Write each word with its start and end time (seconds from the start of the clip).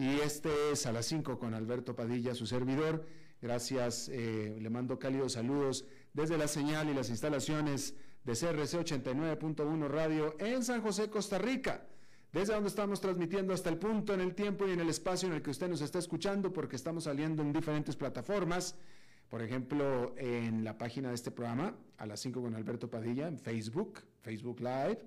y 0.00 0.18
este 0.20 0.72
es 0.72 0.86
a 0.86 0.92
las 0.92 1.04
5 1.04 1.38
con 1.38 1.52
Alberto 1.52 1.94
Padilla, 1.94 2.34
su 2.34 2.46
servidor. 2.46 3.04
Gracias, 3.42 4.08
eh, 4.08 4.56
le 4.58 4.70
mando 4.70 4.98
cálidos 4.98 5.34
saludos 5.34 5.84
desde 6.14 6.38
la 6.38 6.48
señal 6.48 6.88
y 6.88 6.94
las 6.94 7.10
instalaciones 7.10 7.94
de 8.24 8.32
CRC 8.32 8.78
89.1 8.78 9.88
Radio 9.88 10.36
en 10.38 10.64
San 10.64 10.80
José, 10.80 11.10
Costa 11.10 11.36
Rica. 11.36 11.86
Desde 12.32 12.54
donde 12.54 12.70
estamos 12.70 13.02
transmitiendo 13.02 13.52
hasta 13.52 13.68
el 13.68 13.76
punto 13.76 14.14
en 14.14 14.22
el 14.22 14.34
tiempo 14.34 14.66
y 14.66 14.70
en 14.70 14.80
el 14.80 14.88
espacio 14.88 15.28
en 15.28 15.34
el 15.34 15.42
que 15.42 15.50
usted 15.50 15.68
nos 15.68 15.82
está 15.82 15.98
escuchando, 15.98 16.50
porque 16.50 16.76
estamos 16.76 17.04
saliendo 17.04 17.42
en 17.42 17.52
diferentes 17.52 17.94
plataformas. 17.94 18.76
Por 19.28 19.42
ejemplo, 19.42 20.14
en 20.16 20.64
la 20.64 20.78
página 20.78 21.10
de 21.10 21.14
este 21.14 21.30
programa, 21.30 21.74
a 21.98 22.06
las 22.06 22.20
5 22.20 22.40
con 22.40 22.54
Alberto 22.54 22.88
Padilla, 22.88 23.28
en 23.28 23.38
Facebook, 23.38 24.00
Facebook 24.22 24.60
Live. 24.60 25.02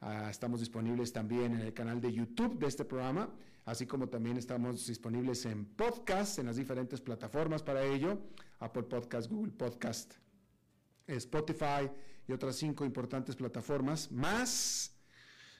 Ah, 0.00 0.26
estamos 0.28 0.58
disponibles 0.58 1.12
también 1.12 1.54
en 1.54 1.60
el 1.60 1.72
canal 1.72 2.00
de 2.00 2.12
YouTube 2.12 2.58
de 2.58 2.66
este 2.66 2.84
programa 2.84 3.30
así 3.64 3.86
como 3.86 4.08
también 4.08 4.36
estamos 4.36 4.86
disponibles 4.86 5.46
en 5.46 5.64
podcast, 5.64 6.38
en 6.38 6.46
las 6.46 6.56
diferentes 6.56 7.00
plataformas 7.00 7.62
para 7.62 7.84
ello, 7.84 8.18
Apple 8.58 8.84
Podcast, 8.84 9.30
Google 9.30 9.52
Podcast, 9.52 10.14
Spotify 11.06 11.90
y 12.26 12.32
otras 12.32 12.56
cinco 12.56 12.84
importantes 12.84 13.36
plataformas, 13.36 14.10
más 14.10 14.94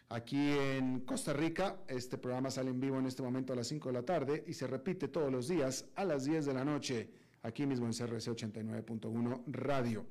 aquí 0.08 0.52
en 0.52 1.00
Costa 1.00 1.32
Rica, 1.32 1.78
este 1.88 2.18
programa 2.18 2.50
sale 2.50 2.70
en 2.70 2.80
vivo 2.80 2.98
en 2.98 3.06
este 3.06 3.22
momento 3.22 3.52
a 3.52 3.56
las 3.56 3.66
5 3.68 3.88
de 3.88 3.92
la 3.92 4.04
tarde 4.04 4.44
y 4.46 4.52
se 4.52 4.66
repite 4.66 5.08
todos 5.08 5.32
los 5.32 5.48
días 5.48 5.86
a 5.96 6.04
las 6.04 6.24
10 6.24 6.46
de 6.46 6.54
la 6.54 6.64
noche, 6.64 7.10
aquí 7.42 7.66
mismo 7.66 7.86
en 7.86 7.92
CRC 7.92 8.30
89.1 8.30 9.42
Radio. 9.46 10.06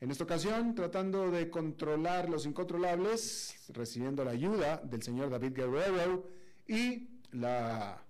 En 0.00 0.10
esta 0.10 0.24
ocasión, 0.24 0.74
tratando 0.74 1.30
de 1.30 1.48
controlar 1.48 2.28
los 2.28 2.46
incontrolables, 2.46 3.54
recibiendo 3.68 4.24
la 4.24 4.32
ayuda 4.32 4.78
del 4.84 5.02
señor 5.02 5.30
David 5.30 5.52
Guerrero 5.54 6.28
y 6.66 7.13
la 7.34 8.02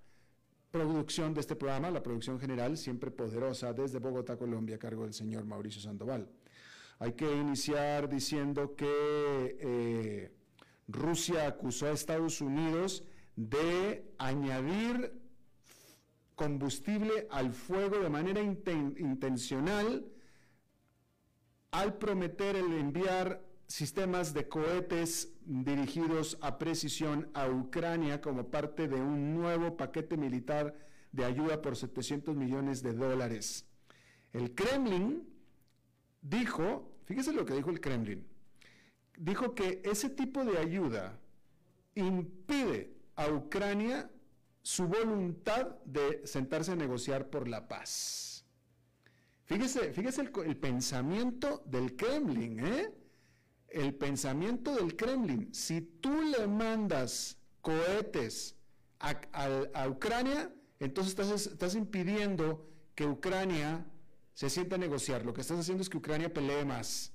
producción 0.70 1.34
de 1.34 1.40
este 1.40 1.56
programa, 1.56 1.90
la 1.90 2.02
producción 2.02 2.38
general, 2.38 2.76
siempre 2.76 3.10
poderosa 3.10 3.72
desde 3.72 3.98
Bogotá, 3.98 4.36
Colombia, 4.36 4.76
a 4.76 4.78
cargo 4.78 5.04
del 5.04 5.14
señor 5.14 5.44
Mauricio 5.44 5.80
Sandoval. 5.80 6.28
Hay 6.98 7.12
que 7.12 7.30
iniciar 7.30 8.08
diciendo 8.08 8.74
que 8.76 9.56
eh, 9.60 10.32
Rusia 10.88 11.46
acusó 11.46 11.86
a 11.86 11.92
Estados 11.92 12.40
Unidos 12.40 13.04
de 13.36 14.04
añadir 14.18 15.20
combustible 16.34 17.26
al 17.30 17.52
fuego 17.52 17.98
de 17.98 18.10
manera 18.10 18.42
intencional 18.42 20.06
al 21.70 21.98
prometer 21.98 22.56
el 22.56 22.72
enviar 22.72 23.42
sistemas 23.66 24.34
de 24.34 24.48
cohetes 24.48 25.34
dirigidos 25.47 26.38
a 26.41 26.59
precisión 26.59 27.31
a 27.34 27.49
Ucrania 27.49 28.21
como 28.21 28.50
parte 28.50 28.88
de 28.88 29.00
un 29.00 29.34
nuevo 29.34 29.77
paquete 29.77 30.16
militar 30.16 30.75
de 31.12 31.25
ayuda 31.25 31.62
por 31.62 31.77
700 31.77 32.34
millones 32.34 32.82
de 32.82 32.93
dólares. 32.93 33.66
El 34.33 34.54
Kremlin 34.54 35.28
dijo, 36.21 36.91
fíjese 37.04 37.33
lo 37.33 37.44
que 37.44 37.54
dijo 37.54 37.71
el 37.71 37.81
Kremlin, 37.81 38.27
dijo 39.16 39.54
que 39.54 39.81
ese 39.84 40.10
tipo 40.10 40.44
de 40.44 40.59
ayuda 40.59 41.19
impide 41.94 42.94
a 43.15 43.28
Ucrania 43.28 44.10
su 44.62 44.88
voluntad 44.88 45.77
de 45.84 46.27
sentarse 46.27 46.72
a 46.72 46.77
negociar 46.77 47.28
por 47.28 47.47
la 47.47 47.69
paz. 47.69 48.44
Fíjese, 49.44 49.93
fíjese 49.93 50.22
el, 50.22 50.33
el 50.47 50.56
pensamiento 50.56 51.62
del 51.66 51.94
Kremlin, 51.94 52.60
¿eh? 52.60 53.03
El 53.74 53.94
pensamiento 53.94 54.74
del 54.74 54.96
Kremlin. 54.96 55.52
Si 55.52 55.80
tú 55.80 56.22
le 56.22 56.46
mandas 56.46 57.38
cohetes 57.60 58.56
a, 59.00 59.88
Ucrania, 59.88 60.54
entonces 60.78 61.10
estás, 61.10 61.46
estás, 61.46 61.74
impidiendo 61.74 62.70
que 62.94 63.06
Ucrania 63.06 63.84
se 64.32 64.48
sienta 64.48 64.76
a 64.76 64.78
negociar. 64.78 65.24
Lo 65.24 65.34
que 65.34 65.40
estás 65.40 65.58
haciendo 65.58 65.82
es 65.82 65.88
que 65.88 65.98
Ucrania 65.98 66.32
pelee 66.32 66.64
más. 66.64 67.12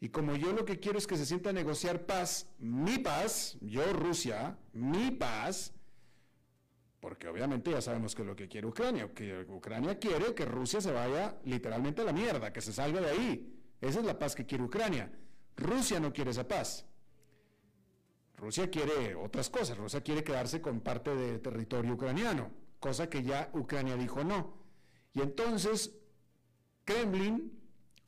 Y 0.00 0.08
como 0.08 0.34
yo 0.34 0.52
lo 0.52 0.64
que 0.64 0.80
quiero 0.80 0.98
es 0.98 1.06
que 1.06 1.16
se 1.16 1.26
sienta 1.26 1.50
a 1.50 1.52
negociar 1.52 2.06
paz, 2.06 2.48
mi 2.58 2.98
paz, 2.98 3.56
yo 3.60 3.92
Rusia, 3.92 4.58
mi 4.72 5.10
paz, 5.10 5.74
porque 7.00 7.28
obviamente 7.28 7.70
ya 7.70 7.80
sabemos 7.80 8.14
que 8.14 8.22
es 8.22 8.28
lo 8.28 8.36
que 8.36 8.48
quiere 8.48 8.66
Ucrania, 8.66 9.12
que 9.14 9.44
Ucrania 9.48 9.98
quiere 9.98 10.34
que 10.34 10.44
Rusia 10.44 10.80
se 10.80 10.90
vaya 10.90 11.38
literalmente 11.44 12.02
a 12.02 12.04
la 12.04 12.12
mierda, 12.12 12.52
que 12.52 12.60
se 12.60 12.72
salga 12.72 13.00
de 13.00 13.10
ahí. 13.10 13.59
Esa 13.80 14.00
es 14.00 14.04
la 14.04 14.18
paz 14.18 14.34
que 14.34 14.46
quiere 14.46 14.64
Ucrania. 14.64 15.10
Rusia 15.56 16.00
no 16.00 16.12
quiere 16.12 16.30
esa 16.30 16.46
paz. 16.46 16.86
Rusia 18.36 18.70
quiere 18.70 19.14
otras 19.14 19.50
cosas. 19.50 19.76
Rusia 19.76 20.02
quiere 20.02 20.24
quedarse 20.24 20.60
con 20.60 20.80
parte 20.80 21.14
del 21.14 21.40
territorio 21.40 21.94
ucraniano, 21.94 22.50
cosa 22.78 23.08
que 23.08 23.22
ya 23.22 23.50
Ucrania 23.52 23.96
dijo 23.96 24.24
no. 24.24 24.54
Y 25.12 25.20
entonces 25.20 25.92
Kremlin 26.84 27.58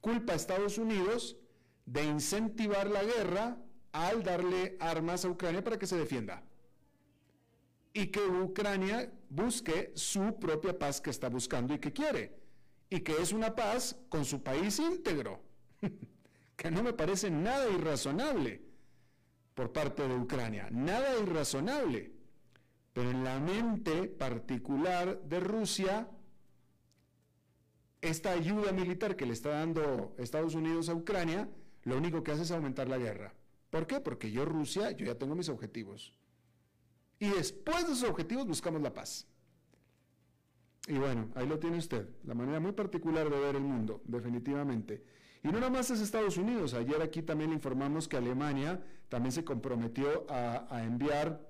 culpa 0.01 0.33
a 0.33 0.37
Estados 0.37 0.79
Unidos 0.79 1.37
de 1.85 2.05
incentivar 2.05 2.89
la 2.89 3.03
guerra 3.05 3.59
al 3.93 4.23
darle 4.23 4.77
armas 4.81 5.25
a 5.25 5.29
Ucrania 5.29 5.63
para 5.63 5.79
que 5.79 5.87
se 5.87 5.99
defienda. 5.99 6.43
Y 7.93 8.07
que 8.07 8.21
Ucrania 8.21 9.13
busque 9.29 9.93
su 9.95 10.39
propia 10.39 10.79
paz 10.79 11.01
que 11.01 11.11
está 11.11 11.29
buscando 11.29 11.75
y 11.75 11.79
que 11.79 11.93
quiere. 11.93 12.41
Y 12.89 13.01
que 13.01 13.21
es 13.21 13.33
una 13.33 13.55
paz 13.55 13.99
con 14.09 14.25
su 14.25 14.43
país 14.43 14.79
íntegro. 14.79 15.43
que 16.57 16.71
no 16.71 16.83
me 16.83 16.93
parece 16.93 17.31
nada 17.31 17.69
irrazonable 17.71 18.63
por 19.55 19.73
parte 19.73 20.07
de 20.07 20.15
Ucrania, 20.15 20.69
nada 20.71 21.19
irrazonable. 21.19 22.13
Pero 22.93 23.11
en 23.11 23.25
la 23.25 23.41
mente 23.41 24.09
particular 24.09 25.23
de 25.23 25.41
Rusia, 25.41 26.09
esta 28.01 28.33
ayuda 28.33 28.73
militar 28.73 29.17
que 29.17 29.27
le 29.27 29.33
está 29.33 29.51
dando 29.51 30.15
Estados 30.19 30.55
Unidos 30.55 30.89
a 30.89 30.95
Ucrania, 30.95 31.49
lo 31.85 31.97
único 31.97 32.23
que 32.23 32.33
hace 32.33 32.43
es 32.43 32.51
aumentar 32.51 32.89
la 32.89 32.99
guerra. 32.99 33.35
¿Por 33.71 33.87
qué? 33.87 34.01
Porque 34.01 34.31
yo, 34.31 34.45
Rusia, 34.45 34.91
yo 34.91 35.07
ya 35.07 35.17
tengo 35.17 35.35
mis 35.35 35.49
objetivos. 35.49 36.13
Y 37.19 37.31
después 37.31 37.87
de 37.87 37.93
esos 37.95 38.11
objetivos 38.11 38.47
buscamos 38.47 38.83
la 38.83 38.93
paz. 38.93 39.27
Y 40.89 40.95
bueno, 40.95 41.31
ahí 41.37 41.47
lo 41.47 41.59
tiene 41.59 41.79
usted, 41.79 42.09
la 42.25 42.35
manera 42.35 42.59
muy 42.59 42.73
particular 42.73 43.31
de 43.31 43.39
ver 43.39 43.55
el 43.55 43.63
mundo, 43.63 44.03
definitivamente. 44.05 45.05
Y 45.43 45.49
no 45.49 45.55
nada 45.59 45.71
más 45.71 45.91
es 45.91 46.01
Estados 46.01 46.37
Unidos. 46.37 46.73
Ayer 46.75 47.03
aquí 47.03 47.23
también 47.23 47.51
le 47.51 47.57
informamos 47.57 48.07
que 48.07 48.17
Alemania 48.17 48.81
también 49.09 49.33
se 49.33 49.45
comprometió 49.45 50.27
a, 50.29 50.83
enviar 50.85 51.41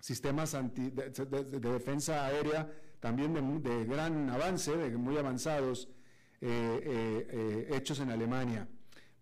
sistemas 0.00 0.52
de, 0.52 0.90
defensa 1.60 2.26
aérea 2.26 2.70
también 2.98 3.62
de, 3.62 3.84
gran 3.84 4.28
avance, 4.30 4.76
de 4.76 4.96
muy 4.96 5.16
avanzados, 5.16 5.88
eh, 6.40 6.48
eh, 6.82 7.26
eh, 7.30 7.76
hechos 7.76 8.00
en 8.00 8.10
Alemania. 8.10 8.68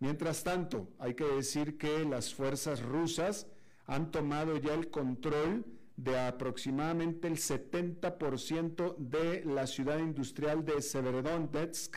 Mientras 0.00 0.42
tanto, 0.42 0.88
hay 0.98 1.14
que 1.14 1.24
decir 1.24 1.76
que 1.76 2.04
las 2.04 2.32
fuerzas 2.32 2.82
rusas 2.82 3.46
han 3.86 4.10
tomado 4.10 4.56
ya 4.56 4.74
el 4.74 4.90
control 4.90 5.66
de 5.96 6.18
aproximadamente 6.18 7.26
el 7.26 7.36
70% 7.36 8.96
de 8.96 9.44
la 9.44 9.66
ciudad 9.66 9.98
industrial 9.98 10.64
de 10.64 10.80
Severodonetsk 10.80 11.96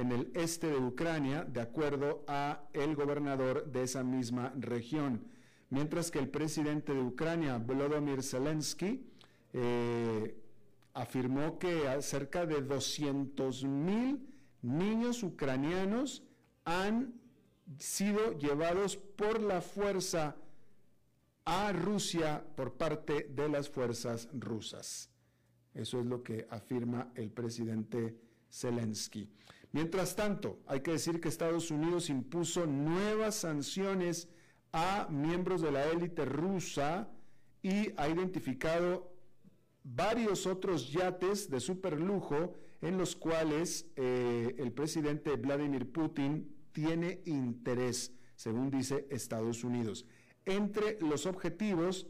en 0.00 0.12
el 0.12 0.30
este 0.34 0.68
de 0.68 0.78
Ucrania, 0.78 1.44
de 1.44 1.60
acuerdo 1.60 2.24
a 2.26 2.64
el 2.72 2.96
gobernador 2.96 3.70
de 3.70 3.82
esa 3.82 4.02
misma 4.02 4.52
región. 4.58 5.26
Mientras 5.68 6.10
que 6.10 6.18
el 6.18 6.28
presidente 6.28 6.94
de 6.94 7.02
Ucrania, 7.02 7.58
Volodymyr 7.58 8.22
Zelensky, 8.22 9.06
eh, 9.52 10.36
afirmó 10.94 11.58
que 11.58 12.00
cerca 12.00 12.46
de 12.46 12.62
200 12.62 13.64
mil 13.64 14.26
niños 14.62 15.22
ucranianos 15.22 16.22
han 16.64 17.14
sido 17.78 18.38
llevados 18.38 18.96
por 18.96 19.40
la 19.40 19.60
fuerza 19.60 20.36
a 21.44 21.72
Rusia 21.72 22.44
por 22.56 22.74
parte 22.74 23.28
de 23.30 23.48
las 23.48 23.68
fuerzas 23.68 24.28
rusas. 24.32 25.10
Eso 25.74 26.00
es 26.00 26.06
lo 26.06 26.22
que 26.22 26.46
afirma 26.50 27.12
el 27.14 27.30
presidente 27.30 28.16
Zelensky. 28.50 29.28
Mientras 29.72 30.16
tanto, 30.16 30.58
hay 30.66 30.80
que 30.80 30.92
decir 30.92 31.20
que 31.20 31.28
Estados 31.28 31.70
Unidos 31.70 32.10
impuso 32.10 32.66
nuevas 32.66 33.36
sanciones 33.36 34.28
a 34.72 35.08
miembros 35.10 35.62
de 35.62 35.72
la 35.72 35.84
élite 35.86 36.24
rusa 36.24 37.08
y 37.62 37.92
ha 37.96 38.08
identificado 38.08 39.12
varios 39.84 40.46
otros 40.46 40.90
yates 40.90 41.50
de 41.50 41.60
superlujo 41.60 42.54
en 42.80 42.98
los 42.98 43.14
cuales 43.14 43.86
eh, 43.96 44.54
el 44.58 44.72
presidente 44.72 45.36
Vladimir 45.36 45.90
Putin 45.92 46.56
tiene 46.72 47.22
interés, 47.26 48.12
según 48.36 48.70
dice 48.70 49.06
Estados 49.10 49.64
Unidos. 49.64 50.06
Entre 50.44 50.98
los 51.00 51.26
objetivos 51.26 52.06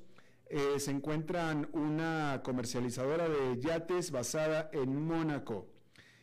eh, 0.47 0.79
se 0.79 0.91
encuentran 0.91 1.69
una 1.73 2.41
comercializadora 2.45 3.29
de 3.29 3.61
yates 3.61 4.11
basada 4.11 4.71
en 4.73 5.05
Mónaco. 5.05 5.69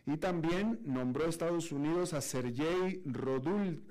Y 0.07 0.17
también 0.17 0.79
nombró 0.85 1.25
Estados 1.25 1.73
Unidos 1.73 2.13
a 2.13 2.21
Sergei 2.21 3.03
Roldugin, 3.03 3.83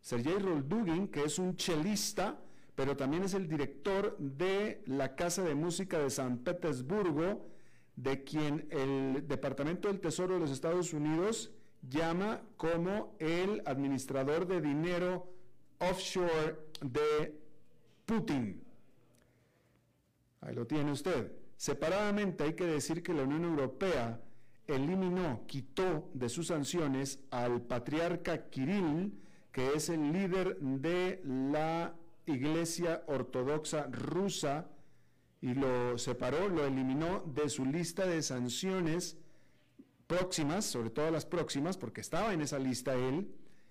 Sergei 0.00 0.36
Roldugin, 0.36 1.06
que 1.06 1.22
es 1.22 1.38
un 1.38 1.54
chelista, 1.54 2.40
pero 2.74 2.96
también 2.96 3.22
es 3.22 3.34
el 3.34 3.46
director 3.48 4.18
de 4.18 4.82
la 4.86 5.14
Casa 5.14 5.44
de 5.44 5.54
Música 5.54 6.00
de 6.00 6.10
San 6.10 6.38
Petersburgo, 6.38 7.46
de 7.94 8.24
quien 8.24 8.66
el 8.70 9.28
Departamento 9.28 9.86
del 9.86 10.00
Tesoro 10.00 10.34
de 10.34 10.40
los 10.40 10.50
Estados 10.50 10.92
Unidos 10.92 11.52
llama 11.88 12.42
como 12.56 13.14
el 13.20 13.62
administrador 13.64 14.48
de 14.48 14.60
dinero 14.60 15.32
offshore 15.78 16.58
de 16.82 17.40
Putin. 18.04 18.60
Ahí 20.40 20.56
lo 20.56 20.66
tiene 20.66 20.90
usted. 20.90 21.30
Separadamente 21.56 22.42
hay 22.42 22.54
que 22.54 22.66
decir 22.66 23.04
que 23.04 23.14
la 23.14 23.22
Unión 23.22 23.44
Europea 23.44 24.20
eliminó, 24.68 25.44
quitó 25.46 26.08
de 26.14 26.28
sus 26.28 26.48
sanciones 26.48 27.24
al 27.30 27.62
patriarca 27.62 28.48
Kirill, 28.50 29.12
que 29.50 29.72
es 29.74 29.88
el 29.88 30.12
líder 30.12 30.58
de 30.60 31.20
la 31.24 31.94
Iglesia 32.26 33.02
Ortodoxa 33.06 33.88
rusa, 33.90 34.68
y 35.40 35.54
lo 35.54 35.96
separó, 35.98 36.48
lo 36.48 36.64
eliminó 36.64 37.20
de 37.20 37.48
su 37.48 37.64
lista 37.64 38.06
de 38.06 38.22
sanciones 38.22 39.16
próximas, 40.06 40.64
sobre 40.64 40.90
todo 40.90 41.10
las 41.10 41.24
próximas, 41.24 41.76
porque 41.76 42.00
estaba 42.00 42.32
en 42.34 42.42
esa 42.42 42.58
lista 42.58 42.94
él, 42.94 43.30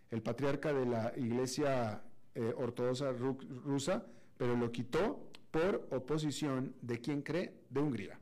el 0.09 0.21
patriarca 0.21 0.73
de 0.73 0.85
la 0.85 1.13
Iglesia 1.15 2.01
eh, 2.35 2.53
Ortodoxa 2.57 3.11
rusa, 3.11 4.05
pero 4.37 4.55
lo 4.55 4.71
quitó 4.71 5.29
por 5.51 5.87
oposición 5.91 6.73
de 6.81 6.99
quién 7.01 7.21
cree, 7.21 7.53
de 7.69 7.81
Hungría. 7.81 8.19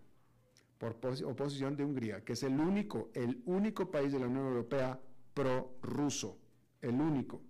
Por 0.77 0.97
oposición 1.25 1.75
de 1.75 1.85
Hungría, 1.85 2.23
que 2.23 2.33
es 2.33 2.43
el 2.43 2.59
único, 2.59 3.09
el 3.13 3.41
único 3.45 3.89
país 3.89 4.11
de 4.11 4.19
la 4.19 4.27
Unión 4.27 4.47
Europea 4.47 4.99
pro-ruso, 5.33 6.37
el 6.81 6.95
único. 6.99 7.41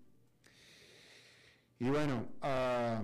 Y 1.79 1.89
bueno, 1.89 2.27
ah, 2.41 3.03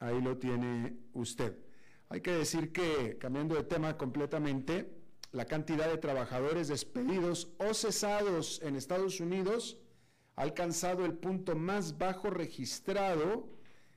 ahí 0.00 0.20
lo 0.20 0.38
tiene 0.38 0.96
usted. 1.14 1.56
Hay 2.08 2.20
que 2.20 2.32
decir 2.32 2.72
que, 2.72 3.18
cambiando 3.18 3.56
de 3.56 3.64
tema 3.64 3.96
completamente, 3.96 4.96
la 5.32 5.44
cantidad 5.44 5.88
de 5.90 5.98
trabajadores 5.98 6.68
despedidos 6.68 7.52
o 7.58 7.74
cesados 7.74 8.60
en 8.62 8.76
Estados 8.76 9.20
Unidos 9.20 9.78
ha 10.36 10.42
alcanzado 10.42 11.04
el 11.04 11.14
punto 11.14 11.56
más 11.56 11.98
bajo 11.98 12.30
registrado, 12.30 13.48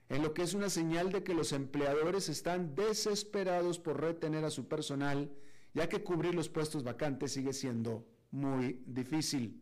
en 0.10 0.24
lo 0.24 0.34
que 0.34 0.42
es 0.42 0.56
una 0.56 0.70
señal 0.70 1.12
de 1.12 1.24
que 1.24 1.36
los 1.36 1.54
empleadores 1.54 2.30
están 2.30 2.74
desesperados 2.74 3.78
por 3.78 4.02
retener 4.02 4.44
a 4.44 4.50
su 4.50 4.68
personal, 4.68 5.32
ya 5.74 5.88
que 5.88 6.04
cubrir 6.04 6.34
los 6.34 6.50
puestos 6.50 6.84
vacantes 6.84 7.34
sigue 7.34 7.54
siendo 7.54 8.06
muy 8.32 8.82
difícil. 8.88 9.62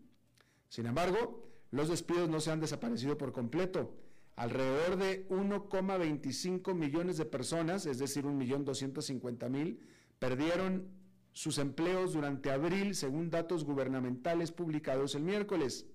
Sin 0.70 0.86
embargo, 0.86 1.46
los 1.72 1.90
despidos 1.90 2.30
no 2.30 2.40
se 2.40 2.52
han 2.52 2.62
desaparecido 2.62 3.18
por 3.18 3.34
completo. 3.34 3.94
Alrededor 4.38 4.98
de 4.98 5.28
1,25 5.30 6.74
millones 6.74 7.18
de 7.18 7.26
personas, 7.26 7.86
es 7.86 8.00
decir, 8.00 8.24
1.250.000, 8.24 9.80
perdieron 10.18 10.88
sus 11.34 11.58
empleos 11.58 12.14
durante 12.14 12.52
abril, 12.52 12.96
según 12.96 13.30
datos 13.30 13.66
gubernamentales 13.66 14.52
publicados 14.52 15.14
el 15.16 15.24
miércoles. 15.24 15.88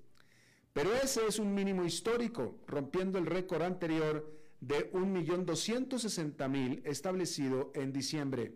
Pero 0.72 0.93
ese 0.94 1.26
es 1.26 1.38
un 1.38 1.54
mínimo 1.54 1.84
histórico, 1.84 2.58
rompiendo 2.66 3.19
el 3.19 3.26
récord 3.26 3.62
anterior 3.62 4.41
de 4.62 4.91
1.260.000 4.93 6.81
establecido 6.85 7.73
en 7.75 7.93
diciembre. 7.93 8.55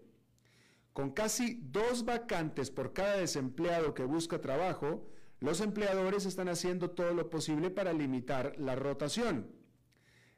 Con 0.93 1.11
casi 1.11 1.61
dos 1.65 2.05
vacantes 2.05 2.71
por 2.71 2.93
cada 2.93 3.17
desempleado 3.17 3.93
que 3.93 4.05
busca 4.05 4.41
trabajo, 4.41 5.05
los 5.41 5.61
empleadores 5.61 6.25
están 6.25 6.49
haciendo 6.49 6.91
todo 6.91 7.13
lo 7.13 7.29
posible 7.29 7.71
para 7.71 7.93
limitar 7.93 8.55
la 8.57 8.77
rotación. 8.77 9.51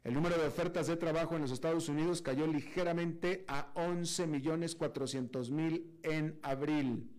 El 0.03 0.15
número 0.15 0.39
de 0.39 0.47
ofertas 0.47 0.87
de 0.87 0.97
trabajo 0.97 1.35
en 1.35 1.43
los 1.43 1.51
Estados 1.51 1.87
Unidos 1.87 2.23
cayó 2.23 2.47
ligeramente 2.47 3.45
a 3.47 3.71
11.400.000 3.75 5.83
en 6.01 6.39
abril. 6.41 7.11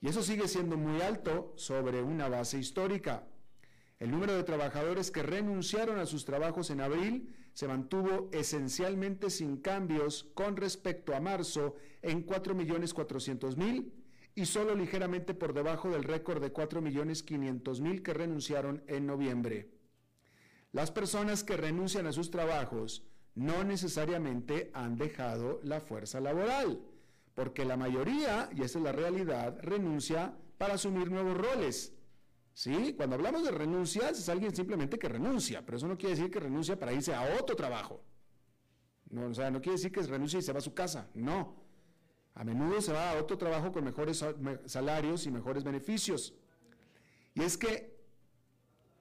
Y 0.00 0.08
eso 0.08 0.22
sigue 0.22 0.48
siendo 0.48 0.76
muy 0.76 1.00
alto 1.00 1.52
sobre 1.56 2.02
una 2.02 2.28
base 2.28 2.58
histórica. 2.58 3.28
El 3.98 4.10
número 4.10 4.34
de 4.34 4.44
trabajadores 4.44 5.10
que 5.10 5.22
renunciaron 5.22 5.98
a 5.98 6.06
sus 6.06 6.24
trabajos 6.24 6.70
en 6.70 6.82
abril 6.82 7.34
se 7.54 7.66
mantuvo 7.66 8.28
esencialmente 8.32 9.30
sin 9.30 9.56
cambios 9.56 10.24
con 10.34 10.56
respecto 10.56 11.14
a 11.14 11.20
marzo 11.20 11.76
en 12.02 12.26
4.400.000 12.26 13.90
y 14.34 14.44
solo 14.44 14.74
ligeramente 14.74 15.32
por 15.32 15.54
debajo 15.54 15.90
del 15.90 16.04
récord 16.04 16.42
de 16.42 16.52
4.500.000 16.52 18.02
que 18.02 18.12
renunciaron 18.12 18.84
en 18.86 19.06
noviembre. 19.06 19.70
Las 20.72 20.90
personas 20.90 21.42
que 21.42 21.56
renuncian 21.56 22.06
a 22.06 22.12
sus 22.12 22.30
trabajos 22.30 23.02
no 23.34 23.64
necesariamente 23.64 24.70
han 24.74 24.98
dejado 24.98 25.60
la 25.62 25.80
fuerza 25.80 26.20
laboral, 26.20 26.82
porque 27.34 27.64
la 27.64 27.78
mayoría, 27.78 28.50
y 28.54 28.62
esa 28.62 28.78
es 28.78 28.84
la 28.84 28.92
realidad, 28.92 29.58
renuncia 29.62 30.36
para 30.58 30.74
asumir 30.74 31.10
nuevos 31.10 31.38
roles. 31.38 31.95
¿Sí? 32.56 32.94
Cuando 32.94 33.16
hablamos 33.16 33.44
de 33.44 33.50
renuncias 33.50 34.18
es 34.18 34.30
alguien 34.30 34.56
simplemente 34.56 34.98
que 34.98 35.10
renuncia, 35.10 35.62
pero 35.62 35.76
eso 35.76 35.86
no 35.86 35.98
quiere 35.98 36.16
decir 36.16 36.30
que 36.30 36.40
renuncia 36.40 36.78
para 36.78 36.90
irse 36.90 37.14
a 37.14 37.36
otro 37.38 37.54
trabajo. 37.54 38.02
No, 39.10 39.26
o 39.26 39.34
sea, 39.34 39.50
no 39.50 39.60
quiere 39.60 39.76
decir 39.76 39.92
que 39.92 40.00
renuncia 40.00 40.38
y 40.38 40.42
se 40.42 40.54
va 40.54 40.60
a 40.60 40.62
su 40.62 40.72
casa, 40.72 41.10
no. 41.12 41.62
A 42.32 42.44
menudo 42.44 42.80
se 42.80 42.94
va 42.94 43.10
a 43.10 43.20
otro 43.20 43.36
trabajo 43.36 43.72
con 43.72 43.84
mejores 43.84 44.24
salarios 44.64 45.26
y 45.26 45.30
mejores 45.30 45.64
beneficios. 45.64 46.32
Y 47.34 47.42
es 47.42 47.58
que 47.58 47.94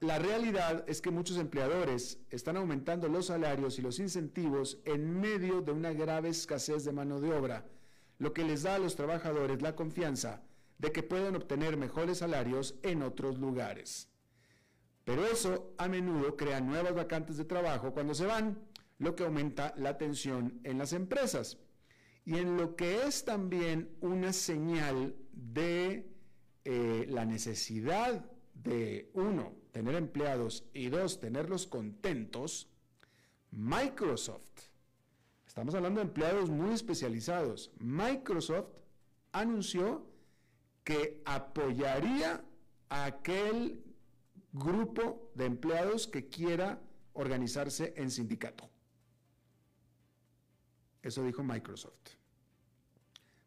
la 0.01 0.19
realidad 0.19 0.83
es 0.89 1.01
que 1.01 1.09
muchos 1.09 1.37
empleadores 1.37 2.19
están 2.31 2.57
aumentando 2.57 3.07
los 3.07 3.27
salarios 3.27 3.79
y 3.79 3.81
los 3.81 3.99
incentivos 3.99 4.79
en 4.83 5.21
medio 5.21 5.61
de 5.61 5.71
una 5.71 5.93
grave 5.93 6.27
escasez 6.27 6.83
de 6.83 6.91
mano 6.91 7.21
de 7.21 7.33
obra, 7.33 7.65
lo 8.17 8.33
que 8.33 8.43
les 8.43 8.63
da 8.63 8.75
a 8.75 8.79
los 8.79 8.97
trabajadores 8.97 9.61
la 9.61 9.77
confianza 9.77 10.43
de 10.77 10.91
que 10.91 11.03
pueden 11.03 11.35
obtener 11.35 11.77
mejores 11.77 12.19
salarios 12.19 12.75
en 12.83 13.01
otros 13.01 13.37
lugares. 13.37 14.09
Pero 15.03 15.25
eso 15.25 15.73
a 15.77 15.87
menudo 15.87 16.35
crea 16.35 16.59
nuevas 16.59 16.93
vacantes 16.93 17.37
de 17.37 17.45
trabajo 17.45 17.93
cuando 17.93 18.13
se 18.13 18.25
van, 18.25 18.57
lo 18.97 19.15
que 19.15 19.23
aumenta 19.23 19.73
la 19.77 19.97
tensión 19.97 20.59
en 20.63 20.77
las 20.77 20.93
empresas. 20.93 21.57
Y 22.25 22.37
en 22.37 22.57
lo 22.57 22.75
que 22.75 23.03
es 23.03 23.23
también 23.23 23.95
una 24.01 24.33
señal 24.33 25.15
de 25.31 26.11
eh, 26.63 27.05
la 27.09 27.25
necesidad 27.25 28.25
de, 28.55 29.11
uno, 29.13 29.53
tener 29.71 29.93
empleados 29.95 30.65
y 30.73 30.87
dos, 30.89 31.19
tenerlos 31.19 31.67
contentos, 31.67 32.67
Microsoft, 33.51 34.69
estamos 35.45 35.75
hablando 35.75 35.99
de 35.99 36.07
empleados 36.07 36.49
muy 36.49 36.73
especializados, 36.73 37.71
Microsoft 37.77 38.69
anunció 39.31 40.07
que 40.85 41.21
apoyaría 41.25 42.45
a 42.89 43.05
aquel 43.05 43.83
grupo 44.53 45.31
de 45.35 45.45
empleados 45.45 46.07
que 46.07 46.29
quiera 46.29 46.79
organizarse 47.13 47.93
en 47.97 48.11
sindicato. 48.11 48.69
Eso 51.01 51.23
dijo 51.23 51.43
Microsoft. 51.43 52.15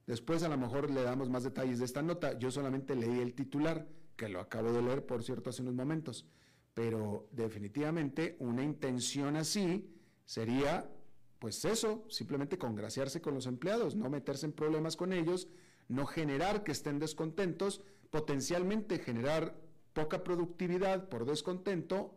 Después 0.06 0.42
a 0.42 0.48
lo 0.48 0.58
mejor 0.58 0.90
le 0.90 1.02
damos 1.02 1.30
más 1.30 1.44
detalles 1.44 1.78
de 1.78 1.84
esta 1.84 2.02
nota. 2.02 2.36
Yo 2.38 2.50
solamente 2.50 2.96
leí 2.96 3.20
el 3.20 3.34
titular, 3.34 3.86
que 4.16 4.28
lo 4.28 4.40
acabo 4.40 4.72
de 4.72 4.82
leer, 4.82 5.06
por 5.06 5.22
cierto, 5.22 5.50
hace 5.50 5.62
unos 5.62 5.74
momentos. 5.74 6.26
Pero 6.74 7.28
definitivamente 7.30 8.36
una 8.40 8.64
intención 8.64 9.36
así 9.36 9.94
sería, 10.24 10.90
pues 11.38 11.64
eso, 11.64 12.04
simplemente 12.08 12.58
congraciarse 12.58 13.20
con 13.20 13.34
los 13.34 13.46
empleados, 13.46 13.94
no 13.94 14.10
meterse 14.10 14.46
en 14.46 14.52
problemas 14.52 14.96
con 14.96 15.12
ellos, 15.12 15.48
no 15.88 16.06
generar 16.06 16.64
que 16.64 16.72
estén 16.72 16.98
descontentos, 16.98 17.82
potencialmente 18.10 18.98
generar 18.98 19.58
poca 19.92 20.22
productividad 20.22 21.08
por 21.08 21.24
descontento 21.24 22.14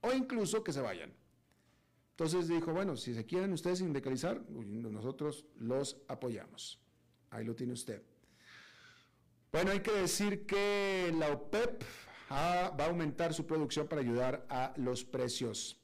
o 0.00 0.12
incluso 0.12 0.64
que 0.64 0.72
se 0.72 0.80
vayan. 0.80 1.12
Entonces 2.10 2.48
dijo, 2.48 2.72
bueno, 2.72 2.96
si 2.96 3.14
se 3.14 3.26
quieren 3.26 3.52
ustedes 3.52 3.78
sindicalizar, 3.78 4.42
nosotros 4.50 5.46
los 5.56 5.98
apoyamos. 6.08 6.80
Ahí 7.30 7.44
lo 7.44 7.54
tiene 7.54 7.74
usted. 7.74 8.02
Bueno, 9.52 9.70
hay 9.70 9.80
que 9.80 9.92
decir 9.92 10.46
que 10.46 11.14
la 11.16 11.32
OPEP 11.32 11.82
va 12.30 12.66
a 12.76 12.86
aumentar 12.86 13.32
su 13.34 13.46
producción 13.46 13.86
para 13.86 14.00
ayudar 14.00 14.44
a 14.48 14.74
los 14.76 15.04
precios. 15.04 15.80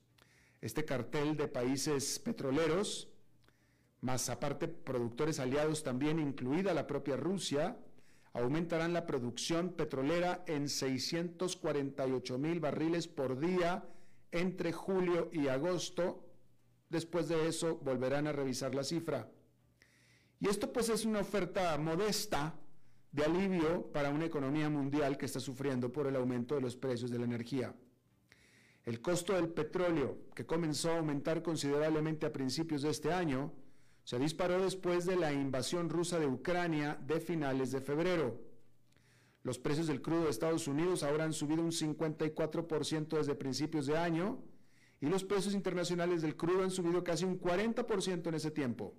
Este 0.60 0.84
cartel 0.84 1.36
de 1.36 1.48
países 1.48 2.18
petroleros, 2.18 3.08
más 4.04 4.28
aparte 4.28 4.68
productores 4.68 5.40
aliados 5.40 5.82
también, 5.82 6.18
incluida 6.18 6.75
la 6.75 6.87
propia 6.87 7.16
Rusia, 7.16 7.78
aumentarán 8.34 8.92
la 8.92 9.06
producción 9.06 9.70
petrolera 9.70 10.44
en 10.46 10.68
648 10.68 12.38
mil 12.38 12.61
barriles 12.61 13.08
por 13.08 13.40
día 13.40 13.82
entre 14.30 14.73
julio 14.73 15.30
y 15.32 15.49
agosto. 15.49 16.23
Después 16.90 17.30
de 17.30 17.49
eso 17.49 17.76
volverán 17.78 18.26
a 18.26 18.32
revisar 18.32 18.75
la 18.75 18.84
cifra. 18.84 19.26
Y 20.38 20.49
esto 20.49 20.70
pues 20.70 20.90
es 20.90 21.06
una 21.06 21.20
oferta 21.20 21.78
modesta 21.78 22.54
de 23.11 23.25
alivio 23.25 23.90
para 23.90 24.11
una 24.11 24.26
economía 24.26 24.68
mundial 24.68 25.16
que 25.16 25.25
está 25.25 25.40
sufriendo 25.40 25.90
por 25.90 26.06
el 26.06 26.16
aumento 26.16 26.56
de 26.56 26.61
los 26.61 26.76
precios 26.76 27.11
de 27.11 27.20
la 27.20 27.25
energía. 27.25 27.75
El 28.84 29.00
costo 29.00 29.32
del 29.32 29.49
petróleo, 29.49 30.18
que 30.34 30.44
comenzó 30.44 30.90
a 30.90 30.99
aumentar 30.99 31.42
considerablemente 31.42 32.26
a 32.26 32.32
principios 32.34 32.82
de 32.82 32.90
este 32.90 33.11
año, 33.11 33.50
se 34.04 34.18
disparó 34.18 34.62
después 34.62 35.06
de 35.06 35.16
la 35.16 35.32
invasión 35.32 35.88
rusa 35.88 36.18
de 36.18 36.26
Ucrania 36.26 36.99
de 37.06 37.20
finales 37.20 37.73
de 37.73 37.80
febrero. 37.80 38.40
Los 39.42 39.58
precios 39.58 39.87
del 39.87 40.02
crudo 40.02 40.25
de 40.25 40.30
Estados 40.30 40.68
Unidos 40.68 41.02
ahora 41.02 41.25
han 41.25 41.32
subido 41.32 41.62
un 41.62 41.73
54% 41.73 43.16
desde 43.16 43.34
principios 43.34 43.87
de 43.87 43.96
año 43.96 44.42
y 45.00 45.06
los 45.06 45.25
precios 45.25 45.54
internacionales 45.54 46.23
del 46.23 46.37
crudo 46.37 46.62
han 46.62 46.70
subido 46.70 47.02
casi 47.02 47.25
un 47.25 47.40
40% 47.40 48.26
en 48.26 48.34
ese 48.34 48.50
tiempo. 48.50 48.94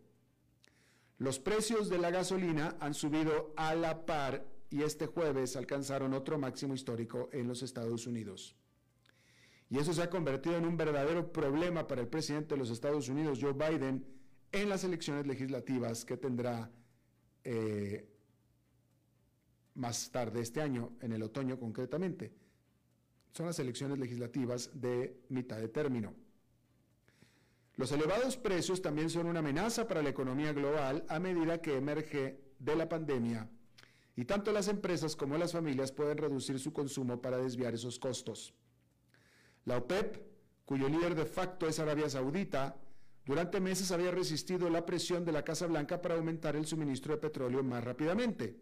Los 1.18 1.40
precios 1.40 1.90
de 1.90 1.98
la 1.98 2.12
gasolina 2.12 2.76
han 2.80 2.94
subido 2.94 3.54
a 3.56 3.74
la 3.74 4.06
par 4.06 4.46
y 4.70 4.82
este 4.84 5.06
jueves 5.06 5.56
alcanzaron 5.56 6.14
otro 6.14 6.38
máximo 6.38 6.74
histórico 6.74 7.30
en 7.32 7.48
los 7.48 7.62
Estados 7.64 8.06
Unidos. 8.06 8.56
Y 9.70 9.80
eso 9.80 9.94
se 9.94 10.04
ha 10.04 10.10
convertido 10.10 10.58
en 10.58 10.66
un 10.66 10.78
verdadero 10.78 11.32
problema 11.32 11.88
para 11.88 12.02
el 12.02 12.08
presidente 12.08 12.56
de 12.56 12.60
los 12.60 12.70
Estados 12.70 13.08
Unidos, 13.10 13.40
Joe 13.42 13.54
Biden, 13.54 14.15
en 14.52 14.70
las 14.70 14.84
elecciones 14.84 15.28
legislativas 15.28 16.06
que 16.06 16.18
tendrá 16.18 16.72
eh, 17.44 18.08
más 19.75 20.10
tarde 20.12 20.42
este 20.42 20.62
año, 20.62 20.94
en 21.02 21.12
el 21.12 21.24
otoño 21.24 21.60
concretamente. 21.60 22.34
Son 23.32 23.46
las 23.46 23.60
elecciones 23.60 24.00
legislativas 24.00 24.70
de 24.74 25.22
mitad 25.30 25.58
de 25.58 25.68
término. 25.68 26.14
Los 27.75 27.92
elevados 27.92 28.38
precios 28.38 28.82
también 28.82 29.10
son 29.10 29.28
una 29.28 29.40
amenaza 29.40 29.88
para 29.88 30.02
la 30.02 30.10
economía 30.10 30.54
global 30.54 31.06
a 31.10 31.20
medida 31.20 31.62
que 31.62 31.75
emerge 31.75 32.40
de 32.58 32.75
la 32.75 32.88
pandemia 32.88 33.50
y 34.16 34.24
tanto 34.24 34.54
las 34.54 34.70
empresas 34.70 35.16
como 35.16 35.38
las 35.38 35.52
familias 35.52 35.92
pueden 35.92 36.18
reducir 36.18 36.58
su 36.60 36.72
consumo 36.72 37.22
para 37.22 37.38
desviar 37.38 37.74
esos 37.74 38.00
costos. 38.00 38.54
La 39.66 39.78
OPEP, 39.78 40.22
cuyo 40.64 40.88
líder 40.88 41.16
de 41.16 41.25
facto 41.25 41.68
es 41.68 41.80
Arabia 41.80 42.10
Saudita, 42.10 42.78
durante 43.25 43.60
meses 43.60 43.91
había 43.91 44.12
resistido 44.12 44.70
la 44.70 44.86
presión 44.86 45.25
de 45.25 45.32
la 45.32 45.44
Casa 45.44 45.65
Blanca 45.65 46.01
para 46.01 46.15
aumentar 46.15 46.55
el 46.55 46.65
suministro 46.65 47.13
de 47.13 47.22
petróleo 47.22 47.63
más 47.63 47.84
rápidamente. 47.84 48.55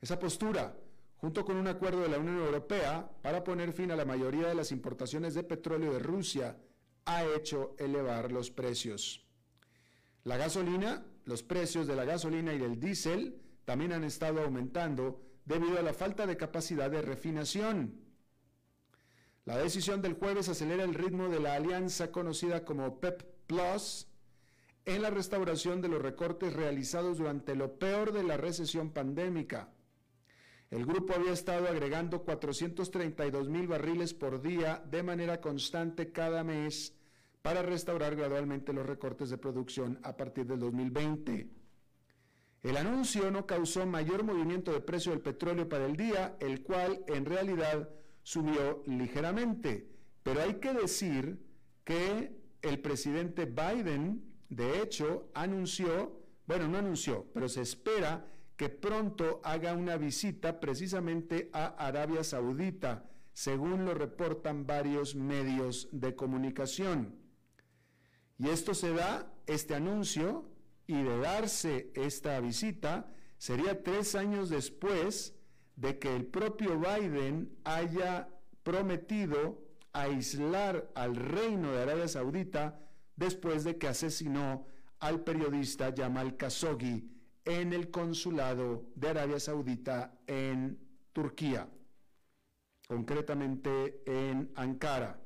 Esa 0.00 0.18
postura, 0.18 0.76
junto 1.16 1.44
con 1.44 1.56
un 1.56 1.66
acuerdo 1.66 2.02
de 2.02 2.10
la 2.10 2.18
Unión 2.18 2.38
Europea 2.38 3.10
para 3.22 3.42
poner 3.42 3.72
fin 3.72 3.90
a 3.90 3.96
la 3.96 4.04
mayoría 4.04 4.48
de 4.48 4.54
las 4.54 4.72
importaciones 4.72 5.32
de 5.32 5.42
petróleo 5.42 5.94
de 5.94 5.98
Rusia, 5.98 6.58
ha 7.06 7.24
hecho 7.24 7.74
elevar 7.78 8.30
los 8.30 8.50
precios. 8.50 9.24
La 10.24 10.36
gasolina, 10.36 11.06
los 11.24 11.42
precios 11.42 11.86
de 11.86 11.96
la 11.96 12.04
gasolina 12.04 12.52
y 12.52 12.58
del 12.58 12.78
diésel 12.78 13.40
también 13.64 13.92
han 13.92 14.04
estado 14.04 14.42
aumentando 14.42 15.22
debido 15.46 15.78
a 15.78 15.82
la 15.82 15.94
falta 15.94 16.26
de 16.26 16.36
capacidad 16.36 16.90
de 16.90 17.00
refinación. 17.00 18.03
La 19.44 19.58
decisión 19.58 20.00
del 20.00 20.14
jueves 20.14 20.48
acelera 20.48 20.84
el 20.84 20.94
ritmo 20.94 21.28
de 21.28 21.38
la 21.38 21.54
alianza 21.54 22.10
conocida 22.10 22.64
como 22.64 22.98
PEP 22.98 23.22
Plus 23.46 24.06
en 24.86 25.02
la 25.02 25.10
restauración 25.10 25.82
de 25.82 25.88
los 25.88 26.00
recortes 26.00 26.54
realizados 26.54 27.18
durante 27.18 27.54
lo 27.54 27.78
peor 27.78 28.12
de 28.12 28.22
la 28.22 28.38
recesión 28.38 28.90
pandémica. 28.90 29.70
El 30.70 30.86
grupo 30.86 31.12
había 31.12 31.32
estado 31.32 31.68
agregando 31.68 32.24
432 32.24 33.48
mil 33.50 33.68
barriles 33.68 34.14
por 34.14 34.40
día 34.40 34.82
de 34.90 35.02
manera 35.02 35.40
constante 35.42 36.10
cada 36.10 36.42
mes 36.42 36.94
para 37.42 37.60
restaurar 37.60 38.16
gradualmente 38.16 38.72
los 38.72 38.86
recortes 38.86 39.28
de 39.28 39.36
producción 39.36 40.00
a 40.02 40.16
partir 40.16 40.46
del 40.46 40.58
2020. 40.58 41.50
El 42.62 42.76
anuncio 42.78 43.30
no 43.30 43.46
causó 43.46 43.84
mayor 43.84 44.24
movimiento 44.24 44.72
de 44.72 44.80
precio 44.80 45.12
del 45.12 45.20
petróleo 45.20 45.68
para 45.68 45.84
el 45.84 45.96
día, 45.96 46.36
el 46.40 46.62
cual 46.62 47.04
en 47.08 47.26
realidad 47.26 47.90
subió 48.24 48.82
ligeramente. 48.86 49.88
Pero 50.24 50.42
hay 50.42 50.54
que 50.54 50.72
decir 50.72 51.38
que 51.84 52.36
el 52.62 52.80
presidente 52.80 53.44
Biden, 53.44 54.24
de 54.48 54.82
hecho, 54.82 55.30
anunció, 55.34 56.20
bueno, 56.46 56.66
no 56.66 56.78
anunció, 56.78 57.26
pero 57.32 57.48
se 57.48 57.60
espera 57.60 58.26
que 58.56 58.68
pronto 58.68 59.40
haga 59.44 59.74
una 59.74 59.96
visita 59.96 60.58
precisamente 60.58 61.50
a 61.52 61.66
Arabia 61.66 62.24
Saudita, 62.24 63.08
según 63.32 63.84
lo 63.84 63.94
reportan 63.94 64.66
varios 64.66 65.14
medios 65.14 65.88
de 65.92 66.14
comunicación. 66.14 67.16
Y 68.38 68.48
esto 68.48 68.74
se 68.74 68.92
da, 68.92 69.32
este 69.46 69.74
anuncio, 69.74 70.50
y 70.86 71.02
de 71.02 71.18
darse 71.18 71.90
esta 71.94 72.40
visita, 72.40 73.12
sería 73.38 73.82
tres 73.82 74.14
años 74.14 74.48
después 74.48 75.34
de 75.76 75.98
que 75.98 76.14
el 76.14 76.26
propio 76.26 76.78
Biden 76.78 77.56
haya 77.64 78.28
prometido 78.62 79.62
aislar 79.92 80.90
al 80.94 81.16
reino 81.16 81.72
de 81.72 81.82
Arabia 81.82 82.08
Saudita 82.08 82.80
después 83.16 83.64
de 83.64 83.78
que 83.78 83.88
asesinó 83.88 84.66
al 84.98 85.22
periodista 85.22 85.92
Jamal 85.96 86.36
Khashoggi 86.36 87.10
en 87.44 87.72
el 87.72 87.90
consulado 87.90 88.86
de 88.94 89.08
Arabia 89.08 89.38
Saudita 89.38 90.18
en 90.26 90.78
Turquía, 91.12 91.68
concretamente 92.88 94.02
en 94.06 94.50
Ankara. 94.54 95.20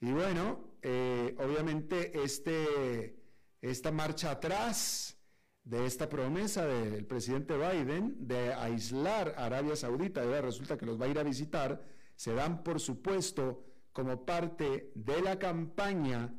Y 0.00 0.10
bueno, 0.10 0.70
eh, 0.82 1.36
obviamente 1.38 2.22
este, 2.22 3.14
esta 3.60 3.92
marcha 3.92 4.30
atrás 4.30 5.18
de 5.64 5.86
esta 5.86 6.08
promesa 6.08 6.66
del 6.66 7.06
presidente 7.06 7.54
Biden 7.56 8.26
de 8.26 8.52
aislar 8.54 9.34
a 9.36 9.46
Arabia 9.46 9.76
Saudita, 9.76 10.22
y 10.22 10.26
ahora 10.26 10.42
resulta 10.42 10.76
que 10.76 10.86
los 10.86 11.00
va 11.00 11.06
a 11.06 11.08
ir 11.08 11.18
a 11.18 11.22
visitar, 11.22 11.84
se 12.16 12.34
dan 12.34 12.62
por 12.62 12.80
supuesto 12.80 13.64
como 13.92 14.24
parte 14.24 14.92
de 14.94 15.22
la 15.22 15.38
campaña 15.38 16.34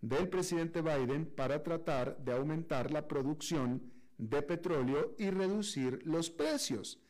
del 0.00 0.28
presidente 0.28 0.82
Biden 0.82 1.26
para 1.26 1.62
tratar 1.62 2.18
de 2.18 2.32
aumentar 2.32 2.90
la 2.90 3.08
producción 3.08 3.90
de 4.18 4.42
petróleo 4.42 5.14
y 5.18 5.30
reducir 5.30 6.00
los 6.04 6.30
precios. 6.30 7.00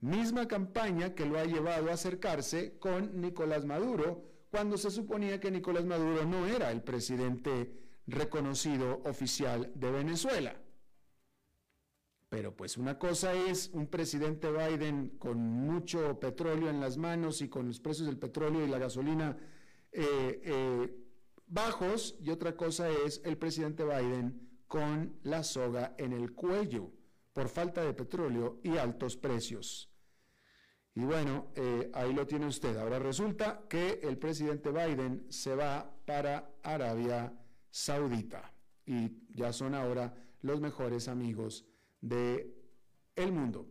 Misma 0.00 0.46
campaña 0.48 1.14
que 1.14 1.26
lo 1.26 1.38
ha 1.38 1.44
llevado 1.44 1.90
a 1.90 1.94
acercarse 1.94 2.78
con 2.78 3.20
Nicolás 3.20 3.64
Maduro, 3.64 4.24
cuando 4.50 4.78
se 4.78 4.90
suponía 4.90 5.40
que 5.40 5.50
Nicolás 5.50 5.84
Maduro 5.84 6.24
no 6.24 6.46
era 6.46 6.70
el 6.70 6.82
presidente 6.82 7.70
reconocido 8.06 9.02
oficial 9.04 9.70
de 9.74 9.90
Venezuela. 9.90 10.56
Pero 12.28 12.54
pues 12.54 12.76
una 12.76 12.98
cosa 12.98 13.32
es 13.32 13.70
un 13.72 13.86
presidente 13.86 14.50
Biden 14.50 15.16
con 15.18 15.38
mucho 15.38 16.20
petróleo 16.20 16.68
en 16.68 16.80
las 16.80 16.98
manos 16.98 17.40
y 17.40 17.48
con 17.48 17.66
los 17.68 17.80
precios 17.80 18.06
del 18.06 18.18
petróleo 18.18 18.64
y 18.64 18.68
la 18.68 18.78
gasolina 18.78 19.36
eh, 19.92 20.40
eh, 20.44 20.94
bajos 21.46 22.16
y 22.20 22.30
otra 22.30 22.54
cosa 22.54 22.90
es 22.90 23.22
el 23.24 23.38
presidente 23.38 23.84
Biden 23.84 24.48
con 24.66 25.18
la 25.22 25.42
soga 25.42 25.94
en 25.96 26.12
el 26.12 26.34
cuello 26.34 26.92
por 27.32 27.48
falta 27.48 27.82
de 27.82 27.94
petróleo 27.94 28.60
y 28.62 28.76
altos 28.76 29.16
precios. 29.16 29.90
Y 30.94 31.04
bueno, 31.04 31.52
eh, 31.54 31.90
ahí 31.94 32.12
lo 32.12 32.26
tiene 32.26 32.46
usted. 32.46 32.76
Ahora 32.76 32.98
resulta 32.98 33.62
que 33.68 34.00
el 34.02 34.18
presidente 34.18 34.70
Biden 34.70 35.26
se 35.30 35.54
va 35.54 35.94
para 36.04 36.50
Arabia 36.62 37.32
Saudita 37.70 38.52
y 38.84 39.22
ya 39.32 39.52
son 39.52 39.74
ahora 39.74 40.14
los 40.42 40.60
mejores 40.60 41.08
amigos 41.08 41.64
de 42.00 42.54
el 43.16 43.32
mundo. 43.32 43.68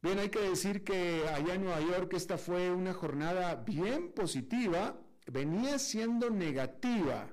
Bien, 0.00 0.18
hay 0.18 0.28
que 0.28 0.40
decir 0.40 0.84
que 0.84 1.26
allá 1.28 1.54
en 1.54 1.64
Nueva 1.64 1.80
York 1.80 2.12
esta 2.14 2.38
fue 2.38 2.70
una 2.70 2.94
jornada 2.94 3.56
bien 3.56 4.12
positiva, 4.12 5.00
venía 5.26 5.78
siendo 5.78 6.30
negativa, 6.30 7.28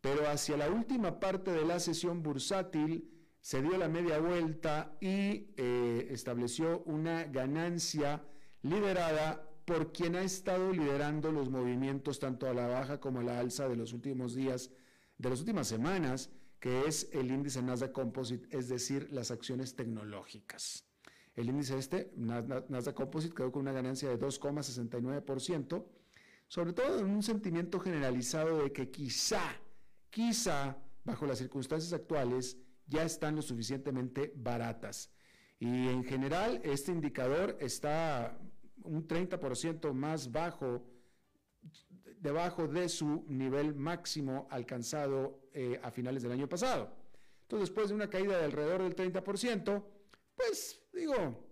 pero 0.00 0.26
hacia 0.28 0.56
la 0.56 0.70
última 0.70 1.20
parte 1.20 1.50
de 1.52 1.64
la 1.64 1.78
sesión 1.78 2.22
bursátil 2.22 3.10
se 3.40 3.60
dio 3.60 3.76
la 3.76 3.88
media 3.88 4.18
vuelta 4.18 4.96
y 5.00 5.52
eh, 5.56 6.08
estableció 6.10 6.82
una 6.86 7.24
ganancia 7.24 8.22
liderada 8.62 9.46
por 9.64 9.92
quien 9.92 10.16
ha 10.16 10.22
estado 10.22 10.72
liderando 10.72 11.30
los 11.30 11.48
movimientos 11.48 12.18
tanto 12.18 12.48
a 12.48 12.54
la 12.54 12.66
baja 12.66 12.98
como 12.98 13.20
a 13.20 13.24
la 13.24 13.38
alza 13.38 13.68
de 13.68 13.76
los 13.76 13.92
últimos 13.92 14.34
días, 14.34 14.70
de 15.18 15.30
las 15.30 15.40
últimas 15.40 15.68
semanas, 15.68 16.30
que 16.60 16.86
es 16.86 17.08
el 17.12 17.30
índice 17.30 17.62
Nasdaq 17.62 17.92
Composite, 17.92 18.46
es 18.56 18.68
decir, 18.68 19.08
las 19.10 19.30
acciones 19.30 19.74
tecnológicas. 19.74 20.86
El 21.34 21.48
índice 21.48 21.78
este, 21.78 22.12
Nasdaq 22.16 22.94
Composite, 22.94 23.34
quedó 23.34 23.50
con 23.50 23.62
una 23.62 23.72
ganancia 23.72 24.10
de 24.10 24.18
2,69%, 24.18 25.86
sobre 26.46 26.72
todo 26.74 27.00
en 27.00 27.06
un 27.06 27.22
sentimiento 27.22 27.80
generalizado 27.80 28.62
de 28.62 28.72
que 28.72 28.90
quizá, 28.90 29.42
quizá, 30.10 30.76
bajo 31.02 31.24
las 31.26 31.38
circunstancias 31.38 31.94
actuales, 31.94 32.58
ya 32.86 33.04
están 33.04 33.36
lo 33.36 33.42
suficientemente 33.42 34.32
baratas. 34.36 35.10
Y 35.58 35.88
en 35.88 36.04
general, 36.04 36.60
este 36.62 36.92
indicador 36.92 37.56
está 37.60 38.38
un 38.82 39.06
30% 39.06 39.92
más 39.94 40.30
bajo, 40.30 40.84
debajo 42.18 42.68
de 42.68 42.88
su 42.88 43.24
nivel 43.28 43.74
máximo 43.74 44.46
alcanzado 44.50 45.39
eh, 45.52 45.80
a 45.82 45.90
finales 45.90 46.22
del 46.22 46.32
año 46.32 46.48
pasado. 46.48 46.90
Entonces, 47.42 47.68
después 47.68 47.88
de 47.88 47.94
una 47.94 48.08
caída 48.08 48.38
de 48.38 48.44
alrededor 48.44 48.82
del 48.82 48.94
30%, 48.94 49.84
pues 50.36 50.80
digo, 50.92 51.44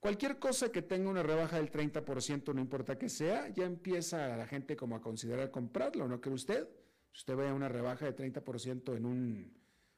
cualquier 0.00 0.38
cosa 0.38 0.72
que 0.72 0.82
tenga 0.82 1.10
una 1.10 1.22
rebaja 1.22 1.56
del 1.56 1.70
30%, 1.70 2.54
no 2.54 2.60
importa 2.60 2.98
que 2.98 3.08
sea, 3.08 3.48
ya 3.48 3.66
empieza 3.66 4.36
la 4.36 4.46
gente 4.46 4.76
como 4.76 4.96
a 4.96 5.00
considerar 5.00 5.50
comprarlo, 5.50 6.08
¿no 6.08 6.20
cree 6.20 6.34
usted? 6.34 6.68
Si 7.12 7.18
usted 7.18 7.36
ve 7.36 7.52
una 7.52 7.68
rebaja 7.68 8.06
de 8.06 8.16
30% 8.16 8.96
en, 8.96 9.04
un, 9.04 9.52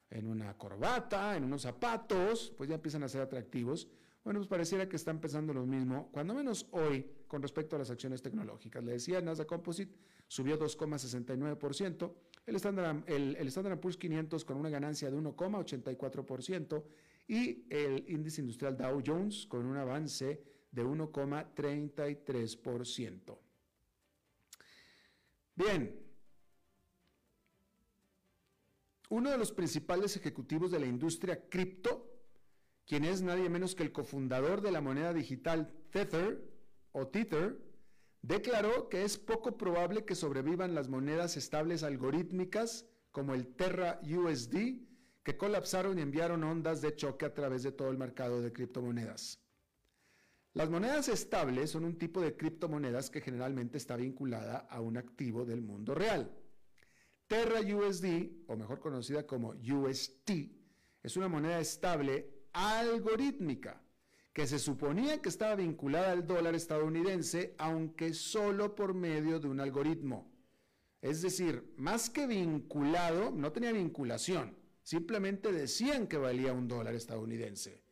en 0.09 0.27
una 0.27 0.57
corbata, 0.57 1.37
en 1.37 1.45
unos 1.45 1.61
zapatos, 1.61 2.53
pues 2.57 2.69
ya 2.69 2.75
empiezan 2.75 3.03
a 3.03 3.07
ser 3.07 3.21
atractivos. 3.21 3.87
Bueno, 4.23 4.39
pues 4.39 4.47
pareciera 4.47 4.87
que 4.87 4.95
está 4.95 5.11
empezando 5.11 5.53
lo 5.53 5.65
mismo, 5.65 6.09
cuando 6.11 6.33
menos 6.33 6.67
hoy, 6.71 7.05
con 7.27 7.41
respecto 7.41 7.75
a 7.75 7.79
las 7.79 7.89
acciones 7.89 8.21
tecnológicas. 8.21 8.83
Le 8.83 8.93
decía, 8.93 9.21
Nasdaq 9.21 9.47
Composite 9.47 9.95
subió 10.27 10.59
2,69%, 10.59 12.13
el 12.45 12.55
Standard, 12.55 13.03
el, 13.07 13.37
el 13.37 13.51
Poor's 13.79 13.97
500 13.97 14.45
con 14.45 14.57
una 14.57 14.69
ganancia 14.69 15.09
de 15.09 15.17
1,84% 15.17 16.83
y 17.27 17.65
el 17.69 18.03
índice 18.09 18.41
industrial 18.41 18.75
Dow 18.75 19.01
Jones 19.05 19.45
con 19.47 19.65
un 19.65 19.77
avance 19.77 20.43
de 20.71 20.83
1,33%. 20.83 23.37
Bien, 25.55 25.97
uno 29.09 29.29
de 29.29 29.37
los 29.37 29.51
principales 29.51 30.17
ejecutivos 30.17 30.71
de 30.71 30.79
la 30.79 30.87
industria 30.87 31.47
cripto 31.47 32.09
quien 32.85 33.05
es 33.05 33.21
nadie 33.21 33.49
menos 33.49 33.75
que 33.75 33.83
el 33.83 33.91
cofundador 33.91 34.61
de 34.61 34.71
la 34.71 34.81
moneda 34.81 35.13
digital 35.13 35.71
Tether 35.91 36.43
o 36.91 37.07
Tether, 37.07 37.57
declaró 38.23 38.89
que 38.89 39.03
es 39.03 39.17
poco 39.17 39.57
probable 39.57 40.05
que 40.05 40.15
sobrevivan 40.15 40.73
las 40.73 40.89
monedas 40.89 41.37
estables 41.37 41.83
algorítmicas 41.83 42.85
como 43.11 43.35
el 43.35 43.47
Terra 43.47 43.99
USD, 44.01 44.79
que 45.23 45.37
colapsaron 45.37 45.99
y 45.99 46.01
enviaron 46.01 46.43
ondas 46.43 46.81
de 46.81 46.95
choque 46.95 47.25
a 47.25 47.33
través 47.33 47.63
de 47.63 47.71
todo 47.71 47.91
el 47.91 47.97
mercado 47.97 48.41
de 48.41 48.51
criptomonedas. 48.51 49.39
Las 50.53 50.69
monedas 50.69 51.09
estables 51.09 51.71
son 51.71 51.83
un 51.83 51.97
tipo 51.97 52.21
de 52.21 52.35
criptomonedas 52.35 53.09
que 53.09 53.21
generalmente 53.21 53.77
está 53.77 53.95
vinculada 53.97 54.59
a 54.69 54.81
un 54.81 54.97
activo 54.97 55.45
del 55.45 55.61
mundo 55.61 55.93
real. 55.93 56.31
Terra 57.27 57.59
USD, 57.59 58.45
o 58.47 58.55
mejor 58.55 58.79
conocida 58.79 59.25
como 59.25 59.49
UST, 59.49 60.29
es 61.01 61.17
una 61.17 61.27
moneda 61.27 61.59
estable 61.59 62.45
algorítmica, 62.53 63.82
que 64.33 64.47
se 64.47 64.57
suponía 64.57 65.21
que 65.21 65.29
estaba 65.29 65.55
vinculada 65.55 66.11
al 66.11 66.25
dólar 66.25 66.55
estadounidense, 66.55 67.53
aunque 67.59 68.13
solo 68.15 68.75
por 68.75 68.95
medio 68.95 69.39
de 69.39 69.47
un 69.47 69.59
algoritmo. 69.59 70.31
Es 71.01 71.21
decir, 71.21 71.71
más 71.77 72.09
que 72.09 72.25
vinculado, 72.25 73.31
no 73.31 73.51
tenía 73.51 73.71
vinculación, 73.71 74.57
simplemente 74.81 75.51
decían 75.51 76.07
que 76.07 76.17
valía 76.17 76.51
un 76.51 76.67
dólar 76.67 76.95
estadounidense. 76.95 77.83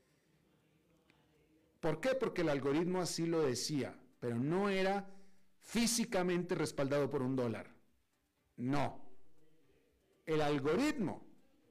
¿Por 1.80 2.00
qué? 2.00 2.16
Porque 2.16 2.42
el 2.42 2.50
algoritmo 2.50 3.02
así 3.02 3.26
lo 3.28 3.42
decía, 3.42 3.96
pero 4.20 4.38
no 4.38 4.70
era 4.70 5.14
físicamente 5.60 6.56
respaldado 6.56 7.10
por 7.10 7.22
un 7.22 7.36
dólar. 7.36 7.68
No. 8.58 9.00
El 10.26 10.42
algoritmo 10.42 11.26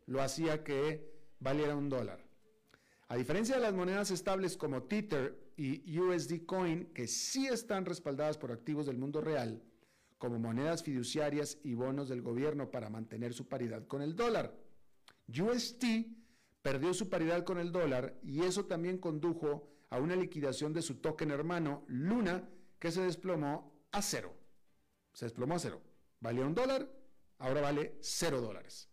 lo 0.07 0.23
hacía 0.23 0.63
que 0.63 1.11
valiera 1.39 1.75
un 1.75 1.89
dólar. 1.89 2.30
A 3.11 3.17
diferencia 3.17 3.57
de 3.57 3.63
las 3.63 3.75
monedas 3.75 4.13
estables 4.13 4.57
como 4.57 4.85
Tether 4.85 5.37
y 5.57 5.99
USD 5.99 6.47
Coin, 6.47 6.93
que 6.95 7.09
sí 7.09 7.49
están 7.49 7.85
respaldadas 7.85 8.39
por 8.39 8.53
activos 8.53 8.87
del 8.87 8.99
mundo 8.99 9.21
real, 9.21 9.65
como 10.17 10.39
monedas 10.39 10.85
fiduciarias 10.85 11.59
y 11.65 11.75
bonos 11.75 12.09
del 12.09 12.23
gobierno 12.23 12.71
para 12.71 12.89
mantener 12.89 13.35
su 13.35 13.49
paridad 13.49 13.85
con 13.89 14.01
el 14.01 14.15
dólar. 14.15 14.55
UST 15.27 15.85
perdió 16.63 16.95
su 16.95 17.09
paridad 17.09 17.43
con 17.43 17.59
el 17.59 17.73
dólar 17.73 18.17
y 18.23 18.45
eso 18.45 18.67
también 18.67 18.99
condujo 18.99 19.69
a 19.89 19.99
una 19.99 20.15
liquidación 20.15 20.73
de 20.73 20.83
su 20.83 21.01
token 21.01 21.33
hermano, 21.33 21.83
Luna, 21.89 22.49
que 22.79 22.93
se 22.93 23.03
desplomó 23.03 23.75
a 23.91 24.03
cero. 24.03 24.37
Se 25.15 25.25
desplomó 25.25 25.57
a 25.57 25.59
cero. 25.59 25.83
Valía 26.21 26.47
un 26.47 26.55
dólar, 26.55 26.89
ahora 27.39 27.61
vale 27.61 27.97
cero 28.03 28.41
dólares 28.41 28.90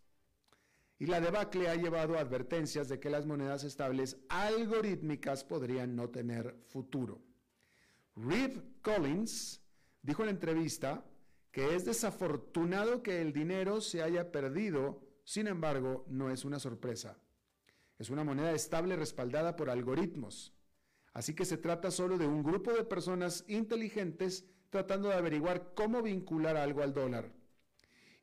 y 1.00 1.06
la 1.06 1.22
debacle 1.22 1.70
ha 1.70 1.76
llevado 1.76 2.18
advertencias 2.18 2.90
de 2.90 3.00
que 3.00 3.10
las 3.10 3.26
monedas 3.26 3.64
estables 3.64 4.18
algorítmicas 4.30 5.44
podrían 5.44 5.96
no 5.96 6.10
tener 6.10 6.56
futuro. 6.68 7.22
Reeve 8.16 8.64
Collins 8.82 9.62
dijo 10.02 10.24
en 10.24 10.30
entrevista 10.30 11.06
que 11.52 11.76
es 11.76 11.86
desafortunado 11.86 13.04
que 13.04 13.22
el 13.22 13.32
dinero 13.32 13.80
se 13.80 14.02
haya 14.02 14.32
perdido, 14.32 15.02
sin 15.24 15.48
embargo, 15.48 16.06
no 16.08 16.32
es 16.32 16.46
una 16.46 16.60
sorpresa. 16.60 17.18
Es 18.00 18.10
una 18.10 18.24
moneda 18.24 18.52
estable 18.52 18.96
respaldada 18.96 19.56
por 19.56 19.70
algoritmos. 19.70 20.54
Así 21.14 21.34
que 21.34 21.46
se 21.46 21.58
trata 21.58 21.90
solo 21.90 22.18
de 22.18 22.28
un 22.28 22.44
grupo 22.44 22.72
de 22.74 22.84
personas 22.84 23.44
inteligentes 23.48 24.46
tratando 24.70 25.10
de 25.10 25.16
averiguar 25.16 25.74
cómo 25.74 26.02
vincular 26.02 26.58
algo 26.58 26.84
al 26.84 26.94
dólar 26.94 27.37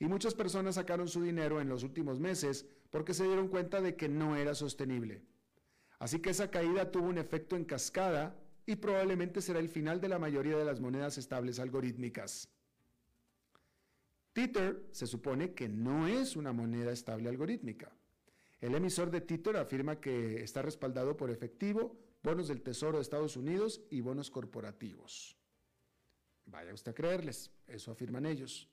y 0.04 0.06
muchas 0.06 0.34
personas 0.34 0.74
sacaron 0.74 1.08
su 1.08 1.22
dinero 1.22 1.62
en 1.62 1.70
los 1.70 1.82
últimos 1.82 2.20
meses 2.20 2.66
porque 2.90 3.14
se 3.14 3.24
dieron 3.24 3.48
cuenta 3.48 3.80
de 3.80 3.96
que 3.96 4.06
no 4.06 4.36
era 4.36 4.54
sostenible. 4.54 5.22
Así 5.98 6.18
que 6.18 6.28
esa 6.28 6.50
caída 6.50 6.90
tuvo 6.90 7.06
un 7.06 7.16
efecto 7.16 7.56
en 7.56 7.64
cascada 7.64 8.36
y 8.66 8.76
probablemente 8.76 9.40
será 9.40 9.60
el 9.60 9.70
final 9.70 10.02
de 10.02 10.10
la 10.10 10.18
mayoría 10.18 10.58
de 10.58 10.64
las 10.66 10.78
monedas 10.78 11.16
estables 11.16 11.58
algorítmicas. 11.58 12.50
Tether 14.34 14.84
se 14.92 15.06
supone 15.06 15.54
que 15.54 15.70
no 15.70 16.06
es 16.06 16.36
una 16.36 16.52
moneda 16.52 16.92
estable 16.92 17.30
algorítmica. 17.30 17.90
El 18.60 18.74
emisor 18.74 19.10
de 19.10 19.22
Tether 19.22 19.56
afirma 19.56 20.02
que 20.02 20.42
está 20.42 20.60
respaldado 20.60 21.16
por 21.16 21.30
efectivo, 21.30 21.96
bonos 22.22 22.48
del 22.48 22.60
Tesoro 22.60 22.98
de 22.98 23.02
Estados 23.02 23.38
Unidos 23.38 23.80
y 23.88 24.02
bonos 24.02 24.30
corporativos. 24.30 25.38
Vaya 26.44 26.74
usted 26.74 26.92
a 26.92 26.94
creerles, 26.94 27.50
eso 27.66 27.90
afirman 27.90 28.26
ellos. 28.26 28.68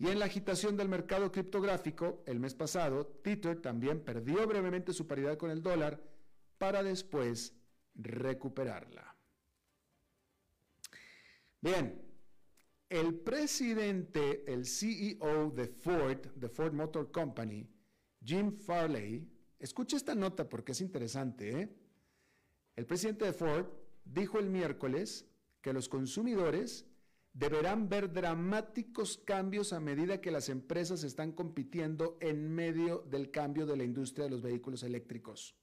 Y 0.00 0.08
en 0.08 0.18
la 0.18 0.24
agitación 0.24 0.78
del 0.78 0.88
mercado 0.88 1.30
criptográfico, 1.30 2.22
el 2.24 2.40
mes 2.40 2.54
pasado, 2.54 3.06
Tether 3.22 3.60
también 3.60 4.00
perdió 4.00 4.46
brevemente 4.46 4.94
su 4.94 5.06
paridad 5.06 5.36
con 5.36 5.50
el 5.50 5.62
dólar 5.62 6.00
para 6.56 6.82
después 6.82 7.54
recuperarla. 7.94 9.14
Bien, 11.60 12.00
el 12.88 13.14
presidente, 13.14 14.50
el 14.50 14.64
CEO 14.64 15.50
de 15.50 15.68
Ford, 15.68 16.28
de 16.34 16.48
Ford 16.48 16.72
Motor 16.72 17.12
Company, 17.12 17.68
Jim 18.24 18.56
Farley, 18.56 19.30
escuche 19.58 19.98
esta 19.98 20.14
nota 20.14 20.48
porque 20.48 20.72
es 20.72 20.80
interesante. 20.80 21.60
¿eh? 21.60 21.76
El 22.74 22.86
presidente 22.86 23.26
de 23.26 23.34
Ford 23.34 23.66
dijo 24.02 24.38
el 24.38 24.48
miércoles 24.48 25.26
que 25.60 25.74
los 25.74 25.90
consumidores 25.90 26.86
deberán 27.40 27.88
ver 27.88 28.12
dramáticos 28.12 29.16
cambios 29.16 29.72
a 29.72 29.80
medida 29.80 30.20
que 30.20 30.30
las 30.30 30.50
empresas 30.50 31.04
están 31.04 31.32
compitiendo 31.32 32.18
en 32.20 32.54
medio 32.54 32.98
del 33.08 33.30
cambio 33.30 33.64
de 33.64 33.78
la 33.78 33.84
industria 33.84 34.26
de 34.26 34.30
los 34.30 34.42
vehículos 34.42 34.82
eléctricos. 34.82 35.56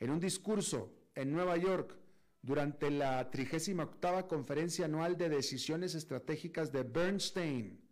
En 0.00 0.10
un 0.10 0.18
discurso 0.18 0.90
en 1.14 1.32
Nueva 1.32 1.58
York, 1.58 1.94
durante 2.40 2.90
la 2.90 3.30
38 3.30 4.26
Conferencia 4.26 4.86
Anual 4.86 5.18
de 5.18 5.28
Decisiones 5.28 5.94
Estratégicas 5.94 6.72
de 6.72 6.82
Bernstein, 6.82 7.86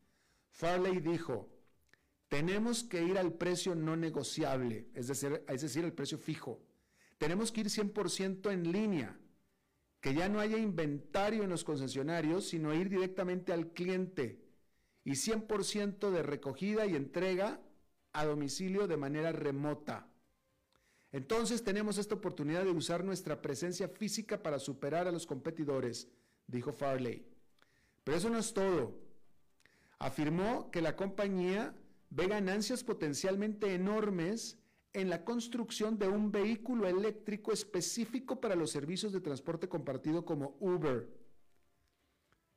Farley 0.48 1.00
dijo, 1.00 1.50
tenemos 2.28 2.84
que 2.84 3.02
ir 3.02 3.18
al 3.18 3.34
precio 3.34 3.74
no 3.74 3.96
negociable, 3.96 4.88
es 4.94 5.08
decir, 5.08 5.44
es 5.46 5.76
el 5.76 5.92
precio 5.92 6.16
fijo. 6.16 6.62
Tenemos 7.18 7.52
que 7.52 7.60
ir 7.60 7.66
100% 7.66 8.50
en 8.50 8.72
línea, 8.72 9.18
que 10.02 10.14
ya 10.14 10.28
no 10.28 10.40
haya 10.40 10.58
inventario 10.58 11.44
en 11.44 11.50
los 11.50 11.62
concesionarios, 11.62 12.48
sino 12.48 12.74
ir 12.74 12.90
directamente 12.90 13.52
al 13.52 13.68
cliente 13.68 14.42
y 15.04 15.12
100% 15.12 16.10
de 16.10 16.22
recogida 16.24 16.86
y 16.86 16.96
entrega 16.96 17.60
a 18.12 18.26
domicilio 18.26 18.88
de 18.88 18.96
manera 18.96 19.30
remota. 19.30 20.08
Entonces 21.12 21.62
tenemos 21.62 21.98
esta 21.98 22.16
oportunidad 22.16 22.64
de 22.64 22.72
usar 22.72 23.04
nuestra 23.04 23.40
presencia 23.40 23.88
física 23.88 24.42
para 24.42 24.58
superar 24.58 25.06
a 25.06 25.12
los 25.12 25.24
competidores, 25.24 26.08
dijo 26.48 26.72
Farley. 26.72 27.24
Pero 28.02 28.16
eso 28.16 28.28
no 28.28 28.38
es 28.38 28.52
todo. 28.52 28.98
Afirmó 30.00 30.68
que 30.72 30.82
la 30.82 30.96
compañía 30.96 31.76
ve 32.10 32.26
ganancias 32.26 32.82
potencialmente 32.82 33.72
enormes 33.72 34.58
en 34.94 35.08
la 35.08 35.24
construcción 35.24 35.98
de 35.98 36.08
un 36.08 36.30
vehículo 36.30 36.86
eléctrico 36.86 37.52
específico 37.52 38.40
para 38.40 38.56
los 38.56 38.70
servicios 38.70 39.12
de 39.12 39.20
transporte 39.20 39.68
compartido 39.68 40.24
como 40.24 40.56
Uber. 40.60 41.08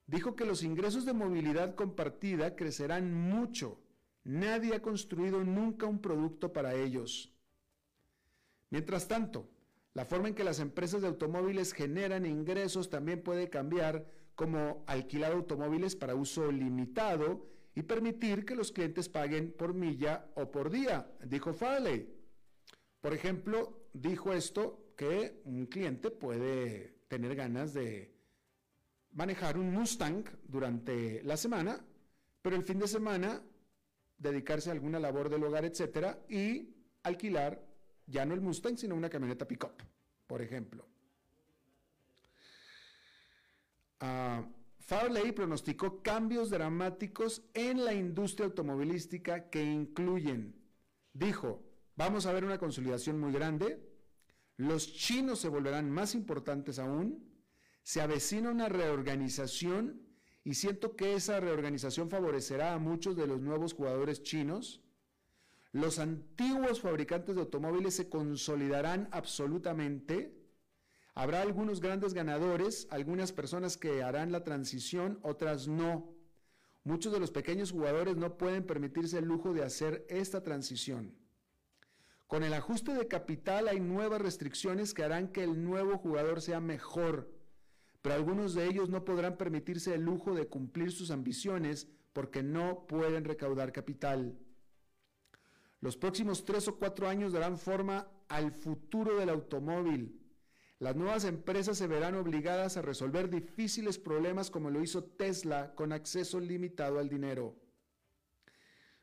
Dijo 0.08 0.36
que 0.36 0.46
los 0.46 0.64
ingresos 0.64 1.06
de 1.06 1.14
movilidad 1.14 1.76
compartida 1.76 2.56
crecerán 2.56 3.14
mucho. 3.14 3.80
Nadie 4.24 4.76
ha 4.76 4.82
construido 4.82 5.44
nunca 5.44 5.86
un 5.86 6.00
producto 6.00 6.52
para 6.52 6.76
ellos. 6.76 7.34
Mientras 8.70 9.08
tanto, 9.08 9.50
la 9.94 10.06
forma 10.06 10.28
en 10.28 10.36
que 10.36 10.44
las 10.44 10.60
empresas 10.60 11.02
de 11.02 11.08
automóviles 11.08 11.74
generan 11.74 12.26
ingresos 12.26 12.90
también 12.90 13.24
puede 13.24 13.50
cambiar, 13.50 14.06
como 14.36 14.84
alquilar 14.88 15.32
automóviles 15.32 15.96
para 15.96 16.16
uso 16.16 16.52
limitado 16.52 17.48
y 17.74 17.84
permitir 17.84 18.46
que 18.46 18.56
los 18.56 18.74
clientes 18.74 19.08
paguen 19.08 19.54
por 19.54 19.74
milla 19.74 20.28
o 20.36 20.52
por 20.52 20.70
día, 20.70 21.10
dijo 21.24 21.54
Farley. 21.54 22.14
Por 23.06 23.14
ejemplo, 23.14 23.86
dijo 23.94 24.34
esto 24.34 24.94
que 24.98 25.40
un 25.46 25.68
cliente 25.68 26.10
puede 26.10 27.02
tener 27.08 27.36
ganas 27.36 27.72
de 27.72 28.12
manejar 29.12 29.60
un 29.60 29.72
Mustang 29.72 30.24
durante 30.48 31.22
la 31.22 31.38
semana, 31.38 31.86
pero 32.42 32.56
el 32.56 32.64
fin 32.64 32.80
de 32.80 32.88
semana 32.88 33.44
dedicarse 34.18 34.72
a 34.72 34.74
alguna 34.74 35.00
labor 35.00 35.30
del 35.30 35.44
hogar, 35.44 35.66
etcétera, 35.66 36.20
y 36.28 36.74
alquilar 37.04 37.64
ya 38.08 38.26
no 38.26 38.34
el 38.34 38.42
Mustang, 38.42 38.76
sino 38.76 38.96
una 38.96 39.12
camioneta 39.12 39.48
pickup, 39.48 39.84
por 40.26 40.42
ejemplo. 40.42 40.88
Uh, 44.02 44.52
Farley 44.80 45.32
pronosticó 45.32 46.02
cambios 46.02 46.50
dramáticos 46.50 47.44
en 47.54 47.86
la 47.86 47.94
industria 47.94 48.48
automovilística 48.48 49.52
que 49.52 49.62
incluyen, 49.62 50.56
dijo, 51.14 51.65
vamos 51.96 52.26
a 52.26 52.34
ver 52.34 52.46
una 52.46 52.58
consolidación 52.58 53.20
muy 53.20 53.32
grande, 53.32 53.80
los 54.58 54.94
chinos 54.94 55.40
se 55.40 55.50
volverán 55.50 55.90
más 55.92 56.16
importantes 56.16 56.80
aún, 56.80 57.30
se 57.84 58.02
avecina 58.02 58.50
una 58.50 58.70
reorganización 58.70 60.02
y 60.44 60.54
siento 60.54 60.96
que 60.96 61.14
esa 61.16 61.40
reorganización 61.40 62.10
favorecerá 62.10 62.74
a 62.74 62.80
muchos 62.80 63.16
de 63.16 63.28
los 63.28 63.42
nuevos 63.42 63.74
jugadores 63.74 64.24
chinos, 64.24 64.82
los 65.76 66.00
antiguos 66.00 66.80
fabricantes 66.80 67.36
de 67.36 67.42
automóviles 67.42 67.96
se 67.96 68.08
consolidarán 68.08 69.10
absolutamente. 69.12 70.34
Habrá 71.14 71.42
algunos 71.42 71.82
grandes 71.82 72.14
ganadores, 72.14 72.88
algunas 72.92 73.34
personas 73.34 73.76
que 73.76 74.02
harán 74.02 74.32
la 74.32 74.46
transición, 74.46 75.20
otras 75.22 75.68
no. 75.68 76.16
Muchos 76.86 77.12
de 77.12 77.20
los 77.20 77.32
pequeños 77.32 77.74
jugadores 77.74 78.16
no 78.16 78.38
pueden 78.38 78.66
permitirse 78.66 79.18
el 79.18 79.26
lujo 79.26 79.52
de 79.52 79.64
hacer 79.64 80.06
esta 80.08 80.44
transición. 80.44 81.14
Con 82.28 82.44
el 82.44 82.54
ajuste 82.54 82.94
de 82.94 83.08
capital 83.08 83.68
hay 83.68 83.80
nuevas 83.80 84.22
restricciones 84.22 84.94
que 84.94 85.04
harán 85.04 85.28
que 85.28 85.44
el 85.44 85.64
nuevo 85.64 85.98
jugador 85.98 86.42
sea 86.42 86.60
mejor, 86.60 87.32
pero 88.02 88.16
algunos 88.16 88.54
de 88.56 88.66
ellos 88.66 88.90
no 88.90 89.06
podrán 89.06 89.38
permitirse 89.38 89.94
el 89.94 90.02
lujo 90.02 90.34
de 90.34 90.48
cumplir 90.48 90.92
sus 90.92 91.12
ambiciones 91.12 91.88
porque 92.14 92.42
no 92.42 92.88
pueden 92.88 93.26
recaudar 93.26 93.72
capital. 93.72 94.40
Los 95.82 95.98
próximos 95.98 96.46
tres 96.46 96.68
o 96.68 96.78
cuatro 96.78 97.08
años 97.08 97.34
darán 97.34 97.58
forma 97.58 98.08
al 98.28 98.52
futuro 98.52 99.18
del 99.18 99.30
automóvil. 99.30 100.20
Las 100.80 100.96
nuevas 100.96 101.26
empresas 101.26 101.78
se 101.78 101.88
verán 101.88 102.16
obligadas 102.16 102.76
a 102.76 102.82
resolver 102.82 103.30
difíciles 103.30 104.00
problemas 104.00 104.50
como 104.50 104.72
lo 104.72 104.82
hizo 104.82 105.04
Tesla 105.04 105.76
con 105.76 105.94
acceso 105.94 106.40
limitado 106.40 106.98
al 106.98 107.08
dinero. 107.08 107.56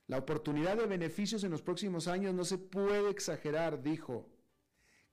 La 0.07 0.19
oportunidad 0.19 0.77
de 0.77 0.87
beneficios 0.87 1.45
en 1.45 1.51
los 1.51 1.63
próximos 1.63 2.09
años 2.09 2.35
no 2.35 2.45
se 2.45 2.59
puede 2.59 3.11
exagerar, 3.11 3.83
dijo. 3.83 4.29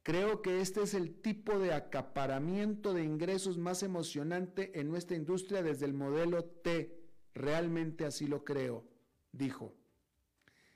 Creo 0.03 0.41
que 0.41 0.61
este 0.61 0.81
es 0.81 0.93
el 0.93 1.21
tipo 1.21 1.59
de 1.59 1.73
acaparamiento 1.73 2.93
de 2.93 3.03
ingresos 3.03 3.57
más 3.57 3.83
emocionante 3.83 4.79
en 4.79 4.89
nuestra 4.89 5.15
industria 5.15 5.61
desde 5.61 5.85
el 5.85 5.93
modelo 5.93 6.45
T. 6.45 6.97
Realmente 7.33 8.05
así 8.05 8.25
lo 8.25 8.43
creo, 8.43 8.87
dijo. 9.31 9.75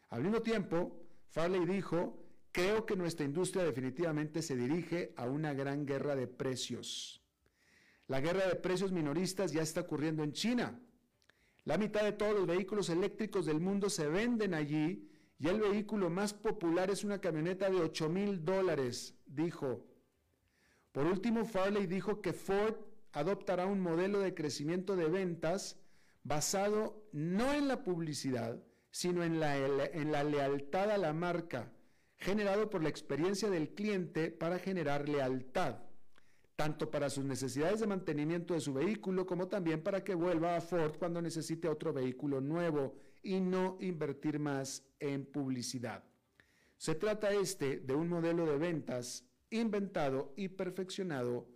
Al 0.10 0.22
mismo 0.22 0.42
tiempo, 0.42 1.02
Farley 1.30 1.66
dijo, 1.66 2.24
creo 2.52 2.86
que 2.86 2.96
nuestra 2.96 3.26
industria 3.26 3.64
definitivamente 3.64 4.44
se 4.44 4.56
dirige 4.56 5.14
a 5.16 5.26
una 5.26 5.54
gran 5.54 5.86
guerra 5.86 6.16
de 6.16 6.28
precios. 6.28 7.24
La 8.08 8.22
guerra 8.22 8.48
de 8.48 8.56
precios 8.56 8.92
minoristas 8.92 9.52
ya 9.52 9.64
está 9.64 9.82
ocurriendo 9.82 10.24
en 10.24 10.34
China. 10.34 10.80
La 11.66 11.78
mitad 11.78 12.04
de 12.04 12.12
todos 12.12 12.34
los 12.34 12.46
vehículos 12.46 12.90
eléctricos 12.90 13.46
del 13.46 13.62
mundo 13.62 13.90
se 13.90 14.08
venden 14.08 14.54
allí 14.54 15.10
y 15.40 15.48
el 15.48 15.62
vehículo 15.62 16.10
más 16.10 16.34
popular 16.34 16.90
es 16.90 17.04
una 17.04 17.20
camioneta 17.20 17.70
de 17.70 17.80
8 17.80 18.10
mil 18.10 18.44
dólares, 18.44 19.16
dijo. 19.26 19.86
Por 20.92 21.06
último, 21.06 21.46
Farley 21.46 21.88
dijo 21.88 22.22
que 22.22 22.34
Ford 22.34 22.76
adoptará 23.14 23.66
un 23.66 23.80
modelo 23.80 24.20
de 24.20 24.34
crecimiento 24.34 24.96
de 24.96 25.08
ventas 25.08 25.80
basado 26.24 27.08
no 27.14 27.54
en 27.54 27.68
la 27.68 27.84
publicidad, 27.84 28.62
sino 28.92 29.24
en 29.24 29.40
la, 29.40 29.58
en 29.58 30.12
la 30.12 30.24
lealtad 30.24 30.92
a 30.92 30.98
la 30.98 31.14
marca, 31.14 31.72
generado 32.18 32.70
por 32.70 32.84
la 32.84 32.90
experiencia 32.90 33.50
del 33.50 33.74
cliente 33.74 34.32
para 34.32 34.60
generar 34.60 35.10
lealtad, 35.10 35.78
tanto 36.56 36.90
para 36.92 37.10
sus 37.10 37.24
necesidades 37.26 37.80
de 37.80 37.88
mantenimiento 37.88 38.54
de 38.54 38.60
su 38.62 38.74
vehículo 38.74 39.26
como 39.26 39.48
también 39.48 39.82
para 39.82 40.04
que 40.04 40.16
vuelva 40.16 40.56
a 40.56 40.62
Ford 40.62 40.98
cuando 40.98 41.22
necesite 41.22 41.68
otro 41.68 41.94
vehículo 41.94 42.42
nuevo 42.42 42.96
y 43.22 43.40
no 43.40 43.78
invertir 43.80 44.40
más 44.40 44.84
en 45.00 45.26
publicidad. 45.26 46.04
Se 46.78 46.96
trata 46.96 47.32
este 47.32 47.80
de 47.80 47.96
un 47.96 48.10
modelo 48.10 48.46
de 48.46 48.58
ventas 48.58 49.26
inventado 49.50 50.34
y 50.36 50.50
perfeccionado 50.50 51.48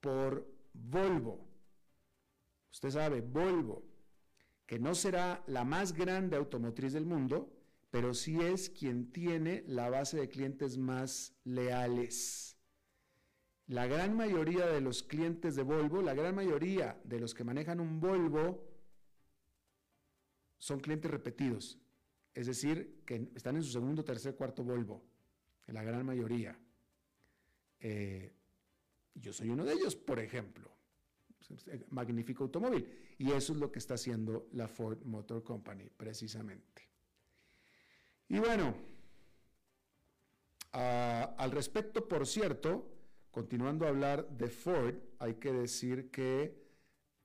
por 0.00 0.46
Volvo. 0.72 1.48
Usted 2.70 2.90
sabe, 2.90 3.20
Volvo 3.20 3.96
que 4.66 4.78
no 4.78 4.94
será 4.94 5.42
la 5.46 5.64
más 5.64 5.92
grande 5.92 6.36
automotriz 6.36 6.92
del 6.92 7.06
mundo, 7.06 7.52
pero 7.90 8.14
sí 8.14 8.38
es 8.40 8.68
quien 8.68 9.12
tiene 9.12 9.62
la 9.66 9.88
base 9.88 10.18
de 10.18 10.28
clientes 10.28 10.76
más 10.76 11.34
leales. 11.44 12.55
La 13.68 13.86
gran 13.86 14.14
mayoría 14.16 14.66
de 14.66 14.80
los 14.80 15.02
clientes 15.02 15.56
de 15.56 15.62
Volvo, 15.62 16.00
la 16.00 16.14
gran 16.14 16.34
mayoría 16.34 17.00
de 17.02 17.18
los 17.18 17.34
que 17.34 17.42
manejan 17.42 17.80
un 17.80 17.98
Volvo, 17.98 18.64
son 20.58 20.80
clientes 20.80 21.10
repetidos, 21.10 21.78
es 22.32 22.46
decir, 22.46 23.02
que 23.04 23.28
están 23.34 23.56
en 23.56 23.62
su 23.62 23.70
segundo, 23.70 24.04
tercer, 24.04 24.36
cuarto 24.36 24.62
Volvo, 24.62 25.02
la 25.66 25.82
gran 25.82 26.06
mayoría. 26.06 26.58
Eh, 27.80 28.32
yo 29.14 29.32
soy 29.32 29.48
uno 29.48 29.64
de 29.64 29.72
ellos, 29.72 29.96
por 29.96 30.20
ejemplo. 30.20 30.70
Magnífico 31.90 32.44
automóvil. 32.44 33.14
Y 33.18 33.30
eso 33.32 33.52
es 33.52 33.58
lo 33.58 33.70
que 33.70 33.78
está 33.78 33.94
haciendo 33.94 34.48
la 34.52 34.68
Ford 34.68 35.02
Motor 35.04 35.42
Company, 35.42 35.88
precisamente. 35.96 36.82
Y 38.28 38.38
bueno, 38.38 38.74
al 40.72 41.50
respecto, 41.50 42.06
por 42.06 42.26
cierto, 42.26 42.95
continuando 43.36 43.84
a 43.84 43.90
hablar 43.90 44.26
de 44.30 44.48
Ford, 44.48 44.94
hay 45.18 45.34
que 45.34 45.52
decir 45.52 46.10
que 46.10 46.56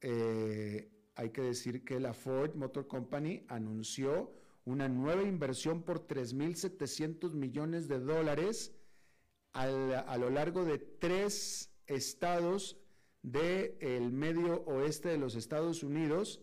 eh, 0.02 0.92
hay 1.16 1.30
que 1.30 1.42
decir 1.42 1.86
que 1.86 2.02
la 2.02 2.14
Ford 2.14 2.54
Motor 2.54 2.86
Company 2.86 3.46
anunció 3.48 4.34
una 4.66 4.90
nueva 4.90 5.24
inversión 5.24 5.84
por 5.84 6.06
3.700 6.06 7.32
millones 7.32 7.88
de 7.88 8.00
dólares 8.00 8.76
a 9.54 9.68
lo 10.18 10.30
largo 10.30 10.66
de 10.66 10.80
tres 10.80 11.72
estados 11.88 12.76
del 13.22 14.12
medio 14.12 14.66
oeste 14.66 15.08
de 15.08 15.18
los 15.18 15.36
Estados 15.36 15.82
Unidos 15.82 16.42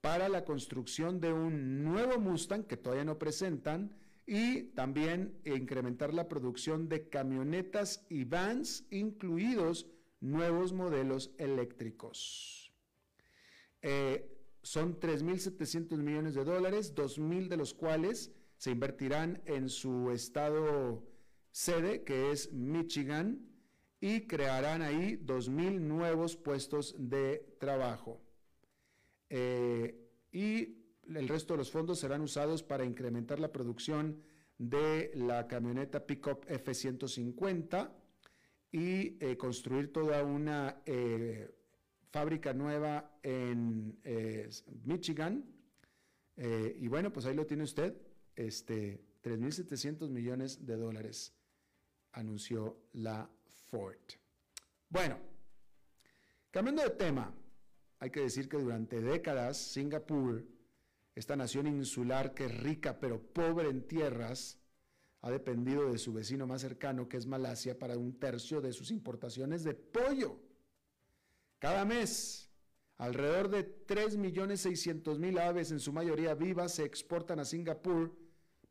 para 0.00 0.30
la 0.30 0.46
construcción 0.46 1.20
de 1.20 1.34
un 1.34 1.84
nuevo 1.84 2.18
Mustang 2.18 2.64
que 2.64 2.78
todavía 2.78 3.04
no 3.04 3.18
presentan 3.18 3.94
y 4.26 4.64
también 4.74 5.40
incrementar 5.44 6.14
la 6.14 6.28
producción 6.28 6.88
de 6.88 7.08
camionetas 7.08 8.06
y 8.08 8.24
vans, 8.24 8.86
incluidos 8.90 9.86
nuevos 10.20 10.72
modelos 10.72 11.32
eléctricos. 11.38 12.72
Eh, 13.82 14.28
son 14.62 15.00
3.700 15.00 15.96
millones 15.98 16.34
de 16.34 16.44
dólares, 16.44 16.94
2.000 16.94 17.48
de 17.48 17.56
los 17.56 17.74
cuales 17.74 18.32
se 18.56 18.70
invertirán 18.70 19.42
en 19.46 19.68
su 19.68 20.12
estado 20.12 21.02
sede, 21.50 22.04
que 22.04 22.30
es 22.30 22.52
Michigan, 22.52 23.48
y 24.00 24.26
crearán 24.26 24.82
ahí 24.82 25.16
2.000 25.16 25.80
nuevos 25.80 26.36
puestos 26.36 26.94
de 26.98 27.56
trabajo. 27.58 28.20
Eh, 29.30 29.96
y 30.30 30.81
el 31.08 31.28
resto 31.28 31.54
de 31.54 31.58
los 31.58 31.70
fondos 31.70 31.98
serán 31.98 32.20
usados 32.20 32.62
para 32.62 32.84
incrementar 32.84 33.40
la 33.40 33.52
producción 33.52 34.22
de 34.58 35.10
la 35.14 35.48
camioneta 35.48 36.06
pickup 36.06 36.44
F-150 36.48 37.90
y 38.70 39.16
eh, 39.20 39.36
construir 39.36 39.92
toda 39.92 40.22
una 40.24 40.82
eh, 40.86 41.54
fábrica 42.10 42.52
nueva 42.52 43.18
en 43.22 43.98
eh, 44.04 44.48
Michigan. 44.84 45.44
y 46.36 46.88
bueno, 46.88 47.12
pues 47.12 47.26
ahí 47.26 47.34
lo 47.34 47.46
tiene 47.46 47.64
usted, 47.64 47.94
este, 48.34 49.00
3.700 49.22 50.08
millones 50.08 50.64
de 50.66 50.76
dólares, 50.76 51.34
anunció 52.12 52.78
la 52.94 53.28
Ford. 53.66 53.98
Bueno, 54.88 55.18
cambiando 56.50 56.82
de 56.82 56.90
tema, 56.90 57.32
hay 57.98 58.10
que 58.10 58.20
decir 58.20 58.48
que 58.48 58.56
durante 58.56 59.00
décadas 59.00 59.58
Singapur 59.58 60.44
esta 61.14 61.36
nación 61.36 61.66
insular 61.66 62.34
que 62.34 62.46
es 62.46 62.58
rica 62.58 62.98
pero 62.98 63.20
pobre 63.20 63.68
en 63.68 63.86
tierras, 63.86 64.58
ha 65.20 65.30
dependido 65.30 65.90
de 65.90 65.98
su 65.98 66.12
vecino 66.12 66.46
más 66.46 66.62
cercano, 66.62 67.08
que 67.08 67.16
es 67.16 67.26
Malasia, 67.26 67.78
para 67.78 67.96
un 67.96 68.18
tercio 68.18 68.60
de 68.60 68.72
sus 68.72 68.90
importaciones 68.90 69.62
de 69.62 69.74
pollo. 69.74 70.40
Cada 71.60 71.84
mes, 71.84 72.50
alrededor 72.98 73.48
de 73.48 73.86
3.600.000 73.86 75.40
aves, 75.40 75.70
en 75.70 75.78
su 75.78 75.92
mayoría 75.92 76.34
vivas, 76.34 76.74
se 76.74 76.84
exportan 76.84 77.38
a 77.38 77.44
Singapur 77.44 78.16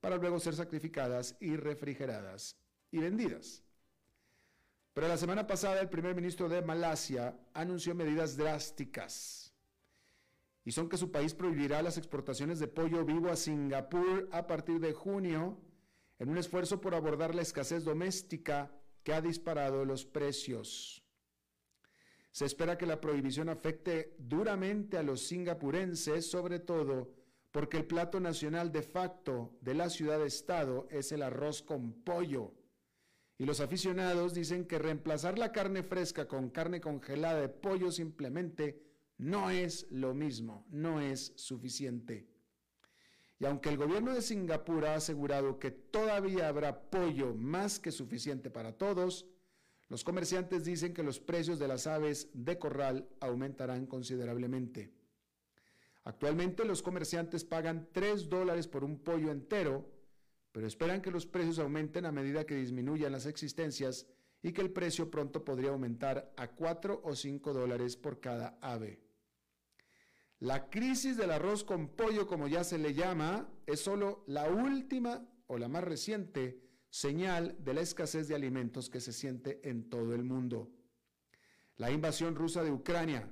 para 0.01 0.17
luego 0.17 0.39
ser 0.41 0.56
sacrificadas 0.56 1.38
y 1.39 1.56
refrigeradas 1.56 2.58
y 2.91 2.97
vendidas. 2.97 3.63
Pero 4.93 5.08
la 5.08 5.17
semana 5.17 5.47
pasada 5.47 5.80
el 5.80 5.89
primer 5.89 6.15
ministro 6.15 6.49
de 6.49 6.62
Malasia 6.62 7.39
anunció 7.54 7.95
medidas 7.95 8.36
drásticas 8.36 9.51
y 10.63 10.71
son 10.71 10.89
que 10.89 10.97
su 10.97 11.12
país 11.12 11.34
prohibirá 11.34 11.82
las 11.82 11.97
exportaciones 11.97 12.60
de 12.60 12.67
pollo 12.67 13.04
vivo 13.04 13.30
a 13.30 13.36
Singapur 13.36 14.30
a 14.32 14.45
partir 14.45 14.80
de 14.80 14.93
junio 14.93 15.60
en 16.19 16.30
un 16.30 16.38
esfuerzo 16.38 16.80
por 16.80 16.93
abordar 16.93 17.34
la 17.34 17.41
escasez 17.41 17.84
doméstica 17.84 18.71
que 19.04 19.13
ha 19.13 19.21
disparado 19.21 19.86
los 19.86 20.06
precios. 20.06 21.04
Se 22.32 22.45
espera 22.45 22.78
que 22.78 22.86
la 22.86 23.02
prohibición 23.02 23.50
afecte 23.50 24.15
duramente 24.19 24.97
a 24.97 25.04
los 25.04 25.21
singapurenses, 25.21 26.30
sobre 26.30 26.60
todo 26.60 27.12
porque 27.52 27.78
el 27.78 27.86
plato 27.86 28.19
nacional 28.19 28.71
de 28.71 28.82
facto 28.82 29.58
de 29.62 29.74
la 29.74 29.89
ciudad-estado 29.89 30.88
es 30.89 31.12
el 31.12 31.24
arroz 31.24 31.62
con 31.62 31.91
pollo. 32.04 32.54
Y 33.38 33.45
los 33.45 33.60
aficionados 33.60 34.34
dicen 34.34 34.65
que 34.65 34.80
reemplazar 34.80 35.38
la 35.38 35.52
carne 35.52 35.84
fresca 35.84 36.28
con 36.28 36.50
carne 36.50 36.80
congelada 36.80 37.41
de 37.41 37.50
pollo 37.50 37.91
simplemente 37.91 38.90
no 39.21 39.51
es 39.51 39.86
lo 39.91 40.15
mismo, 40.15 40.65
no 40.71 40.99
es 40.99 41.34
suficiente. 41.36 42.27
Y 43.39 43.45
aunque 43.45 43.69
el 43.69 43.77
gobierno 43.77 44.15
de 44.15 44.21
Singapur 44.23 44.84
ha 44.86 44.95
asegurado 44.95 45.60
que 45.60 45.69
todavía 45.69 46.47
habrá 46.47 46.89
pollo 46.89 47.36
más 47.36 47.79
que 47.79 47.91
suficiente 47.91 48.49
para 48.49 48.73
todos, 48.73 49.27
los 49.89 50.03
comerciantes 50.03 50.63
dicen 50.63 50.95
que 50.95 51.03
los 51.03 51.19
precios 51.19 51.60
de 51.60 51.67
las 51.67 51.86
aves 51.86 52.29
de 52.34 52.57
corral 52.57 53.07
aumentarán 53.19 53.86
considerablemente. 53.86 54.91
Actualmente 56.03 56.65
los 56.65 56.81
comerciantes 56.81 57.45
pagan 57.45 57.89
3 57.91 58.27
dólares 58.27 58.67
por 58.67 58.84
un 58.84 58.97
pollo 58.97 59.29
entero, 59.31 59.88
pero 60.51 60.65
esperan 60.65 61.03
que 61.03 61.12
los 61.12 61.27
precios 61.27 61.60
aumenten 61.60 62.07
a 62.07 62.12
medida 62.12 62.47
que 62.47 62.55
disminuyan 62.55 63.12
las 63.12 63.27
existencias 63.27 64.07
y 64.41 64.51
que 64.51 64.62
el 64.62 64.71
precio 64.71 65.12
pronto 65.12 65.45
podría 65.45 65.69
aumentar 65.69 66.34
a 66.38 66.47
4 66.47 67.01
o 67.03 67.15
5 67.15 67.53
dólares 67.53 67.95
por 67.95 68.19
cada 68.19 68.57
ave. 68.62 69.11
La 70.41 70.71
crisis 70.71 71.17
del 71.17 71.30
arroz 71.30 71.63
con 71.63 71.89
pollo, 71.89 72.25
como 72.25 72.47
ya 72.47 72.63
se 72.63 72.80
le 72.80 72.95
llama, 72.95 73.47
es 73.67 73.80
solo 73.80 74.23
la 74.25 74.49
última 74.49 75.23
o 75.45 75.60
la 75.60 75.67
más 75.67 75.84
reciente 75.84 76.60
señal 76.89 77.56
de 77.63 77.75
la 77.75 77.82
escasez 77.82 78.27
de 78.27 78.34
alimentos 78.34 78.89
que 78.89 78.99
se 79.01 79.13
siente 79.13 79.62
en 79.69 79.88
todo 79.88 80.15
el 80.15 80.23
mundo. 80.23 80.71
La 81.77 81.91
invasión 81.91 82.36
rusa 82.36 82.63
de 82.63 82.71
Ucrania, 82.71 83.32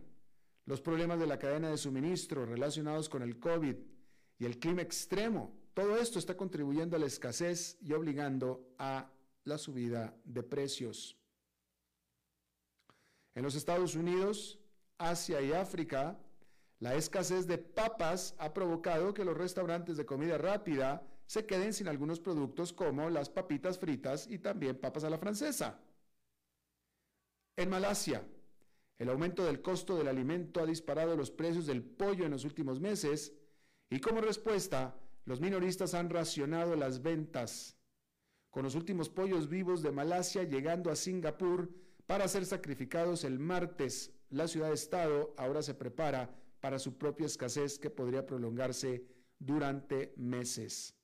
los 0.66 0.82
problemas 0.82 1.20
de 1.20 1.26
la 1.26 1.40
cadena 1.40 1.72
de 1.72 1.78
suministro 1.78 2.46
relacionados 2.46 3.10
con 3.10 3.24
el 3.24 3.40
COVID 3.40 3.76
y 4.38 4.46
el 4.46 4.60
clima 4.60 4.84
extremo, 4.84 5.60
todo 5.74 5.98
esto 5.98 6.20
está 6.20 6.38
contribuyendo 6.38 6.96
a 6.96 7.00
la 7.00 7.08
escasez 7.08 7.80
y 7.82 7.94
obligando 7.94 8.76
a 8.78 9.12
la 9.46 9.58
subida 9.58 10.16
de 10.26 10.44
precios. 10.44 11.18
En 13.34 13.42
los 13.42 13.56
Estados 13.56 13.96
Unidos, 13.96 14.60
Asia 15.00 15.42
y 15.42 15.54
África, 15.54 16.20
la 16.80 16.96
escasez 16.96 17.46
de 17.46 17.58
papas 17.58 18.36
ha 18.38 18.54
provocado 18.54 19.14
que 19.14 19.26
los 19.26 19.38
restaurantes 19.38 19.98
de 19.98 20.06
comida 20.06 20.38
rápida 20.38 21.06
se 21.26 21.46
queden 21.46 21.74
sin 21.74 21.88
algunos 21.88 22.20
productos 22.20 22.74
como 22.74 23.10
las 23.10 23.30
papitas 23.30 23.78
fritas 23.78 24.28
y 24.28 24.40
también 24.40 24.80
papas 24.80 25.04
a 25.04 25.10
la 25.10 25.18
francesa. 25.18 25.80
En 27.58 27.70
Malasia, 27.70 28.26
el 28.98 29.10
aumento 29.10 29.44
del 29.44 29.62
costo 29.62 29.98
del 29.98 30.08
alimento 30.08 30.62
ha 30.62 30.66
disparado 30.66 31.18
los 31.18 31.32
precios 31.32 31.66
del 31.66 31.84
pollo 31.84 32.26
en 32.26 32.32
los 32.32 32.46
últimos 32.46 32.80
meses 32.80 33.34
y 33.90 34.00
como 34.00 34.22
respuesta, 34.22 34.96
los 35.26 35.42
minoristas 35.42 35.94
han 35.94 36.10
racionado 36.10 36.76
las 36.76 37.02
ventas, 37.02 37.78
con 38.50 38.64
los 38.64 38.76
últimos 38.76 39.10
pollos 39.10 39.50
vivos 39.50 39.82
de 39.84 39.92
Malasia 39.92 40.44
llegando 40.44 40.90
a 40.90 40.96
Singapur 40.96 41.70
para 42.08 42.28
ser 42.28 42.46
sacrificados 42.46 43.24
el 43.24 43.38
martes. 43.38 44.14
La 44.30 44.48
ciudad-estado 44.48 45.34
ahora 45.38 45.62
se 45.62 45.76
prepara 45.76 46.36
para 46.60 46.80
su 46.80 46.98
propia 46.98 47.26
escasez 47.26 47.80
que 47.80 47.90
podría 47.90 48.26
prolongarse 48.26 49.06
durante 49.38 50.14
meses. 50.18 50.96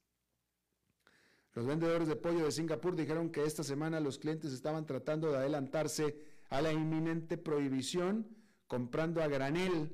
Los 1.54 1.66
vendedores 1.66 2.08
de 2.08 2.18
pollo 2.18 2.46
de 2.46 2.52
Singapur 2.52 2.96
dijeron 2.96 3.30
que 3.30 3.46
esta 3.46 3.64
semana 3.64 4.02
los 4.02 4.20
clientes 4.20 4.52
estaban 4.52 4.86
tratando 4.86 5.32
de 5.32 5.38
adelantarse 5.38 6.18
a 6.50 6.62
la 6.62 6.74
inminente 6.74 7.38
prohibición 7.38 8.28
comprando 8.68 9.24
a 9.24 9.28
granel, 9.28 9.90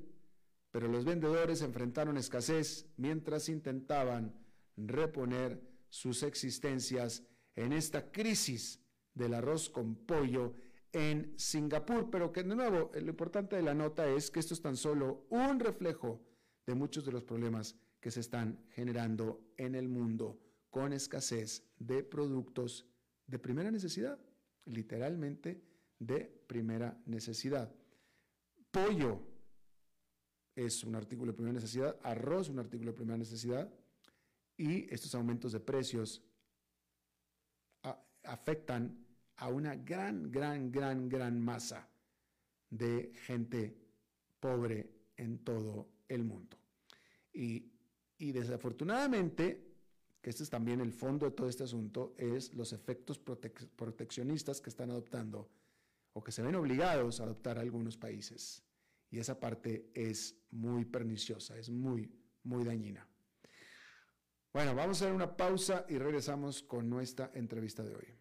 pero 0.72 0.88
los 0.88 1.06
vendedores 1.06 1.62
enfrentaron 1.62 2.18
escasez 2.18 2.88
mientras 2.98 3.48
intentaban 3.50 4.34
reponer 4.76 5.62
sus 5.90 6.24
existencias 6.24 7.24
en 7.56 7.74
esta 7.74 8.12
crisis 8.12 8.80
del 9.14 9.34
arroz 9.34 9.70
con 9.70 9.96
pollo 9.96 10.56
en 10.94 11.34
Singapur, 11.38 12.10
pero 12.10 12.32
que 12.32 12.44
de 12.44 12.56
nuevo 12.56 12.92
lo 12.94 13.10
importante 13.10 13.56
de 13.56 13.62
la 13.62 13.74
nota 13.74 14.08
es 14.08 14.30
que 14.30 14.40
esto 14.40 14.54
es 14.54 14.62
tan 14.62 14.76
solo 14.76 15.26
un 15.30 15.60
reflejo 15.60 16.22
de 16.66 16.76
muchos 16.76 17.06
de 17.06 17.12
los 17.12 17.24
problemas 17.24 17.76
que 18.00 18.12
se 18.12 18.20
están 18.20 18.66
generando 18.70 19.54
en 19.58 19.76
el 19.76 19.88
mundo 19.88 20.40
con 20.70 20.94
escasez 20.94 21.64
de 21.78 22.04
productos 22.04 22.86
de 23.28 23.40
primera 23.40 23.72
necesidad, 23.72 24.20
literalmente 24.66 25.64
de 26.00 26.26
primera 26.48 27.02
necesidad. 27.06 27.74
Pollo 28.72 29.20
es 30.56 30.84
un 30.84 30.96
artículo 30.96 31.32
de 31.32 31.36
primera 31.36 31.54
necesidad, 31.54 31.98
arroz 32.04 32.50
un 32.50 32.60
artículo 32.60 32.92
de 32.92 32.98
primera 32.98 33.18
necesidad 33.18 33.72
y 34.58 34.92
estos 34.94 35.14
aumentos 35.16 35.52
de 35.52 35.60
precios 35.60 36.24
afectan 38.24 39.06
a 39.38 39.48
una 39.48 39.76
gran, 39.76 40.32
gran, 40.32 40.72
gran, 40.72 41.10
gran 41.10 41.40
masa 41.40 41.90
de 42.70 43.12
gente 43.26 43.76
pobre 44.40 44.90
en 45.18 45.40
todo 45.40 45.90
el 46.08 46.24
mundo. 46.24 46.58
Y, 47.34 47.72
desafortunadamente, 48.20 49.68
que 50.22 50.30
este 50.30 50.44
es 50.44 50.50
también 50.50 50.80
el 50.80 50.92
fondo 50.92 51.26
de 51.26 51.32
todo 51.32 51.50
este 51.50 51.64
asunto, 51.64 52.14
es 52.18 52.54
los 52.54 52.74
efectos 52.74 53.20
proteccionistas 53.20 54.62
que 54.62 54.70
están 54.70 54.92
adoptando 54.92 55.50
o 56.14 56.24
que 56.24 56.32
se 56.32 56.44
ven 56.44 56.56
obligados 56.56 57.20
a 57.20 57.24
adoptar 57.24 57.58
algunos 57.58 57.98
países. 57.98 58.64
Y 59.10 59.20
esa 59.20 59.40
parte 59.40 59.90
es 59.94 60.36
muy 60.52 60.86
perniciosa, 60.86 61.58
es 61.58 61.70
muy, 61.70 62.12
muy 62.44 62.64
dañina. 62.64 63.08
Bueno, 64.54 64.76
vamos 64.76 65.02
a 65.02 65.06
hacer 65.06 65.16
una 65.16 65.36
pausa 65.36 65.86
y 65.90 65.98
regresamos 65.98 66.62
con 66.62 66.90
nuestra 66.90 67.32
entrevista 67.34 67.84
de 67.84 67.96
hoy 67.96 68.21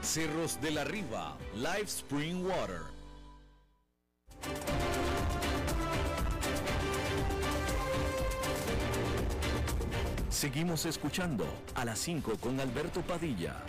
Cerros 0.01 0.59
de 0.59 0.71
la 0.71 0.83
Riva, 0.83 1.37
Live 1.55 1.83
Spring 1.83 2.43
Water. 2.43 2.81
Seguimos 10.29 10.87
escuchando 10.87 11.45
a 11.75 11.85
las 11.85 11.99
5 11.99 12.33
con 12.41 12.59
Alberto 12.59 13.01
Padilla. 13.01 13.63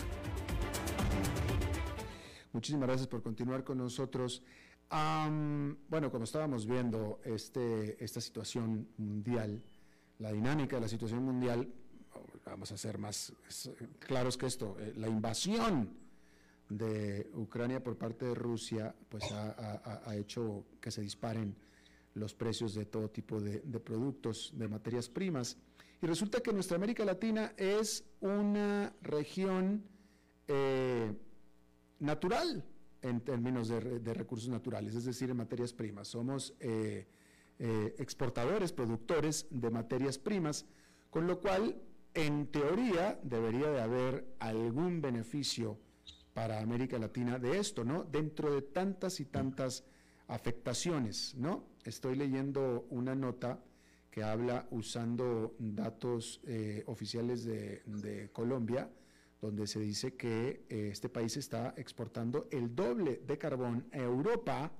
Muchísimas 2.54 2.88
gracias 2.88 3.08
por 3.08 3.22
continuar 3.22 3.62
con 3.62 3.76
nosotros. 3.76 4.42
bueno, 4.90 6.10
como 6.10 6.24
estábamos 6.24 6.66
viendo 6.66 7.20
este, 7.24 8.02
esta 8.02 8.22
situación 8.22 8.88
mundial, 8.96 9.62
la 10.18 10.32
dinámica 10.32 10.76
de 10.76 10.82
la 10.82 10.88
situación 10.88 11.24
mundial, 11.24 11.68
vamos 12.46 12.72
a 12.72 12.78
ser 12.78 12.96
más 12.96 13.34
claros 13.98 14.38
que 14.38 14.46
esto, 14.46 14.76
eh, 14.80 14.94
la 14.96 15.08
invasión 15.08 16.01
de 16.78 17.30
Ucrania 17.34 17.82
por 17.82 17.96
parte 17.96 18.24
de 18.24 18.34
Rusia, 18.34 18.94
pues 19.08 19.24
ha, 19.32 20.16
hecho 20.16 20.64
que 20.80 20.90
se 20.90 21.02
disparen 21.02 21.54
los 22.14 22.34
precios 22.34 22.74
de 22.74 22.86
todo 22.86 23.10
tipo 23.10 23.40
de, 23.40 23.60
productos, 23.80 24.52
de 24.54 24.68
materias 24.68 25.08
primas. 25.08 25.58
Y 26.00 26.06
resulta 26.06 26.40
que 26.40 26.52
nuestra 26.52 26.76
América 26.76 27.04
Latina 27.04 27.52
es 27.56 28.04
una 28.20 28.92
región 29.02 29.84
eh, 30.48 31.12
natural 32.00 32.64
en 33.02 33.20
términos 33.20 33.68
de, 33.68 34.14
recursos 34.14 34.48
naturales, 34.48 34.94
es 34.94 35.04
decir, 35.04 35.30
en 35.30 35.36
materias 35.36 35.72
primas. 35.72 36.08
Somos 36.08 36.54
eh, 36.60 37.06
eh, 37.58 37.94
exportadores, 37.98 38.72
productores 38.72 39.46
de 39.50 39.70
materias 39.70 40.18
primas, 40.18 40.66
con 41.10 41.26
lo 41.26 41.40
cual, 41.40 41.80
en 42.14 42.46
teoría, 42.46 43.18
debería 43.22 43.70
de 43.70 43.80
haber 43.80 44.34
algún 44.38 45.00
beneficio 45.00 45.78
para 46.32 46.60
América 46.60 46.98
Latina 46.98 47.38
de 47.38 47.58
esto, 47.58 47.84
¿no? 47.84 48.04
Dentro 48.04 48.54
de 48.54 48.62
tantas 48.62 49.20
y 49.20 49.26
tantas 49.26 49.84
afectaciones, 50.28 51.34
¿no? 51.36 51.64
Estoy 51.84 52.16
leyendo 52.16 52.86
una 52.90 53.14
nota 53.14 53.60
que 54.10 54.22
habla 54.22 54.66
usando 54.70 55.54
datos 55.58 56.40
eh, 56.46 56.84
oficiales 56.86 57.44
de, 57.44 58.30
Colombia, 58.32 58.90
donde 59.40 59.66
se 59.66 59.80
dice 59.80 60.14
que 60.14 60.64
eh, 60.68 60.90
este 60.92 61.08
país 61.08 61.36
está 61.36 61.74
exportando 61.76 62.46
el 62.50 62.74
doble 62.74 63.22
de 63.26 63.38
carbón 63.38 63.86
a 63.92 63.98
Europa, 63.98 64.70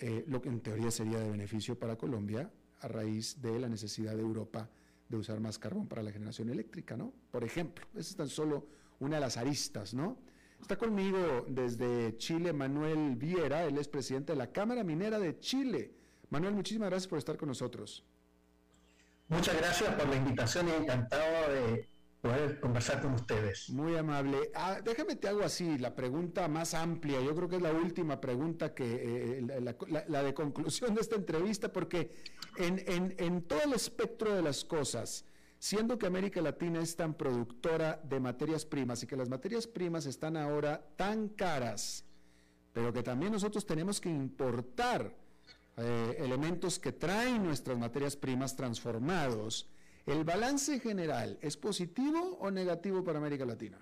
eh, 0.00 0.24
lo 0.26 0.42
que 0.42 0.48
en 0.48 0.60
teoría 0.60 0.90
sería 0.90 1.20
de 1.20 1.30
beneficio 1.30 1.78
para 1.78 1.96
Colombia 1.96 2.50
a 2.80 2.88
raíz 2.88 3.40
de 3.40 3.58
la 3.58 3.68
necesidad 3.68 4.14
de 4.14 4.22
Europa 4.22 4.68
de 5.08 5.16
usar 5.16 5.40
más 5.40 5.58
carbón 5.58 5.88
para 5.88 6.02
la 6.02 6.12
generación 6.12 6.50
eléctrica, 6.50 6.96
¿no? 6.96 7.12
Por 7.30 7.44
ejemplo, 7.44 7.86
esa 7.92 8.10
es 8.10 8.16
tan 8.16 8.28
solo 8.28 8.66
una 9.00 9.16
de 9.16 9.20
las 9.20 9.36
aristas, 9.36 9.94
¿no? 9.94 10.18
Está 10.60 10.76
conmigo 10.76 11.46
desde 11.48 12.16
Chile 12.16 12.52
Manuel 12.52 13.16
Viera, 13.16 13.64
él 13.64 13.78
es 13.78 13.88
presidente 13.88 14.32
de 14.32 14.38
la 14.38 14.50
Cámara 14.50 14.82
Minera 14.84 15.18
de 15.18 15.38
Chile. 15.38 15.94
Manuel, 16.30 16.54
muchísimas 16.54 16.90
gracias 16.90 17.08
por 17.08 17.18
estar 17.18 17.36
con 17.36 17.48
nosotros. 17.48 18.04
Muchas 19.28 19.56
gracias 19.56 19.94
por 19.94 20.08
la 20.08 20.16
invitación 20.16 20.68
y 20.68 20.72
encantado 20.72 21.52
de 21.52 21.88
poder 22.20 22.58
conversar 22.60 23.00
con 23.00 23.14
ustedes. 23.14 23.70
Muy 23.70 23.96
amable. 23.96 24.50
Ah, 24.54 24.80
déjame 24.82 25.16
te 25.16 25.28
hago 25.28 25.42
así, 25.42 25.78
la 25.78 25.94
pregunta 25.94 26.48
más 26.48 26.74
amplia, 26.74 27.20
yo 27.20 27.34
creo 27.34 27.48
que 27.48 27.56
es 27.56 27.62
la 27.62 27.72
última 27.72 28.20
pregunta 28.20 28.74
que, 28.74 29.38
eh, 29.38 29.60
la, 30.08 30.22
de 30.22 30.34
conclusión 30.34 30.94
de 30.94 31.02
esta 31.02 31.16
entrevista, 31.16 31.72
porque 31.72 32.10
en, 32.56 32.82
en, 32.86 33.14
en 33.18 33.42
todo 33.42 33.60
el 33.62 33.74
espectro 33.74 34.34
de 34.34 34.42
las 34.42 34.64
cosas, 34.64 35.24
siendo 35.58 35.98
que 35.98 36.06
América 36.06 36.40
Latina 36.40 36.80
es 36.80 36.94
tan 36.94 37.14
productora 37.14 38.00
de 38.04 38.20
materias 38.20 38.64
primas 38.64 39.02
y 39.02 39.06
que 39.06 39.16
las 39.16 39.28
materias 39.28 39.66
primas 39.66 40.06
están 40.06 40.36
ahora 40.36 40.84
tan 40.96 41.28
caras, 41.28 42.04
pero 42.72 42.92
que 42.92 43.02
también 43.02 43.32
nosotros 43.32 43.66
tenemos 43.66 44.00
que 44.00 44.08
importar 44.08 45.12
eh, 45.76 46.16
elementos 46.18 46.78
que 46.78 46.92
traen 46.92 47.42
nuestras 47.42 47.78
materias 47.78 48.16
primas 48.16 48.56
transformados, 48.56 49.68
¿el 50.06 50.24
balance 50.24 50.80
general 50.80 51.38
es 51.40 51.56
positivo 51.56 52.36
o 52.40 52.50
negativo 52.50 53.04
para 53.04 53.18
América 53.18 53.44
Latina? 53.44 53.78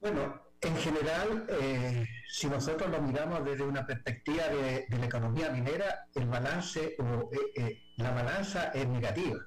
Bueno, 0.00 0.42
en 0.64 0.76
general, 0.76 1.46
eh, 1.48 2.06
si 2.28 2.48
nosotros 2.48 2.90
lo 2.90 3.00
miramos 3.02 3.44
desde 3.44 3.64
una 3.64 3.86
perspectiva 3.86 4.44
de, 4.48 4.86
la 4.88 5.06
economía 5.06 5.50
minera, 5.50 6.06
el 6.14 6.26
balance 6.26 6.96
o 6.98 7.30
eh, 7.32 7.38
eh, 7.56 7.82
la 7.96 8.10
balanza 8.10 8.70
es 8.72 8.86
negativa. 8.86 9.40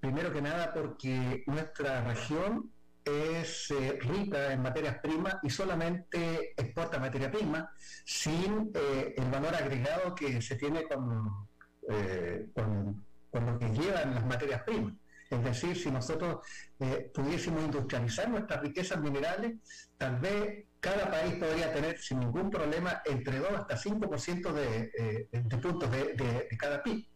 primero 0.00 0.32
que 0.32 0.42
nada 0.42 0.72
porque 0.74 1.42
nuestra 1.46 2.02
región 2.02 2.70
es 3.04 3.72
rica 4.00 4.52
en 4.52 4.60
materias 4.60 4.98
primas 4.98 5.36
y 5.42 5.48
solamente 5.48 6.52
exporta 6.54 6.98
materia 6.98 7.30
prima 7.30 7.70
sin 8.04 8.70
el 8.74 9.30
valor 9.30 9.54
agregado 9.54 10.14
que 10.14 10.42
se 10.42 10.56
tiene 10.56 10.82
con, 10.82 11.48
con 11.86 13.46
lo 13.46 13.58
que 13.58 13.68
llevan 13.70 14.14
las 14.14 14.26
materias 14.26 14.62
primas. 14.64 14.92
Es 15.30 15.44
decir, 15.44 15.76
si 15.76 15.90
nosotros 15.90 16.38
eh, 16.80 17.10
pudiésemos 17.12 17.62
industrializar 17.62 18.30
nuestras 18.30 18.60
riquezas 18.62 18.98
minerales, 19.00 19.58
tal 19.98 20.18
vez 20.20 20.64
cada 20.80 21.10
país 21.10 21.34
podría 21.34 21.72
tener 21.72 21.98
sin 21.98 22.20
ningún 22.20 22.50
problema 22.50 23.02
entre 23.04 23.38
2 23.38 23.48
hasta 23.52 23.76
5% 23.76 24.52
de, 24.52 24.90
eh, 24.96 25.28
de 25.30 25.58
puntos 25.58 25.90
de, 25.90 26.48
cada 26.58 26.82
PIB. 26.82 27.06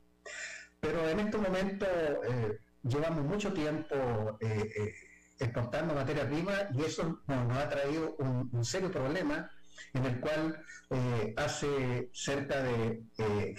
Pero 0.81 1.09
en 1.09 1.20
este 1.20 1.38
momento 1.38 1.87
eh, 1.87 2.59
llevamos 2.83 3.25
mucho 3.25 3.53
tiempo 3.53 4.38
exportando 5.38 5.94
materia 5.94 6.29
prima 6.29 6.53
y 6.75 6.83
eso 6.83 7.22
nos, 7.27 7.57
ha 7.57 7.68
traído 7.68 8.16
un, 8.16 8.64
serio 8.64 8.90
problema 8.90 9.51
en 9.94 10.05
el 10.05 10.20
cual 10.20 10.64
hace 11.37 12.11
cerca 12.12 12.62
de 12.62 13.03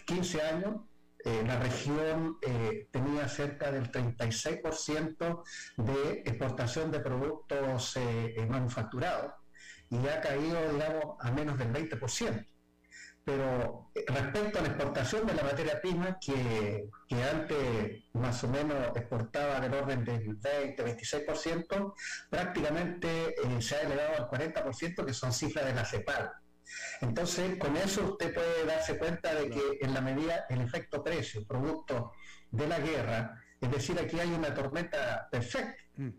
15 0.05 0.41
años 0.41 0.75
eh, 1.25 1.43
la 1.47 1.57
región 1.57 2.37
eh, 2.41 2.89
tenía 2.91 3.29
cerca 3.29 3.71
del 3.71 3.89
36% 3.89 5.43
de 5.77 6.11
exportación 6.25 6.91
de 6.91 6.99
productos 6.99 7.95
eh, 7.95 8.45
manufacturados 8.49 9.33
y 9.89 10.05
ha 10.07 10.19
caído, 10.19 10.73
digamos, 10.73 11.15
a 11.21 11.31
menos 11.31 11.57
del 11.57 11.71
20%. 11.71 12.45
Pero 13.25 13.89
respecto 14.07 14.59
a 14.59 14.63
la 14.63 14.67
exportación 14.67 15.25
de 15.25 15.33
la 15.33 15.43
materia 15.43 15.79
prima, 15.79 16.17
que, 16.19 16.89
que 17.07 17.23
antes 17.23 18.03
más 18.11 18.43
o 18.43 18.49
menos 18.49 18.89
exportaba 18.97 19.61
del 19.61 19.73
orden 19.75 20.03
del 20.03 20.37
20-26%, 20.41 21.93
prácticamente 22.29 23.33
se 23.61 23.75
ha 23.77 23.81
elevado 23.83 24.29
al 24.29 24.29
40%, 24.29 25.05
que 25.05 25.13
son 25.13 25.31
cifras 25.31 25.67
de 25.67 25.73
la 25.73 25.85
CEPAL. 25.85 26.33
Entonces, 27.01 27.57
con 27.57 27.75
eso 27.77 28.03
usted 28.03 28.33
puede 28.33 28.65
darse 28.65 28.97
cuenta 28.97 29.33
de 29.35 29.49
que 29.49 29.61
en 29.81 29.93
la 29.93 30.01
medida 30.01 30.45
el 30.49 30.61
efecto 30.61 31.03
precio, 31.03 31.45
producto 31.45 32.13
de 32.51 32.67
la 32.67 32.79
guerra, 32.79 33.41
es 33.59 33.71
decir, 33.71 33.99
aquí 33.99 34.19
hay 34.19 34.29
una 34.29 34.53
tormenta 34.53 35.27
perfecta. 35.31 35.81
Mm. 35.95 36.09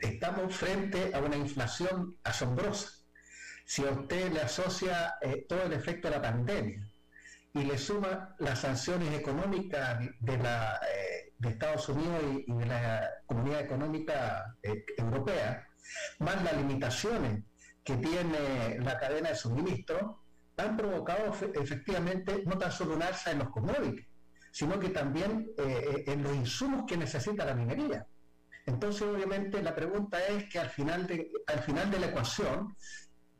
Estamos 0.00 0.54
frente 0.54 1.12
a 1.14 1.20
una 1.20 1.36
inflación 1.36 2.16
asombrosa. 2.24 2.88
Si 3.64 3.84
a 3.86 3.90
usted 3.90 4.32
le 4.32 4.40
asocia 4.40 5.14
eh, 5.20 5.46
todo 5.48 5.62
el 5.62 5.72
efecto 5.72 6.08
de 6.08 6.16
la 6.16 6.22
pandemia, 6.22 6.90
y 7.52 7.64
le 7.64 7.78
suma 7.78 8.34
las 8.38 8.60
sanciones 8.60 9.12
económicas 9.18 9.98
de, 10.20 10.38
la, 10.38 10.80
eh, 10.88 11.32
de 11.38 11.48
Estados 11.48 11.88
Unidos 11.88 12.22
y, 12.46 12.52
de 12.52 12.66
la 12.66 13.10
Comunidad 13.26 13.60
Económica 13.60 14.56
eh, 14.62 14.84
Europea, 14.96 15.66
más 16.20 16.42
las 16.44 16.56
limitaciones 16.56 17.44
que 17.90 18.08
tiene 18.08 18.78
la 18.80 18.98
cadena 18.98 19.30
de 19.30 19.36
suministro, 19.36 20.22
han 20.56 20.76
provocado 20.76 21.32
efectivamente 21.54 22.42
no 22.44 22.58
tan 22.58 22.70
solo 22.70 22.94
un 22.94 23.02
alza 23.02 23.30
en 23.30 23.38
los 23.38 23.48
commodities, 23.50 24.06
sino 24.52 24.78
que 24.78 24.90
también 24.90 25.50
eh, 25.56 26.04
en 26.06 26.22
los 26.22 26.34
insumos 26.34 26.84
que 26.86 26.96
necesita 26.96 27.44
la 27.44 27.54
minería. 27.54 28.06
Entonces, 28.66 29.02
obviamente, 29.02 29.62
la 29.62 29.74
pregunta 29.74 30.18
es 30.26 30.44
que 30.50 30.58
al 30.58 30.68
final 30.68 31.06
de, 31.06 31.30
al 31.46 31.60
final 31.60 31.90
de 31.90 32.00
la 32.00 32.06
ecuación 32.06 32.76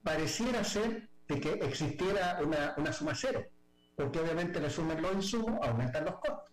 pareciera 0.03 0.65
ser 0.65 1.09
de 1.29 1.41
que 1.41 1.53
existiera 1.53 2.41
una, 2.43 2.75
una 2.79 2.93
suma 2.93 3.15
cero 3.15 3.45
porque 4.01 4.19
obviamente 4.19 4.61
le 4.61 4.71
sumen 4.71 5.03
los 5.03 5.13
insumos, 5.13 5.59
aumentan 5.63 6.07
los 6.07 6.15
costos. 6.15 6.51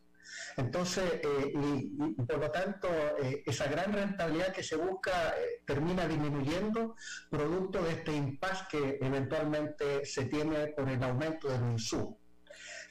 Entonces, 0.57 1.03
eh, 1.23 1.53
y, 1.53 2.13
por 2.23 2.39
lo 2.39 2.49
tanto, 2.49 2.89
eh, 3.21 3.43
esa 3.45 3.67
gran 3.67 3.93
rentabilidad 3.93 4.51
que 4.51 4.63
se 4.63 4.75
busca 4.75 5.35
eh, 5.37 5.61
termina 5.65 6.07
disminuyendo 6.07 6.95
producto 7.29 7.83
de 7.83 7.91
este 7.91 8.15
impasse 8.15 8.65
que 8.71 8.97
eventualmente 8.99 10.03
se 10.03 10.25
tiene 10.25 10.67
por 10.75 10.89
el 10.89 11.03
aumento 11.03 11.47
de 11.47 11.59
los 11.59 11.71
insumos. 11.73 12.15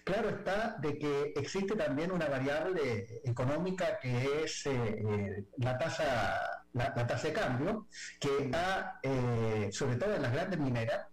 Claro 0.04 0.28
está 0.28 0.76
de 0.80 0.96
que 0.96 1.32
existe 1.34 1.74
también 1.74 2.12
una 2.12 2.28
variable 2.28 3.20
económica 3.24 3.98
que 4.00 4.44
es 4.44 4.62
la 5.56 5.76
tasa 5.76 6.62
la, 6.72 6.94
tasa 6.94 7.26
de 7.26 7.32
cambio, 7.32 7.88
que 8.20 8.48
ha, 8.54 9.00
sobre 9.72 9.96
todo 9.96 10.14
en 10.14 10.22
las 10.22 10.32
grandes 10.32 10.60
mineras, 10.60 11.08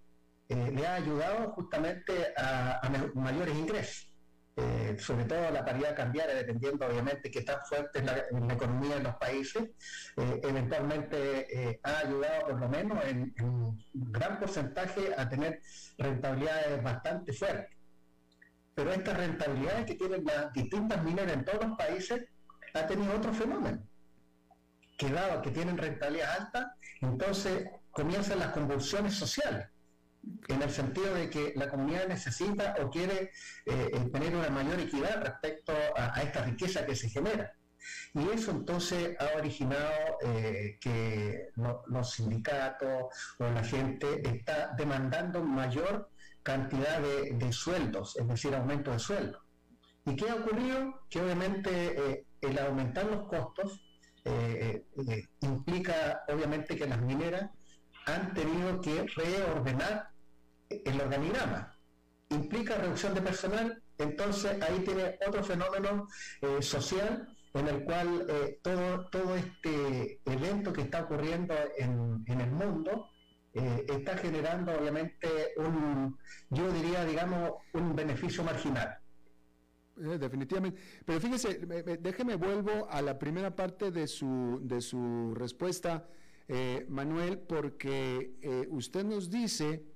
le 0.48 0.86
ha 0.86 0.94
ayudado 0.94 1.54
justamente 1.54 2.36
a, 2.38 2.88
mayores 3.16 3.56
ingresos. 3.56 4.13
Eh, 4.56 4.96
sobre 5.00 5.26
todo 5.26 5.50
la 5.50 5.66
paridad 5.66 5.96
cambiaria, 5.96 6.36
dependiendo 6.36 6.86
obviamente 6.86 7.32
que 7.32 7.42
tan 7.42 7.60
fuerte 7.66 8.00
es 8.00 8.06
la, 8.06 8.18
economía 8.54 8.98
en 8.98 9.04
los 9.04 9.16
países, 9.16 9.64
eh, 10.16 10.42
eventualmente 10.44 11.80
ha 11.82 12.00
ayudado 12.00 12.48
por 12.50 12.60
lo 12.60 12.70
menos 12.70 13.04
en, 13.06 13.34
un 13.42 13.84
gran 13.94 14.40
porcentaje 14.40 15.14
a 15.18 15.28
tener 15.28 15.60
rentabilidades 15.98 16.84
bastante 16.84 17.34
fuertes. 17.34 17.76
Pero 18.76 18.92
estas 18.92 19.18
rentabilidades 19.18 19.86
que 19.86 19.96
tienen 19.96 20.24
las 20.24 20.54
distintas 20.54 21.04
mineras 21.04 21.34
en 21.34 21.46
todos 21.46 21.68
los 21.68 21.78
países 21.78 22.26
ha 22.76 22.86
tenido 22.86 23.16
otro 23.16 23.34
fenómeno, 23.34 23.84
que 24.98 25.10
dado 25.10 25.42
que 25.42 25.52
tienen 25.52 25.78
rentabilidad 25.78 26.42
alta, 26.42 26.76
entonces 27.02 27.70
comienzan 27.92 28.40
las 28.40 28.50
convulsiones 28.50 29.16
sociales 29.16 29.73
en 30.48 30.62
el 30.62 30.70
sentido 30.70 31.14
de 31.14 31.30
que 31.30 31.54
la 31.56 31.70
comunidad 31.70 32.08
necesita 32.08 32.76
o 32.82 32.90
quiere 32.90 33.32
eh, 33.66 33.90
eh, 33.94 34.10
tener 34.12 34.36
una 34.36 34.50
mayor 34.50 34.80
equidad 34.80 35.22
respecto 35.22 35.74
a, 35.96 36.22
esta 36.22 36.44
riqueza 36.44 36.86
que 36.86 36.96
se 36.96 37.10
genera. 37.10 37.54
Y 38.14 38.30
eso 38.30 38.52
entonces 38.52 39.18
ha 39.20 39.38
originado 39.38 40.18
eh, 40.22 40.78
que 40.80 41.50
los 41.56 42.12
sindicatos 42.12 43.06
o 43.40 43.44
la 43.44 43.64
gente 43.64 44.22
está 44.26 44.74
demandando 44.78 45.44
mayor 45.44 46.10
cantidad 46.44 47.00
de, 47.02 47.54
sueldos, 47.54 48.16
es 48.18 48.28
decir, 48.28 48.56
aumento 48.56 48.92
de 48.92 49.00
sueldos. 49.00 49.42
¿Y 50.06 50.16
qué 50.16 50.30
ha 50.30 50.36
ocurrido? 50.36 51.06
Que 51.10 51.22
obviamente 51.22 52.26
el 52.42 52.60
aumentar 52.60 53.06
los 53.06 53.28
costos 53.28 53.82
implica 55.42 56.24
obviamente 56.30 56.78
que 56.78 56.88
las 56.88 57.02
mineras 57.02 57.50
han 58.06 58.34
tenido 58.34 58.80
que 58.82 59.06
reordenar 59.16 60.13
el 60.86 61.02
organigrama. 61.02 61.78
Implica 62.30 62.78
reducción 62.78 63.14
de 63.14 63.22
personal, 63.22 63.84
entonces 63.98 64.62
ahí 64.62 64.80
tiene 64.80 65.18
otro 65.28 65.44
fenómeno 65.44 66.08
eh, 66.42 66.62
social 66.62 67.28
en 67.54 67.68
el 67.68 67.84
cual 67.84 68.26
eh, 68.28 68.60
todo, 68.64 69.08
todo 69.10 69.36
este 69.36 70.20
evento 70.26 70.74
que 70.74 70.82
está 70.82 71.04
ocurriendo 71.04 71.54
en, 71.78 72.24
el 72.28 72.52
mundo 72.52 73.10
eh, 73.54 73.86
está 73.88 74.18
generando 74.18 74.74
obviamente 74.74 75.28
un, 75.58 76.18
yo 76.50 76.72
diría, 76.72 77.06
digamos, 77.06 77.52
un 77.74 77.96
beneficio 77.96 78.44
marginal. 78.44 78.98
definitivamente. 79.96 80.82
Pero 81.06 81.20
fíjese, 81.20 81.60
déjeme 82.00 82.36
vuelvo 82.36 82.90
a 82.90 83.00
la 83.04 83.20
primera 83.20 83.56
parte 83.56 83.92
de 83.92 84.08
su, 84.08 84.60
de 84.64 84.82
su 84.82 85.36
respuesta, 85.36 86.08
Manuel, 86.90 87.40
porque 87.40 88.66
usted 88.70 89.06
nos 89.06 89.30
dice 89.30 89.93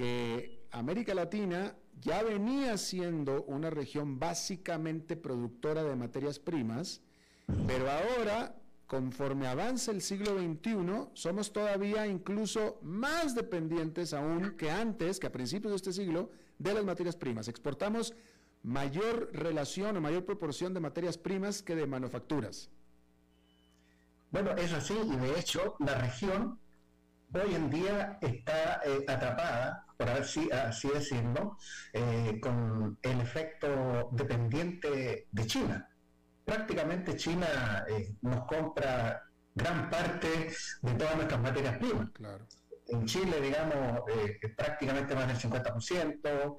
que 0.00 0.64
América 0.70 1.12
Latina 1.12 1.76
ya 2.00 2.22
venía 2.22 2.78
siendo 2.78 3.42
una 3.42 3.68
región 3.68 4.18
básicamente 4.18 5.14
productora 5.14 5.84
de 5.84 5.94
materias 5.94 6.38
primas, 6.38 7.02
pero 7.66 7.90
ahora, 7.90 8.56
conforme 8.86 9.46
avanza 9.46 9.90
el 9.90 10.00
siglo 10.00 10.38
XXI, 10.38 11.10
somos 11.12 11.52
todavía 11.52 12.06
incluso 12.06 12.78
más 12.80 13.34
dependientes 13.34 14.14
aún 14.14 14.56
que 14.56 14.70
antes, 14.70 15.20
que 15.20 15.26
a 15.26 15.32
principios 15.32 15.72
de 15.72 15.76
este 15.76 15.92
siglo, 15.92 16.30
de 16.58 16.72
las 16.72 16.84
materias 16.86 17.16
primas. 17.16 17.48
Exportamos 17.48 18.14
mayor 18.62 19.28
relación 19.34 19.98
o 19.98 20.00
mayor 20.00 20.24
proporción 20.24 20.72
de 20.72 20.80
materias 20.80 21.18
primas 21.18 21.60
que 21.60 21.76
de 21.76 21.86
manufacturas. 21.86 22.70
Bueno, 24.30 24.52
es 24.52 24.72
así 24.72 24.94
y 24.94 25.16
de 25.16 25.38
hecho 25.38 25.76
la 25.78 25.96
región 25.96 26.58
hoy 27.34 27.54
en 27.54 27.70
día 27.70 28.18
está 28.20 28.80
eh, 28.84 29.04
atrapada, 29.06 29.86
por 29.96 30.08
así, 30.08 30.50
así 30.50 30.88
decirlo, 30.88 31.56
eh, 31.92 32.40
con 32.42 32.98
el 33.02 33.20
efecto 33.20 34.08
dependiente 34.12 35.28
de 35.30 35.46
China. 35.46 35.88
Prácticamente 36.44 37.16
China 37.16 37.84
eh, 37.88 38.14
nos 38.22 38.46
compra 38.46 39.22
gran 39.54 39.88
parte 39.90 40.50
de 40.82 40.94
todas 40.94 41.16
nuestras 41.16 41.40
materias 41.40 41.78
primas. 41.78 42.10
Claro. 42.12 42.46
En 42.88 43.06
Chile, 43.06 43.40
digamos, 43.40 44.00
prácticamente 44.56 45.14
más 45.14 45.28
del 45.28 45.36
50%, 45.36 46.56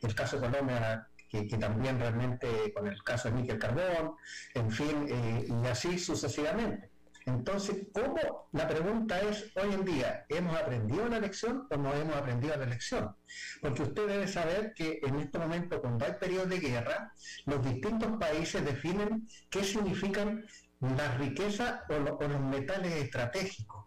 el 0.00 0.14
caso 0.14 0.38
de 0.38 0.46
Colombia 0.48 1.08
que, 1.28 1.48
que, 1.48 1.58
también 1.58 1.98
realmente 1.98 2.72
con 2.72 2.86
el 2.86 3.02
caso 3.02 3.28
de 3.28 3.34
níquel 3.40 3.58
carbón, 3.58 4.14
en 4.54 4.70
fin, 4.70 5.08
y 5.48 5.66
así 5.66 5.98
sucesivamente. 5.98 6.89
Entonces, 7.36 7.86
¿cómo? 7.92 8.48
La 8.52 8.66
pregunta 8.66 9.20
es, 9.20 9.50
hoy 9.56 9.72
en 9.72 9.84
día, 9.84 10.24
¿hemos 10.28 10.56
aprendido 10.56 11.08
la 11.08 11.20
lección 11.20 11.66
o 11.70 11.76
no 11.76 11.94
hemos 11.94 12.16
aprendido 12.16 12.56
la 12.56 12.66
lección? 12.66 13.14
Porque 13.60 13.82
usted 13.82 14.06
debe 14.06 14.26
saber 14.26 14.72
que 14.74 15.00
en 15.02 15.20
este 15.20 15.38
momento, 15.38 15.80
cuando 15.80 16.04
hay 16.04 16.14
periodos 16.14 16.48
de 16.48 16.58
guerra, 16.58 17.12
los 17.46 17.64
distintos 17.64 18.18
países 18.18 18.64
definen 18.64 19.28
qué 19.48 19.62
significan 19.62 20.44
las 20.80 21.18
riquezas 21.18 21.82
o, 21.88 21.94
o 21.94 22.28
los 22.28 22.40
metales 22.40 22.92
estratégicos. 22.94 23.86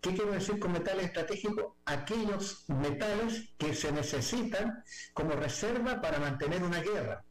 ¿Qué 0.00 0.14
quiero 0.14 0.32
decir 0.32 0.58
con 0.58 0.72
metales 0.72 1.06
estratégicos? 1.06 1.74
Aquellos 1.84 2.64
metales 2.68 3.54
que 3.58 3.74
se 3.74 3.92
necesitan 3.92 4.82
como 5.12 5.32
reserva 5.32 6.00
para 6.00 6.18
mantener 6.18 6.62
una 6.62 6.80
guerra. 6.80 7.24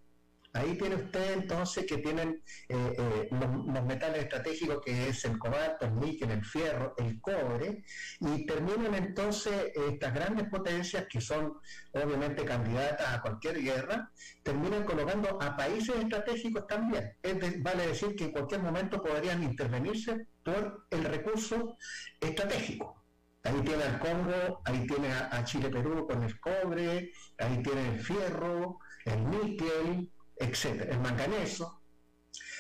Ahí 0.53 0.77
tiene 0.77 0.95
usted 0.95 1.33
entonces 1.33 1.85
que 1.85 1.97
tienen 1.99 2.43
eh, 2.67 2.95
eh, 2.97 3.29
los, 3.31 3.85
metales 3.85 4.23
estratégicos 4.23 4.81
que 4.83 5.07
es 5.07 5.23
el 5.23 5.39
cobalto, 5.39 5.85
el 5.85 5.97
níquel, 5.97 6.31
el 6.31 6.43
fierro, 6.43 6.93
el 6.97 7.21
cobre, 7.21 7.83
y 8.19 8.45
terminan 8.45 8.93
entonces 8.95 9.71
estas 9.89 10.13
grandes 10.13 10.49
potencias 10.49 11.05
que 11.09 11.21
son 11.21 11.53
obviamente 11.93 12.43
candidatas 12.43 13.07
a 13.07 13.21
cualquier 13.21 13.61
guerra, 13.61 14.11
terminan 14.43 14.83
colocando 14.83 15.41
a 15.41 15.55
países 15.55 15.95
estratégicos 15.95 16.67
también. 16.67 17.13
vale 17.59 17.87
decir 17.87 18.15
que 18.15 18.25
en 18.25 18.31
cualquier 18.31 18.61
momento 18.61 19.01
podrían 19.01 19.43
intervenirse 19.43 20.27
por 20.43 20.85
el 20.89 21.03
recurso 21.05 21.77
estratégico. 22.19 23.01
Ahí 23.43 23.59
tiene 23.61 23.83
al 23.83 23.99
Congo, 23.99 24.61
ahí 24.65 24.85
tiene 24.85 25.11
a, 25.13 25.35
a 25.35 25.43
Chile-Perú 25.43 26.05
con 26.07 26.21
el 26.23 26.39
cobre, 26.39 27.11
ahí 27.39 27.63
tiene 27.63 27.89
el 27.93 27.99
fierro, 27.99 28.77
el 29.05 29.29
níquel, 29.29 30.11
etcétera, 30.41 30.91
el 30.91 30.99
manganeso. 30.99 31.81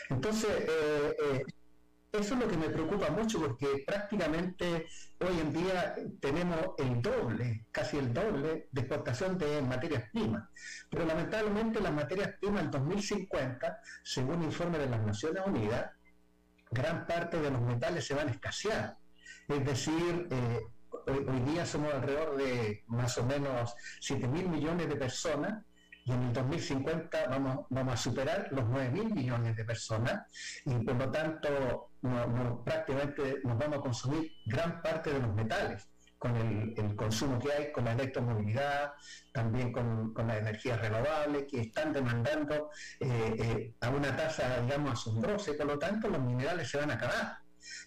Entonces, 0.09 0.49
eh, 0.49 1.15
eh, 1.23 1.45
eso 2.11 2.33
es 2.33 2.39
lo 2.41 2.47
que 2.47 2.57
me 2.57 2.69
preocupa 2.69 3.09
mucho 3.09 3.39
porque 3.39 3.83
prácticamente 3.87 4.85
hoy 5.19 5.39
en 5.39 5.53
día 5.53 5.95
tenemos 6.19 6.59
el 6.77 7.01
doble, 7.01 7.67
casi 7.71 7.97
el 7.97 8.13
doble 8.13 8.67
de 8.69 8.81
exportación 8.81 9.37
de 9.37 9.61
materias 9.61 10.09
primas. 10.11 10.49
Pero 10.89 11.05
lamentablemente 11.05 11.79
las 11.79 11.93
materias 11.93 12.31
primas 12.39 12.63
en 12.63 12.71
2050, 12.71 13.79
según 14.03 14.43
informe 14.43 14.77
de 14.77 14.89
las 14.89 15.01
Naciones 15.01 15.43
Unidas, 15.45 15.91
gran 16.69 17.07
parte 17.07 17.39
de 17.39 17.49
los 17.49 17.61
metales 17.61 18.05
se 18.05 18.13
van 18.13 18.27
a 18.27 18.31
escasear. 18.31 18.97
Es 19.47 19.65
decir, 19.65 20.27
eh, 20.29 20.59
hoy, 21.07 21.25
hoy, 21.27 21.39
día 21.51 21.65
somos 21.65 21.93
alrededor 21.93 22.35
de 22.35 22.83
más 22.87 23.17
o 23.17 23.25
menos 23.25 23.73
7 24.01 24.27
mil 24.27 24.49
millones 24.49 24.89
de 24.89 24.95
personas 24.97 25.63
y 26.05 26.11
en 26.11 26.23
el 26.23 26.33
2050 26.33 27.27
vamos, 27.27 27.65
vamos 27.69 27.93
a 27.93 27.97
superar 27.97 28.47
los 28.51 28.65
9 28.67 28.89
mil 28.89 29.13
millones 29.13 29.55
de 29.55 29.65
personas 29.65 30.21
y 30.65 30.73
por 30.83 30.95
lo 30.95 31.11
tanto 31.11 31.91
prácticamente 32.63 33.41
nos 33.43 33.57
vamos 33.57 33.77
a 33.77 33.81
consumir 33.81 34.31
gran 34.45 34.81
parte 34.81 35.13
de 35.13 35.19
los 35.19 35.33
metales. 35.35 35.87
con 36.17 36.35
el, 36.35 36.95
consumo 36.95 37.39
que 37.39 37.51
hay, 37.51 37.71
con 37.71 37.85
la 37.85 37.93
electromovilidad, 37.93 38.93
también 39.31 39.71
con, 39.71 40.13
las 40.15 40.37
energías 40.37 40.79
renovables, 40.79 41.45
que 41.49 41.61
están 41.61 41.91
demandando 41.91 42.69
eh, 42.99 43.35
eh, 43.39 43.73
a 43.81 43.89
una 43.89 44.15
tasa, 44.15 44.61
digamos, 44.61 44.91
asombrosa, 44.91 45.49
y 45.49 45.57
por 45.57 45.65
lo 45.65 45.79
tanto 45.79 46.09
los 46.09 46.21
minerales 46.21 46.69
se 46.69 46.77
van 46.77 46.91
a 46.91 46.93
acabar. 46.93 47.39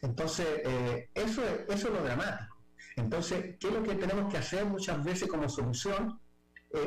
Entonces, 0.02 0.48
eh, 0.64 1.10
eso, 1.14 1.44
es, 1.44 1.76
eso 1.76 1.88
es 1.88 1.94
lo 1.94 2.02
dramático. 2.02 2.56
Entonces, 2.96 3.56
¿qué 3.60 3.68
es 3.68 3.72
lo 3.72 3.84
que 3.84 3.94
tenemos 3.94 4.32
que 4.32 4.38
hacer 4.38 4.64
muchas 4.64 5.04
veces 5.04 5.28
como 5.28 5.48
solución? 5.48 6.20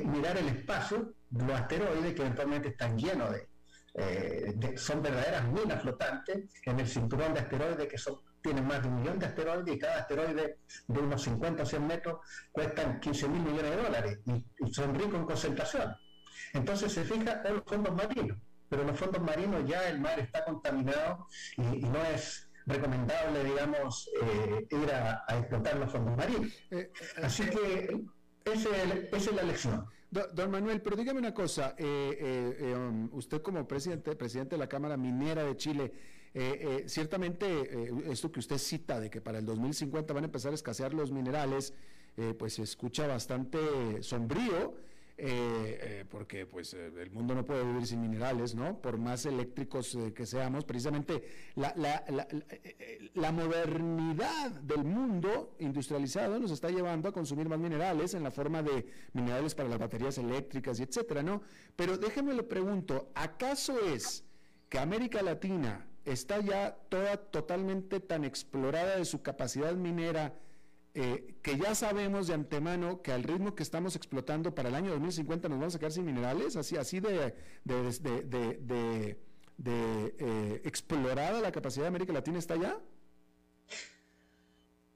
mirar 0.04 0.36
el 0.36 0.50
espacio, 0.50 1.14
los 1.32 1.52
asteroides 1.52 2.14
que 2.14 2.22
eventualmente 2.22 2.70
están 2.70 2.98
llenos 2.98 3.32
de, 3.32 3.48
son 4.78 5.02
verdaderas 5.02 5.48
minas 5.48 5.82
flotantes 5.82 6.52
en 6.64 6.80
el 6.80 6.88
cinturón 6.88 7.34
de 7.34 7.40
asteroides 7.40 7.88
que 7.88 7.98
son 7.98 8.20
tienen 8.48 8.66
más 8.66 8.82
de 8.82 8.88
un 8.88 9.02
millón 9.02 9.20
de 9.20 9.26
asteroides 9.26 9.76
y 9.76 9.80
cada 9.80 10.00
asteroide 10.00 10.60
de 10.88 11.00
unos 11.00 11.22
50 11.22 11.64
o 11.64 11.66
100 11.66 11.88
metros 11.88 12.20
cuestan 12.52 13.00
15 13.00 13.28
mil 13.28 13.42
millones 13.42 13.72
de 13.72 13.84
dólares 13.84 14.20
y, 14.26 14.74
son 14.74 14.96
ricos 14.96 15.16
en 15.16 15.26
concentración. 15.26 15.96
Entonces 16.54 16.94
se 16.94 17.04
fija 17.04 17.42
en 17.44 17.56
los 17.56 17.64
fondos 17.66 17.94
marinos, 17.94 18.38
pero 18.70 18.84
en 18.84 18.88
los 18.88 19.00
fondos 19.00 19.22
marinos 19.22 19.68
ya 19.68 19.90
el 19.90 20.00
mar 20.00 20.20
está 20.20 20.46
contaminado 20.46 21.28
y, 21.58 21.62
no 21.62 22.02
es 22.06 22.50
recomendable, 22.66 23.44
digamos, 23.44 24.10
eh, 24.22 24.68
ir 24.70 24.92
a, 24.94 25.26
explotar 25.30 25.78
los 25.78 25.92
fondos 25.92 26.16
marinos. 26.18 26.52
Eh, 26.72 26.78
eh, 26.80 26.92
Así 27.24 27.50
que 27.50 28.06
esa 28.46 28.70
es 29.12 29.34
la 29.34 29.44
lección. 29.44 29.86
Don 30.10 30.50
Manuel, 30.50 30.82
pero 30.82 30.96
dígame 30.96 31.20
una 31.20 31.34
cosa, 31.34 31.76
um, 31.80 33.10
usted 33.12 33.42
como 33.42 33.68
presidente, 33.68 34.16
presidente 34.16 34.56
de 34.56 34.60
la 34.60 34.68
Cámara 34.68 34.96
Minera 34.96 35.44
de 35.44 35.58
Chile, 35.58 35.92
eh, 36.34 36.84
eh, 36.84 36.90
ciertamente, 36.90 37.46
eh, 37.48 37.92
esto 38.12 38.32
que 38.32 38.40
usted 38.40 38.58
cita 38.58 39.00
de 39.00 39.10
que 39.10 39.22
para 39.22 39.40
el 39.40 39.46
2050 39.46 40.14
van 40.14 40.24
a 40.24 40.28
empezar 40.28 40.52
a 40.52 40.56
escasear 40.56 40.94
los 40.94 41.12
minerales, 41.12 41.74
pues 42.40 42.56
se 42.56 42.64
escucha 42.64 43.06
bastante 43.06 43.60
sombrío, 44.02 44.74
porque 46.10 46.46
pues 46.46 46.74
el 46.74 47.10
mundo 47.10 47.34
no 47.34 47.44
puede 47.44 47.64
vivir 47.64 47.88
sin 47.88 48.02
minerales, 48.02 48.54
¿no? 48.54 48.80
Por 48.80 49.00
más 49.00 49.26
eléctricos 49.26 49.98
que 50.14 50.26
seamos, 50.26 50.64
precisamente 50.64 51.24
la, 51.56 51.74
la, 51.76 52.04
la, 52.10 52.28
la, 53.16 53.32
modernidad 53.32 54.52
del 54.52 54.84
mundo 54.84 55.56
industrializado 55.60 56.38
nos 56.38 56.52
está 56.52 56.70
llevando 56.70 57.10
a 57.10 57.12
consumir 57.12 57.50
más 57.50 57.58
minerales 57.58 58.14
en 58.14 58.24
la 58.24 58.32
forma 58.32 58.62
de 58.62 58.86
minerales 59.14 59.56
para 59.56 59.70
las 59.70 59.80
baterías 59.80 60.18
eléctricas 60.20 60.80
y 60.80 60.84
etcétera, 60.84 61.24
¿no? 61.24 61.42
Pero 61.76 61.98
déjeme 61.98 62.34
le 62.36 62.44
pregunto, 62.44 63.10
¿acaso 63.16 63.80
es 63.80 64.24
que 64.70 64.78
América 64.78 65.22
Latina 65.24 65.88
está 66.06 66.40
ya 66.40 66.76
toda 66.90 67.18
totalmente 67.18 68.00
tan 68.00 68.24
explorada 68.24 68.98
de 68.98 69.06
su 69.06 69.22
capacidad 69.22 69.74
minera 69.74 70.34
eh, 71.00 71.36
que 71.44 71.58
ya 71.60 71.76
sabemos 71.76 72.26
de 72.26 72.34
antemano 72.34 73.04
que 73.04 73.12
al 73.12 73.22
ritmo 73.22 73.54
que 73.54 73.62
estamos 73.62 73.96
explotando 73.96 74.56
para 74.56 74.70
el 74.70 74.74
año 74.74 74.90
2050 74.90 75.48
nos 75.48 75.60
vamos 75.60 75.76
a 75.76 75.78
quedar 75.78 75.92
sin 75.92 76.06
minerales, 76.06 76.56
así, 76.56 76.76
así 76.76 77.00
de, 77.00 77.36
de, 77.64 79.16
eh, 79.64 80.62
explorada 80.66 81.40
la 81.40 81.52
capacidad 81.52 81.84
de 81.84 81.90
América 81.90 82.14
Latina 82.14 82.40
está 82.40 82.56
ya. 82.56 82.82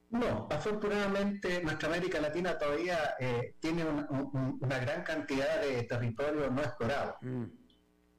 No, 0.10 0.48
afortunadamente 0.50 1.62
nuestra 1.62 1.90
América 1.90 2.20
Latina 2.20 2.58
todavía 2.58 3.14
eh, 3.20 3.54
tiene 3.60 3.86
una 3.86 4.80
gran 4.80 5.04
cantidad 5.04 5.62
de 5.62 5.84
territorio 5.84 6.50
no 6.50 6.62
explorado. 6.64 7.18
Mm. 7.22 7.44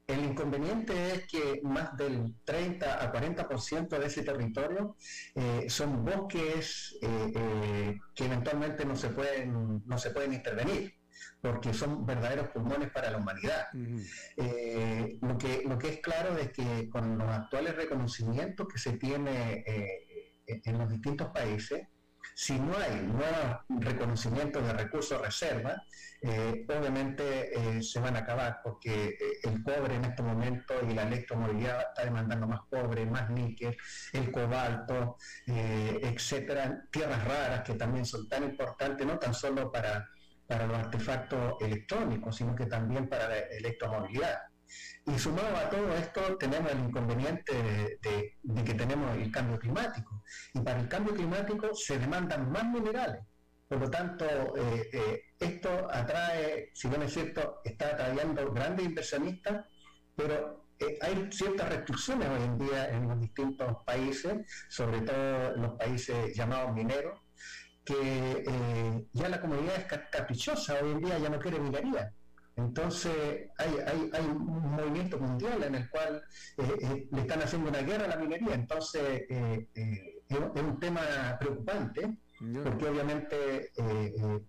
El 0.06 0.24
inconveniente 0.24 1.14
es 1.14 1.26
que 1.28 1.60
más 1.62 1.96
del 1.96 2.34
30 2.44 3.04
a 3.04 3.12
40% 3.12 3.88
de 3.88 4.06
ese 4.06 4.22
territorio 4.22 4.96
eh, 5.34 5.66
son 5.68 6.04
bosques 6.04 6.98
eh, 7.00 7.32
eh, 7.34 7.98
que 8.14 8.24
eventualmente 8.24 8.84
no 8.84 8.96
se 8.96 9.10
pueden 9.10 9.82
no 9.86 9.98
se 9.98 10.10
pueden 10.10 10.32
intervenir 10.32 10.92
porque 11.40 11.72
son 11.72 12.04
verdaderos 12.04 12.48
pulmones 12.48 12.90
para 12.90 13.10
la 13.10 13.18
humanidad. 13.18 13.66
lo, 13.72 15.38
que, 15.38 15.62
lo 15.66 15.78
que 15.78 15.88
es 15.88 16.00
claro 16.00 16.36
es 16.36 16.52
que 16.52 16.88
con 16.88 17.18
los 17.18 17.28
actuales 17.28 17.76
reconocimientos 17.76 18.66
que 18.68 18.78
se 18.78 18.92
tiene 18.92 19.64
en 20.46 20.78
los 20.78 20.88
distintos 20.88 21.28
países, 21.32 21.88
si 22.34 22.58
no 22.58 22.76
hay 22.76 22.96
nuevos 23.02 23.60
reconocimientos 23.68 24.64
de 24.64 24.72
recursos 24.72 25.20
reserva, 25.20 25.82
eh, 26.24 26.64
obviamente 26.68 27.50
eh, 27.52 27.82
se 27.82 27.98
van 27.98 28.14
a 28.14 28.20
acabar 28.20 28.60
porque 28.62 29.08
eh, 29.08 29.16
el 29.42 29.62
cobre 29.62 29.96
en 29.96 30.04
este 30.04 30.22
momento 30.22 30.74
y 30.88 30.94
la 30.94 31.02
electromovilidad 31.02 31.80
está 31.88 32.04
demandando 32.04 32.46
más 32.46 32.60
cobre, 32.70 33.04
más 33.06 33.28
níquel, 33.30 33.76
el 34.12 34.30
cobalto, 34.30 35.16
etcétera, 35.46 36.84
tierras 36.90 37.24
raras 37.24 37.62
que 37.62 37.74
también 37.74 38.06
son 38.06 38.28
tan 38.28 38.44
importantes, 38.44 39.04
no 39.04 39.18
tan 39.18 39.34
solo 39.34 39.72
para, 39.72 40.08
para 40.46 40.66
los 40.66 40.78
artefactos 40.78 41.54
electrónicos, 41.60 42.36
sino 42.36 42.54
que 42.54 42.66
también 42.66 43.08
para 43.08 43.28
la 43.28 43.38
electromovilidad. 43.38 44.51
Y 45.04 45.18
sumado 45.18 45.56
a 45.56 45.68
todo 45.68 45.92
esto, 45.96 46.36
tenemos 46.38 46.70
el 46.70 46.78
inconveniente 46.78 47.98
de, 48.00 48.38
que 48.64 48.74
tenemos 48.74 49.16
el 49.16 49.32
cambio 49.32 49.58
climático. 49.58 50.22
Y 50.54 50.60
para 50.60 50.80
el 50.80 50.88
cambio 50.88 51.14
climático 51.14 51.74
se 51.74 51.98
demandan 51.98 52.50
más 52.52 52.64
minerales. 52.64 53.20
Por 53.68 53.80
lo 53.80 53.90
tanto, 53.90 54.24
eh, 54.56 54.90
eh, 54.92 55.22
esto 55.40 55.88
atrae, 55.90 56.70
si 56.74 56.88
bien 56.88 57.02
es 57.02 57.14
cierto, 57.14 57.60
está 57.64 57.88
atrayendo 57.88 58.52
grandes 58.52 58.86
inversionistas, 58.86 59.66
pero 60.14 60.66
eh, 60.78 60.98
hay 61.00 61.28
ciertas 61.32 61.68
restricciones 61.70 62.28
hoy 62.28 62.42
en 62.44 62.58
día 62.58 62.90
en 62.90 63.08
los 63.08 63.20
distintos 63.20 63.78
países, 63.84 64.46
sobre 64.68 65.00
todo 65.00 65.54
en 65.54 65.62
los 65.62 65.72
países 65.78 66.36
llamados 66.36 66.74
mineros, 66.74 67.18
que 67.84 69.08
ya 69.12 69.28
la 69.28 69.40
comunidad 69.40 69.74
es 69.74 69.86
caprichosa, 70.12 70.74
hoy 70.80 70.92
en 70.92 71.00
día 71.00 71.18
ya 71.18 71.28
no 71.28 71.40
quiere 71.40 71.58
minería 71.58 72.12
entonces 72.66 73.50
hay, 73.58 74.10
hay, 74.12 74.26
un 74.26 74.72
movimiento 74.72 75.18
mundial 75.18 75.62
en 75.64 75.74
el 75.74 75.90
cual 75.90 76.22
eh, 76.58 76.76
eh, 76.80 77.08
le 77.10 77.20
están 77.20 77.42
haciendo 77.42 77.68
una 77.68 77.82
guerra 77.82 78.04
a 78.04 78.08
la 78.08 78.16
minería, 78.16 78.54
entonces 78.54 79.22
eh, 79.28 79.68
es 79.74 80.62
un 80.62 80.78
tema 80.80 81.02
preocupante, 81.38 82.16
porque 82.64 82.86
obviamente 82.86 83.70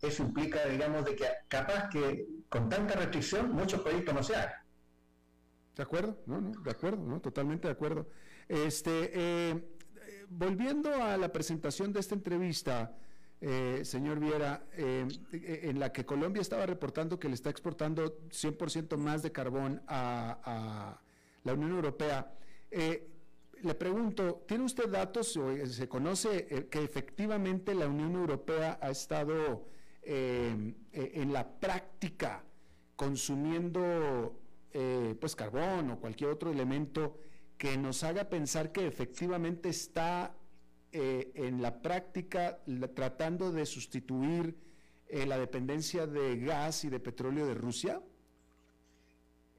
eso 0.02 0.24
implica, 0.24 0.66
digamos, 0.66 1.06
de 1.06 1.16
que 1.16 1.26
capaz 1.48 1.90
que 1.90 2.26
con 2.50 2.70
tanta 2.70 2.96
restricción 2.96 3.52
muchos 3.52 3.82
proyectos 3.82 4.16
no 4.16 4.24
se 4.24 4.36
hagan. 4.36 4.54
De 5.76 5.84
acuerdo, 5.84 6.24
no, 6.26 6.40
no, 6.40 6.52
de 6.52 6.72
acuerdo, 6.72 7.04
no, 7.04 7.20
totalmente 7.20 7.68
de 7.68 7.74
acuerdo. 7.74 8.08
Este, 8.48 9.62
volviendo 10.30 10.94
a 11.04 11.18
la 11.18 11.32
presentación 11.32 11.92
de 11.92 12.00
esta 12.00 12.16
entrevista, 12.16 12.96
eh, 13.46 13.84
señor 13.84 14.22
Viera, 14.22 14.64
eh, 14.72 15.06
en 15.34 15.78
la 15.78 15.92
que 15.92 16.06
Colombia 16.06 16.42
estaba 16.42 16.66
reportando 16.66 17.20
que 17.20 17.28
le 17.28 17.34
está 17.34 17.50
exportando 17.50 18.22
100% 18.30 18.96
más 18.96 19.22
de 19.22 19.34
carbón 19.34 19.82
a, 19.86 20.98
la 21.44 21.54
Unión 21.54 21.72
Europea. 21.72 22.34
Eh, 22.72 23.10
le 23.62 23.76
pregunto, 23.76 24.46
¿tiene 24.48 24.64
usted 24.64 24.88
datos 24.88 25.36
o 25.36 25.54
se 25.66 25.90
conoce 25.90 26.70
que 26.70 26.84
efectivamente 26.84 27.76
la 27.76 27.90
Unión 27.90 28.14
Europea 28.16 28.80
ha 28.82 28.90
estado 28.90 29.68
en 30.04 31.34
la 31.34 31.60
práctica 31.60 32.46
consumiendo 32.96 34.40
pues 35.20 35.36
carbón 35.36 35.92
o 35.92 36.00
cualquier 36.00 36.30
otro 36.30 36.50
elemento 36.50 37.18
que 37.58 37.78
nos 37.78 38.06
haga 38.06 38.30
pensar 38.30 38.72
que 38.72 38.88
efectivamente 38.88 39.68
está 39.68 40.34
eh, 40.96 41.32
en 41.34 41.60
la 41.60 41.82
práctica 41.82 42.60
tratando 42.94 43.52
de 43.52 43.66
sustituir 43.66 44.56
eh, 45.08 45.26
la 45.26 45.40
dependencia 45.40 46.06
de 46.06 46.38
gas 46.38 46.84
y 46.86 46.90
de 46.90 47.00
petróleo 47.00 47.48
de 47.48 47.56
Rusia? 47.56 48.00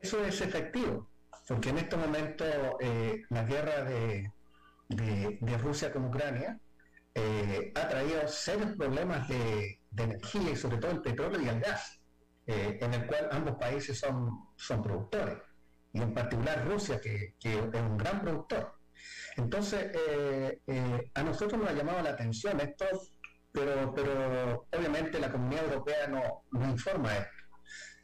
Eso 0.01 0.25
es 0.25 0.41
efectivo, 0.41 1.11
porque 1.49 1.71
en 1.71 1.79
este 1.79 1.97
momento 1.97 2.45
eh, 2.79 3.25
la 3.31 3.43
guerra 3.43 3.83
de, 3.83 4.31
Rusia 5.61 5.93
con 5.93 6.05
Ucrania 6.05 6.61
ha 7.17 7.89
traído 7.89 8.29
serios 8.29 8.77
problemas 8.77 9.27
de, 9.29 9.81
energía 9.97 10.53
y 10.53 10.57
sobre 10.57 10.77
todo 10.77 10.93
el 10.93 11.03
petróleo 11.03 11.41
y 11.41 11.49
el 11.49 11.59
gas, 11.59 12.01
en 12.47 12.95
el 12.95 13.07
cual 13.07 13.29
ambos 13.33 13.57
países 13.57 13.99
son, 13.99 14.51
son 14.55 14.83
productores, 14.85 15.39
y 15.93 16.01
en 16.01 16.15
particular 16.15 16.65
Rusia, 16.65 17.01
que, 17.01 17.35
que 17.41 17.59
es 17.59 17.81
un 17.81 17.97
gran 17.97 18.21
productor. 18.21 18.84
Entonces, 19.37 19.91
eh, 19.95 20.61
eh, 20.67 21.11
a 21.15 21.23
nosotros 21.23 21.61
nos 21.61 21.71
ha 21.71 21.75
llamado 21.75 22.03
la 22.03 22.11
atención 22.11 22.61
esto, 22.61 22.87
pero, 23.51 23.93
pero 23.95 24.67
obviamente 24.73 25.19
la 25.19 25.31
comunidad 25.31 25.65
europea 25.65 26.07
no 26.09 26.45
nos 26.53 26.69
informa 26.69 27.13
esto. 27.15 27.31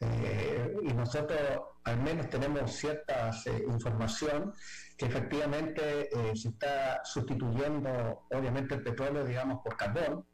Eh, 0.01 0.75
y 0.83 0.93
nosotros 0.93 1.39
al 1.83 2.01
menos 2.01 2.29
tenemos 2.29 2.71
cierta 2.71 3.31
información 3.67 4.53
que 4.97 5.05
efectivamente 5.05 6.09
se 6.35 6.49
está 6.49 7.01
sustituyendo 7.03 8.27
obviamente 8.31 8.75
el 8.75 8.83
petróleo, 8.83 9.25
digamos, 9.25 9.61
por 9.63 9.77
carbón. 9.77 10.25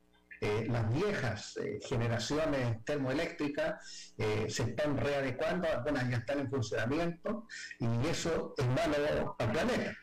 las 0.42 0.94
viejas 0.94 1.58
generaciones 1.88 2.84
termoeléctricas 2.86 4.14
se 4.18 4.64
están 4.64 4.98
readecuando, 4.98 5.68
algunas 5.70 6.10
ya 6.10 6.18
están 6.18 6.40
en 6.40 6.50
funcionamiento 6.50 7.48
y 7.80 8.08
eso 8.08 8.54
es 8.58 8.68
malo 8.68 9.36
al 9.40 9.52
planeta. 9.52 9.96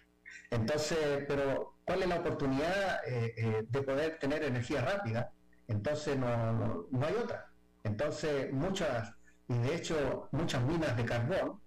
Entonces, 0.54 1.24
pero 1.26 1.74
¿cuál 1.84 2.02
es 2.02 2.08
la 2.08 2.16
oportunidad 2.16 3.00
eh, 3.06 3.34
eh, 3.36 3.64
de 3.68 3.82
poder 3.82 4.18
tener 4.18 4.42
energía 4.44 4.82
rápida? 4.82 5.30
entonces 5.66 6.16
no, 6.18 6.86
no, 6.90 7.06
hay 7.06 7.14
otra. 7.14 7.46
Entonces 7.82 8.52
muchas, 8.52 9.14
y 9.48 9.58
de 9.58 9.74
hecho 9.74 10.28
muchas 10.32 10.62
minas 10.62 10.94
de 10.94 11.04
carbón 11.06 11.60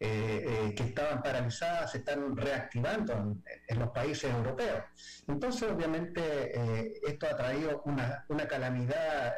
eh, 0.00 0.74
que 0.76 0.82
estaban 0.82 1.22
paralizadas 1.22 1.92
se 1.92 1.98
están 1.98 2.36
reactivando 2.36 3.12
en, 3.68 3.78
los 3.78 3.90
países 3.90 4.30
europeos. 4.30 4.82
Entonces 5.28 5.70
obviamente 5.70 7.00
esto 7.08 7.26
ha 7.28 7.36
traído 7.36 7.82
una, 7.84 8.24
una 8.28 8.46
calamidad, 8.46 9.34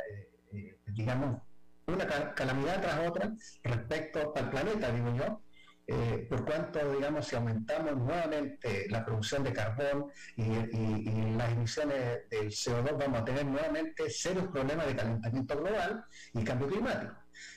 digamos, 0.87 1.43
una 1.87 2.35
calamidad 2.35 2.81
tras 2.81 3.09
otra 3.09 3.33
respecto 3.63 4.33
al 4.35 4.51
planeta, 4.51 4.91
digo 4.91 5.15
yo, 5.15 5.43
eh, 5.89 6.27
por 6.29 6.45
cuanto, 6.45 6.93
digamos, 6.93 7.29
si 7.29 7.37
aumentamos 7.37 7.97
nuevamente 7.97 8.87
la 8.89 9.05
producción 9.05 9.45
de 9.45 9.53
carbón 9.53 10.11
y, 10.37 11.37
las 11.37 11.53
emisiones 11.53 12.29
del 12.29 12.49
CO2, 12.49 12.99
vamos 12.99 13.21
a 13.21 13.25
tener 13.25 13.47
nuevamente 13.47 14.11
serios 14.11 14.49
problemas 14.49 14.87
de 14.87 14.97
calentamiento 14.97 15.57
global 15.57 16.05
y 16.33 16.43
cambio 16.43 16.69
climático. 16.69 17.15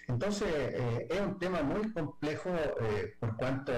Entonces, 0.08 0.48
eh, 0.52 1.08
es 1.10 1.20
un 1.22 1.40
tema 1.40 1.64
muy 1.64 1.92
complejo 1.92 2.50
eh, 2.82 3.16
por 3.20 3.36
cuanto 3.36 3.72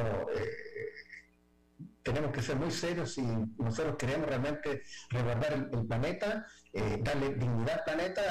tenemos 2.04 2.32
que 2.32 2.42
ser 2.42 2.56
muy 2.56 2.72
serios 2.72 3.14
si 3.14 3.22
nosotros 3.58 3.96
queremos 3.96 4.28
realmente 4.28 4.82
resguardar 5.12 5.54
el, 5.54 5.88
planeta, 5.88 6.46
darle 6.74 7.36
dignidad 7.36 7.78
al 7.78 7.84
planeta, 7.84 8.22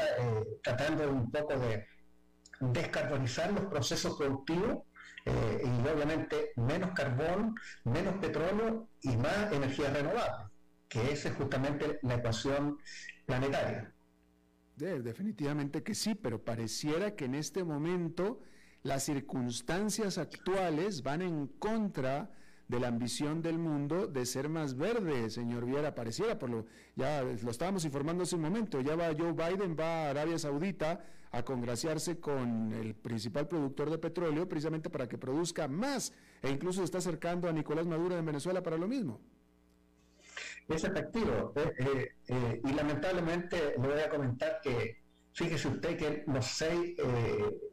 tratando 0.62 1.09
un 1.09 1.31
poco 1.31 1.57
de 1.57 1.87
descarbonizar 2.61 3.53
los 3.53 3.66
procesos 3.66 4.18
productivos 4.18 4.81
eh, 5.27 5.62
y 5.64 5.89
obviamente 5.89 6.53
menos 6.57 6.93
carbón, 6.93 7.55
menos 7.85 8.14
petróleo 8.16 8.89
y 9.03 9.16
más 9.16 9.53
energía 9.53 9.93
renovable, 9.93 10.47
que 10.89 11.12
esa 11.12 11.29
es 11.29 11.35
justamente 11.35 11.99
la 12.03 12.16
ecuación 12.16 12.79
planetaria. 13.27 13.93
definitivamente 14.77 15.83
que 15.83 15.95
sí, 15.95 16.14
pero 16.14 16.43
pareciera 16.43 17.14
que 17.14 17.27
en 17.27 17.35
este 17.35 17.64
momento 17.64 18.41
las 18.83 19.05
circunstancias 19.05 20.16
actuales 20.16 21.03
van 21.03 21.23
en 21.23 21.47
contra 21.47 22.31
de 22.66 22.79
la 22.79 22.89
ambición 22.89 23.43
del 23.43 23.59
mundo 23.59 24.07
de 24.07 24.25
ser 24.25 24.49
más 24.49 24.77
verde, 24.77 25.29
señor 25.29 25.66
Viera, 25.66 25.95
pareciera, 25.95 26.39
por 26.39 26.51
lo, 26.51 26.66
ya 26.95 27.23
lo 27.23 27.51
estábamos 27.51 27.85
informando 27.85 28.23
hace 28.23 28.37
un 28.37 28.43
momento, 28.43 28.81
ya 28.81 28.95
va 28.95 29.09
Joe 29.09 29.33
Biden, 29.33 29.77
va 29.79 30.07
a 30.07 30.11
Arabia 30.11 30.39
Saudita 30.39 31.05
a 31.33 31.43
congraciarse 31.45 32.18
con 32.18 32.72
el 32.72 32.95
principal 32.95 33.47
productor 33.47 33.91
de 33.91 33.99
petróleo 33.99 34.49
precisamente 34.49 34.91
para 34.91 35.09
que 35.09 35.18
produzca 35.18 35.68
más 35.68 36.12
e 36.43 36.51
incluso 36.51 36.81
se 36.81 36.87
está 36.87 36.99
acercando 36.99 37.49
a 37.49 37.53
Nicolás 37.53 37.87
Maduro 37.87 38.18
en 38.18 38.26
Venezuela 38.26 38.62
para 38.62 38.76
lo 38.76 38.89
mismo. 38.89 39.20
Es 40.68 40.85
efectivo 40.85 41.53
eh, 41.57 41.72
eh, 41.78 42.12
eh, 42.28 42.61
y 42.64 42.72
lamentablemente 42.72 43.74
le 43.81 43.89
voy 43.89 44.01
a 44.01 44.09
comentar 44.09 44.61
que 44.62 45.03
fíjese 45.33 45.68
usted 45.68 45.97
que 45.97 46.24
los 46.26 46.45
seis 46.47 46.97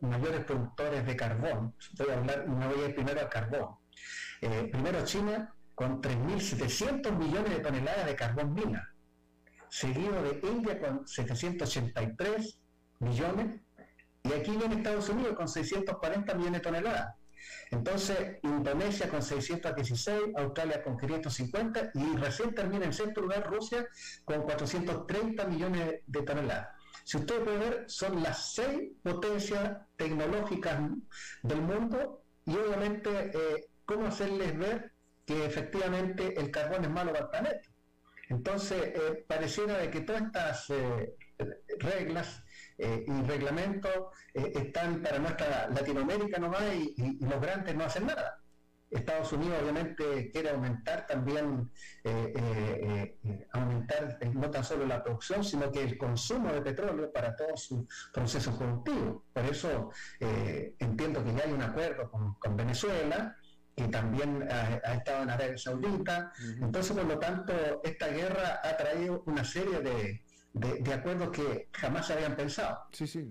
mayores 0.02 0.44
productores 0.46 1.06
de 1.06 1.16
carbón, 1.16 1.76
voy 1.98 2.10
a 2.10 2.18
hablar, 2.18 2.48
me 2.48 2.68
voy 2.68 2.82
a 2.82 2.88
ir 2.90 2.96
primero 2.96 3.20
al 3.20 3.30
carbón, 3.30 3.76
primero 4.40 5.04
China 5.04 5.54
con 5.74 6.02
3.700 6.02 7.16
millones 7.18 7.50
de 7.52 7.60
toneladas 7.60 8.06
de 8.06 8.16
carbón 8.16 8.54
mina, 8.54 8.94
seguido 9.70 10.22
de 10.24 10.40
India 10.48 10.80
con 10.80 11.08
783 11.08 12.60
millones, 13.00 13.62
y 14.24 14.34
aquí 14.34 14.52
viene 14.52 14.76
Estados 14.76 15.10
Unidos 15.10 15.36
con 15.36 15.48
640 15.48 16.34
millones 16.34 16.62
de 16.62 16.64
toneladas. 16.64 17.16
Entonces, 17.72 18.38
Indonesia 18.44 19.10
con 19.10 19.22
616, 19.22 20.36
Australia 20.38 20.84
con 20.84 20.98
550 20.98 21.92
y 21.94 22.18
recién 22.18 22.54
termina 22.54 22.86
en 22.86 22.94
sexto 22.94 23.22
lugar 23.22 23.50
Rusia 23.50 23.86
con 24.26 24.44
430 24.44 25.46
millones 25.46 26.02
de 26.06 26.22
toneladas. 26.24 26.70
Si 27.04 27.18
usted 27.18 27.44
puede 27.44 27.58
ver, 27.58 27.84
son 27.88 28.22
las 28.22 28.54
seis 28.54 28.92
potencias 29.02 29.78
tecnológicas 29.96 30.78
del 31.44 31.62
mundo 31.62 32.22
y 32.46 32.56
obviamente 32.56 33.32
eh, 33.34 33.68
cómo 33.86 34.08
hacerles 34.08 34.58
ver 34.58 34.92
que 35.26 35.46
efectivamente 35.46 36.40
el 36.40 36.52
carbón 36.52 36.84
es 36.84 36.90
malo 36.90 37.12
para 37.14 37.26
el 37.26 37.30
planeta. 37.30 37.70
Entonces, 38.30 38.92
eh, 38.94 39.26
pareciera 39.28 39.78
de 39.78 39.90
que 39.90 40.02
todas 40.02 40.24
estas 40.24 40.70
eh, 40.70 41.16
reglas 41.80 42.44
eh, 42.78 43.06
y 43.08 43.28
reglamentos 43.28 43.92
están 44.34 45.02
para 45.02 45.20
nuestra 45.20 45.70
Latinoamérica 45.70 46.40
nomás 46.40 46.64
y, 46.76 46.94
y, 46.98 47.26
los 47.26 47.42
grandes 47.42 47.76
no 47.76 47.86
hacen 47.86 48.08
nada. 48.08 48.40
Estados 48.90 49.34
Unidos 49.34 49.58
obviamente 49.62 50.32
quiere 50.32 50.52
aumentar 50.52 51.06
también, 51.06 51.70
aumentar 53.52 54.18
no 54.34 54.50
tan 54.50 54.64
solo 54.64 54.86
la 54.86 55.04
producción, 55.04 55.44
sino 55.44 55.70
que 55.70 55.84
el 55.84 55.98
consumo 55.98 56.54
de 56.54 56.62
petróleo 56.62 57.12
para 57.12 57.36
todos 57.36 57.64
sus 57.64 57.86
procesos 58.14 58.56
productivos. 58.56 59.24
Por 59.34 59.44
eso 59.44 59.92
entiendo 60.22 61.22
que 61.22 61.34
ya 61.34 61.44
hay 61.44 61.52
un 61.52 61.64
acuerdo 61.64 62.10
con, 62.10 62.36
con 62.36 62.56
Venezuela, 62.56 63.36
y 63.78 63.88
también 63.90 64.48
ha, 64.52 64.94
estado 64.94 65.24
en 65.24 65.30
Arabia 65.30 65.58
Saudita. 65.58 66.34
Entonces, 66.60 66.98
por 66.98 67.06
lo 67.06 67.20
tanto, 67.20 67.54
esta 67.84 68.08
guerra 68.08 68.60
ha 68.64 68.76
traído 68.76 69.24
una 69.28 69.44
serie 69.44 69.80
de, 69.82 70.24
de, 70.54 70.94
acuerdos 70.94 71.30
que 71.30 71.70
jamás 71.72 72.08
se 72.08 72.14
habían 72.14 72.36
pensado. 72.36 72.80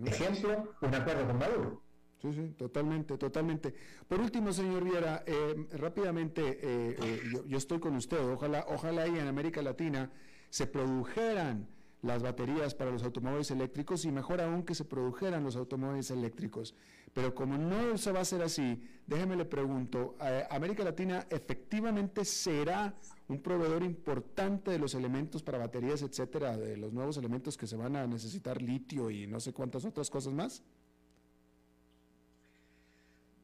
Ejemplo, 0.04 0.74
un 0.80 0.94
acuerdo 0.94 1.26
con 1.26 1.38
Maduro. 1.38 1.82
Sí, 2.20 2.32
sí, 2.32 2.54
totalmente, 2.56 3.18
totalmente. 3.18 3.74
Por 4.08 4.20
último, 4.20 4.52
señor 4.52 4.84
Viera, 4.84 5.22
eh, 5.26 5.66
rápidamente, 5.72 6.42
eh, 6.42 6.96
eh, 6.98 7.22
yo, 7.32 7.44
yo, 7.46 7.58
estoy 7.58 7.78
con 7.78 7.94
usted. 7.94 8.18
Ojalá, 8.18 8.64
ojalá 8.68 9.02
ahí 9.02 9.18
en 9.18 9.28
América 9.28 9.60
Latina 9.60 10.10
se 10.48 10.66
produjeran 10.66 11.68
las 12.02 12.22
baterías 12.22 12.74
para 12.74 12.90
los 12.90 13.02
automóviles 13.02 13.50
eléctricos 13.50 14.04
y 14.04 14.12
mejor 14.12 14.40
aún 14.40 14.62
que 14.62 14.74
se 14.74 14.84
produjeran 14.84 15.44
los 15.44 15.56
automóviles 15.56 16.10
eléctricos. 16.10 16.74
Pero 17.16 17.34
como 17.34 17.56
no 17.56 17.96
se 17.96 18.12
va 18.12 18.18
a 18.18 18.22
hacer 18.22 18.42
así, 18.42 18.78
déjeme 19.06 19.36
le 19.36 19.46
pregunto, 19.46 20.18
eh, 20.20 20.46
¿América 20.50 20.84
Latina 20.84 21.26
efectivamente 21.30 22.26
será 22.26 22.94
un 23.28 23.40
proveedor 23.40 23.82
importante 23.84 24.70
de 24.72 24.78
los 24.78 24.94
elementos 24.94 25.42
para 25.42 25.56
baterías, 25.56 26.02
etcétera, 26.02 26.58
de 26.58 26.76
los 26.76 26.92
nuevos 26.92 27.16
elementos 27.16 27.56
que 27.56 27.66
se 27.66 27.74
van 27.74 27.96
a 27.96 28.06
necesitar, 28.06 28.60
litio 28.60 29.10
y 29.10 29.26
no 29.26 29.40
sé 29.40 29.54
cuántas 29.54 29.86
otras 29.86 30.10
cosas 30.10 30.34
más? 30.34 30.62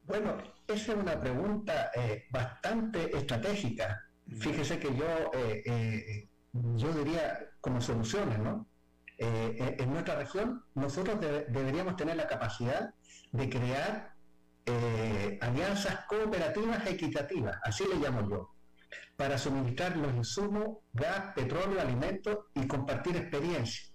Bueno, 0.05 0.37
esa 0.67 0.91
es 0.91 0.99
una 0.99 1.19
pregunta 1.19 1.89
eh, 1.95 2.25
bastante 2.29 3.17
estratégica. 3.17 4.07
Fíjese 4.37 4.77
que 4.77 4.95
yo, 4.95 5.31
eh, 5.33 6.29
yo 6.75 6.93
diría 6.93 7.39
como 7.59 7.81
soluciones, 7.81 8.37
¿no? 8.37 8.67
en 9.17 9.93
nuestra 9.93 10.15
región 10.15 10.63
nosotros 10.75 11.17
deberíamos 11.21 11.95
tener 11.95 12.17
la 12.17 12.27
capacidad 12.27 12.93
de 13.33 13.49
crear 13.49 14.13
eh, 14.65 15.37
alianzas 15.41 16.05
cooperativas 16.05 16.87
equitativas, 16.87 17.57
así 17.63 17.83
le 17.85 17.95
llamo 17.95 18.29
yo, 18.29 18.51
para 19.17 19.37
suministrar 19.37 19.97
los 19.97 20.13
insumos, 20.13 20.77
gas, 20.93 21.33
petróleo, 21.35 21.81
alimentos 21.81 22.45
y 22.53 22.67
compartir 22.67 23.17
experiencias. 23.17 23.91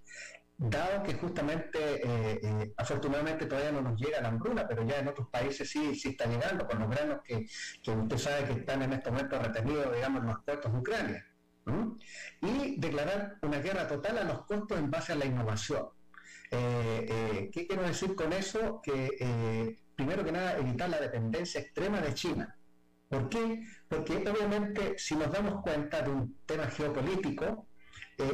Dado 0.60 1.04
que 1.04 1.14
justamente, 1.14 1.78
eh, 1.78 2.40
eh, 2.42 2.72
afortunadamente 2.76 3.46
todavía 3.46 3.70
no 3.70 3.80
nos 3.80 4.00
llega 4.00 4.20
la 4.20 4.28
hambruna, 4.28 4.66
pero 4.66 4.82
ya 4.84 4.98
en 4.98 5.06
otros 5.06 5.28
países 5.30 5.70
sí, 5.70 5.94
sí 5.94 6.08
está 6.08 6.26
llegando, 6.26 6.66
con 6.66 6.80
los 6.80 6.90
granos 6.90 7.20
que, 7.24 7.46
usted 7.92 8.18
sabe 8.18 8.44
que 8.44 8.60
están 8.60 8.82
en 8.82 8.92
este 8.92 9.10
momento 9.10 9.38
retenidos, 9.38 9.94
digamos, 9.94 10.22
en 10.22 10.26
los 10.26 10.44
puertos 10.44 10.72
de 10.72 10.78
Ucrania. 10.78 11.24
Y 12.40 12.80
declarar 12.80 13.36
una 13.42 13.58
guerra 13.58 13.86
total 13.86 14.18
a 14.18 14.24
los 14.24 14.46
costos 14.46 14.78
en 14.78 14.90
base 14.90 15.12
a 15.12 15.16
la 15.16 15.26
innovación. 15.26 15.86
Eh, 16.50 17.06
eh, 17.08 17.50
¿Qué 17.52 17.66
quiero 17.66 17.82
decir 17.82 18.14
con 18.14 18.32
eso? 18.32 18.80
Que 18.82 19.10
eh, 19.20 19.78
primero 19.94 20.24
que 20.24 20.32
nada 20.32 20.56
evitar 20.58 20.88
la 20.88 21.00
dependencia 21.00 21.60
extrema 21.60 22.00
de 22.00 22.14
China. 22.14 22.56
¿Por 23.08 23.28
qué? 23.28 23.62
Porque 23.88 24.16
obviamente 24.16 24.98
si 24.98 25.16
nos 25.16 25.32
damos 25.32 25.62
cuenta 25.62 26.02
de 26.02 26.10
un 26.10 26.38
tema 26.44 26.66
geopolítico, 26.66 27.68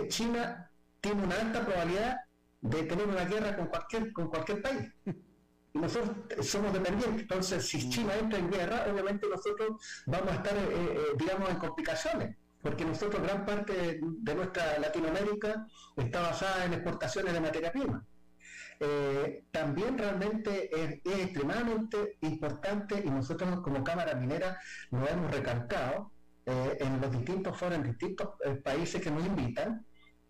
China 0.08 0.70
tiene 1.00 1.22
una 1.22 1.36
alta 1.36 1.64
probabilidad 1.64 2.16
de 2.60 2.82
tener 2.84 3.06
una 3.06 3.24
guerra 3.26 3.56
con 3.56 3.66
cualquier, 3.66 4.12
con 4.12 4.28
cualquier 4.28 4.62
país. 4.62 4.92
Nosotros 5.74 6.46
somos 6.46 6.72
dependientes. 6.72 7.22
Entonces, 7.22 7.66
si 7.66 7.88
China 7.88 8.14
entra 8.16 8.38
en 8.38 8.50
guerra, 8.50 8.86
obviamente 8.90 9.28
nosotros 9.28 10.04
vamos 10.06 10.30
a 10.30 10.34
estar, 10.36 10.54
digamos, 11.16 11.50
en 11.50 11.56
complicaciones 11.56 12.36
porque 12.64 12.86
nosotros 12.86 13.22
gran 13.22 13.44
parte 13.44 14.00
de 14.02 14.34
nuestra 14.34 14.78
Latinoamérica 14.78 15.66
está 15.98 16.22
basada 16.22 16.64
en 16.64 16.72
exportaciones 16.72 17.34
de 17.34 17.40
materia 17.42 17.70
prima. 17.70 18.02
Eh, 18.80 19.44
también 19.50 19.98
realmente 19.98 20.70
es, 20.74 21.00
extremadamente 21.04 22.16
importante 22.22 23.02
y 23.04 23.10
nosotros 23.10 23.60
como 23.60 23.84
Cámara 23.84 24.14
Minera 24.14 24.58
lo 24.90 25.06
hemos 25.06 25.30
recalcado 25.30 26.10
eh, 26.46 26.78
en 26.80 27.02
los 27.02 27.12
distintos 27.12 27.54
foros, 27.54 27.76
en 27.76 27.82
distintos 27.82 28.30
eh, 28.42 28.54
países 28.54 29.02
que 29.02 29.10
nos 29.10 29.26
invitan, 29.26 29.84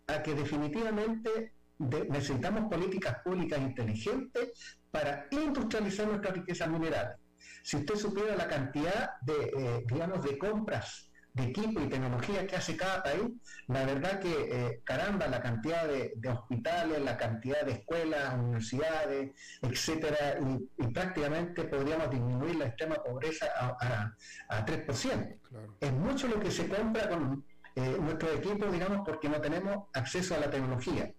a 0.07 0.21
que 0.21 0.35
definitivamente 0.35 1.53
necesitamos 1.79 2.69
políticas 2.69 3.19
públicas 3.23 3.61
inteligentes 3.61 4.77
para 4.91 5.27
industrializar 5.31 6.05
nuestras 6.05 6.33
riquezas 6.33 6.67
minerales. 6.67 7.17
Si 7.63 7.77
usted 7.77 7.95
supiera 7.95 8.35
la 8.35 8.47
cantidad 8.47 9.11
de, 9.21 9.85
digamos, 9.87 10.23
de 10.23 10.37
compras 10.37 11.09
equipo 11.37 11.81
y 11.81 11.87
tecnología 11.87 12.47
que 12.47 12.55
hace 12.55 12.77
cada 12.77 13.03
país, 13.03 13.23
la 13.67 13.85
verdad 13.85 14.19
que, 14.19 14.29
eh, 14.29 14.81
caramba, 14.83 15.27
la 15.27 15.41
cantidad 15.41 15.87
de, 15.87 16.29
hospitales, 16.29 17.01
la 17.01 17.17
cantidad 17.17 17.61
de 17.65 17.73
escuelas, 17.73 18.35
universidades, 18.35 19.31
etcétera, 19.61 20.39
y, 20.39 20.87
prácticamente 20.93 21.65
podríamos 21.65 22.09
disminuir 22.09 22.55
la 22.55 22.67
extrema 22.67 22.95
pobreza 22.95 23.47
a, 23.57 24.15
a, 24.49 24.65
3%. 24.65 25.37
Es 25.81 25.91
mucho 25.91 26.27
lo 26.27 26.39
que 26.39 26.51
se 26.51 26.69
compra 26.69 27.09
con 27.09 27.43
eh, 27.75 27.97
nuestro 27.99 28.31
equipo, 28.31 28.67
digamos, 28.67 29.05
porque 29.05 29.27
no 29.27 29.41
tenemos 29.41 29.87
acceso 29.93 30.35
a 30.35 30.39
la 30.39 30.49
tecnología. 30.49 31.11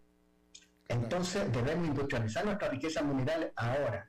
Entonces 0.89 1.53
debemos 1.53 1.89
industrializar 1.89 2.45
nuestra 2.45 2.68
riqueza 2.68 3.03
mineral 3.03 3.53
ahora. 3.57 4.09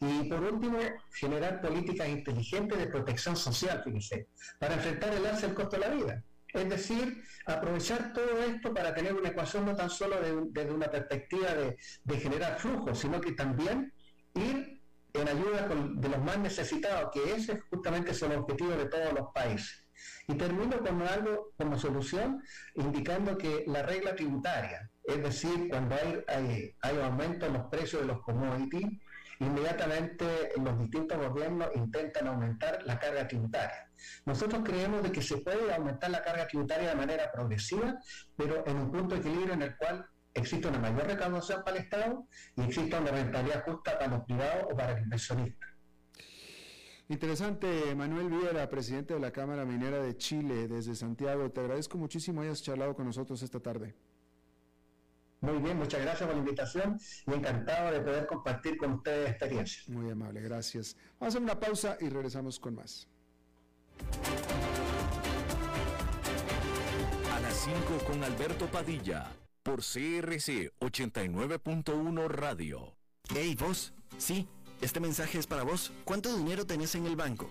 Y 0.00 0.28
por 0.28 0.42
último, 0.42 0.78
generar 1.12 1.60
políticas 1.60 2.08
inteligentes 2.08 2.78
de 2.78 2.86
protección 2.86 3.36
social, 3.36 3.82
fíjense, 3.84 4.28
para 4.58 4.74
enfrentar 4.74 5.12
el 5.12 5.26
alza 5.26 5.46
del 5.46 5.54
costo 5.54 5.76
de 5.76 5.88
la 5.88 5.94
vida. 5.94 6.22
Es 6.54 6.68
decir, 6.68 7.22
aprovechar 7.46 8.12
todo 8.12 8.42
esto 8.44 8.72
para 8.72 8.94
tener 8.94 9.12
una 9.12 9.30
ecuación 9.30 9.66
no 9.66 9.74
tan 9.74 9.90
solo 9.90 10.16
desde 10.50 10.70
una 10.70 10.88
perspectiva 10.88 11.48
de, 11.52 12.18
generar 12.18 12.58
flujos, 12.58 13.00
sino 13.00 13.20
que 13.20 13.32
también 13.32 13.92
ir 14.34 14.80
en 15.12 15.28
ayuda 15.28 15.68
de 15.68 16.08
los 16.08 16.22
más 16.22 16.38
necesitados, 16.38 17.10
que 17.12 17.34
ese 17.34 17.60
justamente 17.70 18.12
es 18.12 18.22
el 18.22 18.32
objetivo 18.32 18.70
de 18.70 18.86
todos 18.86 19.12
los 19.12 19.32
países. 19.34 19.84
Y 20.28 20.34
termino 20.34 20.78
con 20.78 21.02
algo 21.02 21.52
como 21.56 21.78
solución, 21.78 22.42
indicando 22.74 23.36
que 23.36 23.64
la 23.66 23.82
regla 23.82 24.14
tributaria, 24.14 24.90
es 25.04 25.22
decir, 25.22 25.68
cuando 25.68 25.96
hay, 25.96 26.74
hay, 26.80 26.98
aumento 27.00 27.46
en 27.46 27.52
los 27.54 27.66
precios 27.66 28.02
de 28.02 28.08
los 28.08 28.22
commodities, 28.22 28.86
inmediatamente 29.38 30.52
los 30.56 30.78
distintos 30.78 31.18
gobiernos 31.18 31.68
intentan 31.74 32.28
aumentar 32.28 32.82
la 32.84 32.98
carga 32.98 33.28
tributaria. 33.28 33.90
Nosotros 34.24 34.62
creemos 34.64 35.02
de 35.02 35.12
que 35.12 35.22
se 35.22 35.38
puede 35.38 35.72
aumentar 35.74 36.10
la 36.10 36.22
carga 36.22 36.46
tributaria 36.46 36.88
de 36.88 36.94
manera 36.94 37.30
progresiva, 37.30 37.98
pero 38.36 38.66
en 38.66 38.76
un 38.76 38.90
punto 38.90 39.14
de 39.14 39.20
equilibrio 39.20 39.54
en 39.54 39.62
el 39.62 39.76
cual 39.76 40.06
existe 40.32 40.68
una 40.68 40.78
mayor 40.78 41.06
recaudación 41.06 41.62
para 41.64 41.76
el 41.76 41.84
Estado 41.84 42.26
y 42.56 42.62
existe 42.62 42.98
una 42.98 43.10
rentabilidad 43.10 43.64
justa 43.64 43.98
para 43.98 44.16
los 44.16 44.24
privados 44.24 44.66
o 44.70 44.76
para 44.76 44.92
el 44.92 45.04
inversionista. 45.04 45.66
Interesante, 47.08 47.94
Manuel 47.94 48.30
Viera, 48.30 48.66
presidente 48.70 49.12
de 49.12 49.20
la 49.20 49.30
Cámara 49.30 49.66
Minera 49.66 50.02
de 50.02 50.16
Chile, 50.16 50.66
desde 50.66 50.94
Santiago. 50.94 51.50
Te 51.50 51.60
agradezco 51.60 51.98
muchísimo 51.98 52.40
hayas 52.40 52.62
charlado 52.62 52.94
con 52.94 53.04
nosotros 53.04 53.42
esta 53.42 53.60
tarde. 53.60 53.94
Muy 55.44 55.58
bien, 55.58 55.76
muchas 55.76 56.00
gracias 56.00 56.26
por 56.26 56.34
la 56.34 56.38
invitación 56.38 56.98
y 57.26 57.34
encantado 57.34 57.92
de 57.92 58.00
poder 58.00 58.26
compartir 58.26 58.78
con 58.78 58.94
ustedes 58.94 59.28
experiencia. 59.28 59.82
Muy 59.88 60.10
amable, 60.10 60.40
gracias. 60.40 60.96
Vamos 61.20 61.34
a 61.34 61.36
hacer 61.36 61.42
una 61.42 61.60
pausa 61.60 61.98
y 62.00 62.08
regresamos 62.08 62.58
con 62.58 62.76
más. 62.76 63.06
A 67.30 67.40
las 67.40 67.54
5 67.54 67.76
con 68.06 68.24
Alberto 68.24 68.68
Padilla, 68.68 69.30
por 69.62 69.80
CRC 69.80 70.72
89.1 70.80 72.26
Radio. 72.28 72.96
Hey, 73.28 73.54
vos, 73.60 73.92
sí, 74.16 74.48
este 74.80 74.98
mensaje 74.98 75.38
es 75.38 75.46
para 75.46 75.62
vos. 75.62 75.92
¿Cuánto 76.06 76.34
dinero 76.34 76.66
tenés 76.66 76.94
en 76.94 77.04
el 77.04 77.16
banco? 77.16 77.50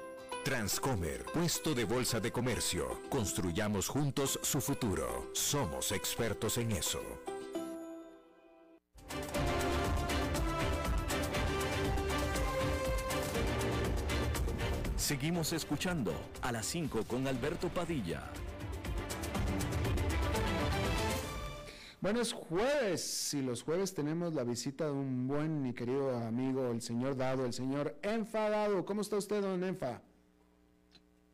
Transcomer, 0.43 1.23
puesto 1.25 1.75
de 1.75 1.85
bolsa 1.85 2.19
de 2.19 2.31
comercio. 2.31 2.99
Construyamos 3.09 3.87
juntos 3.87 4.39
su 4.41 4.59
futuro. 4.59 5.29
Somos 5.33 5.91
expertos 5.91 6.57
en 6.57 6.71
eso. 6.71 6.99
Seguimos 14.95 15.53
escuchando 15.53 16.11
a 16.41 16.51
las 16.51 16.65
5 16.65 17.03
con 17.03 17.27
Alberto 17.27 17.69
Padilla. 17.69 18.23
Bueno, 21.99 22.19
es 22.19 22.33
jueves 22.33 23.31
y 23.35 23.43
los 23.43 23.61
jueves 23.61 23.93
tenemos 23.93 24.33
la 24.33 24.43
visita 24.43 24.85
de 24.85 24.91
un 24.91 25.27
buen 25.27 25.67
y 25.67 25.73
querido 25.73 26.17
amigo, 26.17 26.71
el 26.71 26.81
señor 26.81 27.15
Dado, 27.15 27.45
el 27.45 27.53
señor 27.53 27.95
Enfadado. 28.01 28.83
¿Cómo 28.85 29.01
está 29.01 29.17
usted, 29.17 29.43
don 29.43 29.63
Enfa? 29.63 30.01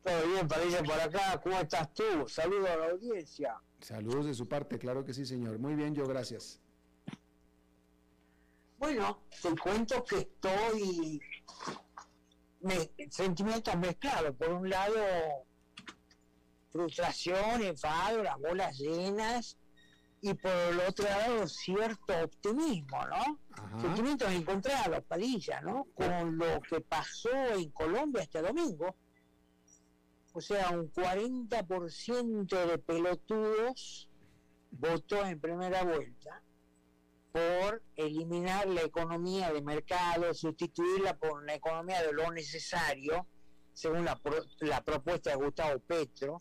Todo 0.08 0.26
bien, 0.26 0.48
Padilla, 0.48 0.82
por 0.82 0.98
acá. 0.98 1.38
¿Cómo 1.42 1.60
estás 1.60 1.92
tú? 1.92 2.26
Saludos 2.28 2.70
a 2.70 2.76
la 2.76 2.86
audiencia. 2.86 3.60
Saludos 3.80 4.24
de 4.24 4.32
su 4.32 4.48
parte, 4.48 4.78
claro 4.78 5.04
que 5.04 5.12
sí, 5.12 5.26
señor. 5.26 5.58
Muy 5.58 5.74
bien, 5.74 5.94
yo 5.94 6.06
gracias. 6.06 6.62
Bueno, 8.78 9.24
te 9.42 9.54
cuento 9.54 10.02
que 10.04 10.20
estoy 10.20 11.20
me, 12.60 12.90
sentimientos 13.10 13.76
mezclados. 13.76 14.34
Por 14.36 14.48
un 14.48 14.70
lado, 14.70 14.94
frustración, 16.72 17.62
enfado, 17.62 18.22
las 18.22 18.38
bolas 18.38 18.78
llenas, 18.78 19.58
y 20.22 20.32
por 20.32 20.50
el 20.50 20.80
otro 20.80 21.04
lado, 21.04 21.46
cierto 21.48 22.14
optimismo, 22.24 22.98
¿no? 23.08 23.78
Sentimientos 23.78 24.32
encontrados, 24.32 25.04
Padilla, 25.04 25.60
¿no? 25.60 25.86
Con 25.94 26.38
lo 26.38 26.62
que 26.62 26.80
pasó 26.80 27.28
en 27.54 27.70
Colombia 27.72 28.22
este 28.22 28.40
domingo 28.40 28.96
o 30.38 30.40
sea, 30.40 30.70
un 30.70 30.92
40% 30.92 32.66
de 32.66 32.78
pelotudos 32.78 34.08
votó 34.70 35.26
en 35.26 35.40
primera 35.40 35.82
vuelta 35.82 36.44
por 37.32 37.82
eliminar 37.96 38.68
la 38.68 38.82
economía 38.82 39.52
de 39.52 39.62
mercado, 39.62 40.32
sustituirla 40.32 41.16
por 41.16 41.42
una 41.42 41.54
economía 41.54 42.02
de 42.02 42.12
lo 42.12 42.30
necesario, 42.30 43.26
según 43.72 44.04
la, 44.04 44.16
propuesta 44.84 45.30
de 45.30 45.36
Gustavo 45.36 45.80
Petro, 45.80 46.36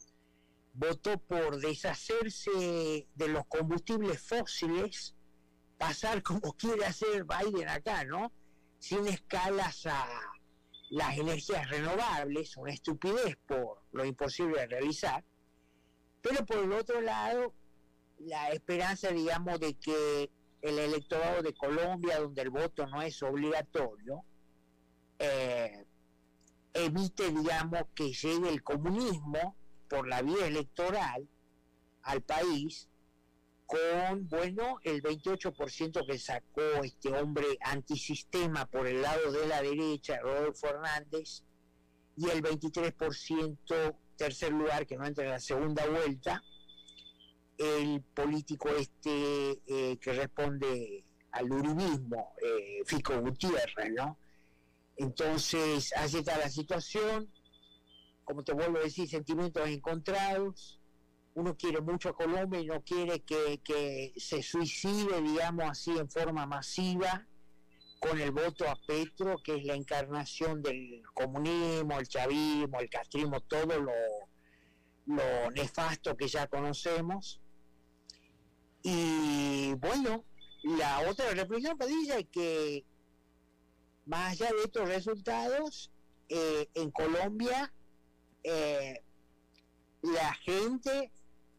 votó 0.74 1.18
por 1.18 1.60
deshacerse 1.60 3.08
de 3.16 3.28
los 3.28 3.48
combustibles 3.48 4.22
fósiles, 4.22 5.16
pasar 5.80 6.22
como 6.22 6.54
quiere 6.54 6.86
hacer 6.86 7.26
Biden 7.26 7.68
acá, 7.68 8.06
¿no? 8.06 8.32
Sin 8.78 9.08
escalas 9.08 9.88
a, 9.88 10.08
las 10.90 11.18
energías 11.18 11.70
renovables, 11.70 12.56
una 12.58 12.72
estupidez 12.72 13.38
por 13.46 13.84
lo 13.92 14.06
imposible 14.06 14.60
de 14.62 14.68
realizar, 14.68 15.24
pero 16.22 16.46
por 16.46 16.58
el 16.60 16.72
otro 16.72 17.02
lado, 17.02 17.54
la 18.20 18.50
esperanza, 18.52 19.12
digamos, 19.12 19.60
de 19.60 19.76
que 19.76 20.32
el 20.62 20.80
electorado 20.80 21.42
de 21.42 21.54
Colombia, 21.54 22.20
donde 22.20 22.42
el 22.42 22.50
voto 22.50 22.88
no 22.88 23.02
es 23.02 23.22
obligatorio, 23.22 24.24
eh, 25.20 25.86
evite, 26.74 27.32
digamos, 27.32 27.84
que 27.94 28.12
llegue 28.12 28.50
el 28.50 28.64
comunismo 28.64 29.56
por 29.90 30.08
la 30.08 30.22
vía 30.22 30.48
electoral 30.48 31.28
al 32.04 32.22
país 32.22 32.90
con, 33.68 34.28
bueno, 34.30 34.80
el 34.84 35.04
28% 35.04 36.06
que 36.08 36.18
sacó 36.18 36.84
este 36.84 37.10
hombre 37.10 37.46
antisistema 37.62 38.66
por 38.66 38.88
el 38.88 39.02
lado 39.02 39.30
de 39.32 39.46
la 39.46 39.62
derecha, 39.62 40.20
Rodolfo 40.22 40.68
Hernández, 40.68 41.44
y 42.16 42.30
el 42.30 42.42
23%, 42.42 43.96
tercer 44.16 44.54
lugar, 44.54 44.88
que 44.88 44.96
no 44.96 45.06
entra 45.06 45.26
en 45.26 45.32
la 45.32 45.40
segunda 45.40 45.86
vuelta, 45.86 46.42
el 47.58 48.02
político 48.02 48.70
este 48.70 49.62
eh, 49.68 49.98
que 50.00 50.14
responde 50.14 51.04
al 51.32 51.52
uribismo, 51.52 52.34
eh, 52.42 52.82
Fico 52.86 53.20
Gutiérrez, 53.20 53.92
¿no? 53.94 54.18
Entonces, 54.96 55.94
así 55.98 56.20
está 56.20 56.38
la 56.38 56.50
situación, 56.50 57.30
como 58.24 58.44
te 58.44 58.54
vuelvo 58.54 58.78
a 58.78 58.84
decir, 58.84 59.10
sentimientos 59.10 59.68
encontrados, 59.68 60.77
uno 61.38 61.56
quiere 61.56 61.82
mucho 61.82 62.10
a 62.10 62.16
Colombia 62.16 62.60
y 62.60 62.66
no 62.66 62.82
quiere 62.82 63.20
que, 63.20 64.12
se 64.18 64.42
suicide, 64.42 65.22
digamos 65.22 65.70
así, 65.70 65.92
en 65.92 66.10
forma 66.10 66.48
masiva 66.48 67.28
con 68.00 68.20
el 68.20 68.32
voto 68.32 68.68
a 68.68 68.76
Petro, 68.88 69.38
que 69.44 69.58
es 69.58 69.64
la 69.64 69.76
encarnación 69.76 70.64
del 70.64 71.04
comunismo, 71.14 72.00
el 72.00 72.08
chavismo, 72.08 72.80
el 72.80 72.90
castrismo, 72.90 73.40
todo 73.42 73.80
lo, 73.80 75.52
nefasto 75.52 76.18
que 76.18 76.28
ya 76.28 76.48
conocemos. 76.48 77.40
Y 78.82 79.76
bueno, 79.76 80.26
la 80.64 81.08
otra 81.08 81.30
reflexión, 81.36 81.78
Padilla, 81.78 82.18
es 82.18 82.30
que 82.32 82.84
más 84.08 84.32
allá 84.32 84.50
de 84.54 84.64
estos 84.64 84.90
resultados, 84.90 85.92
eh, 86.30 86.68
en 86.74 86.90
Colombia 86.90 87.72
eh, 88.44 89.04
la 90.02 90.34
gente 90.34 91.12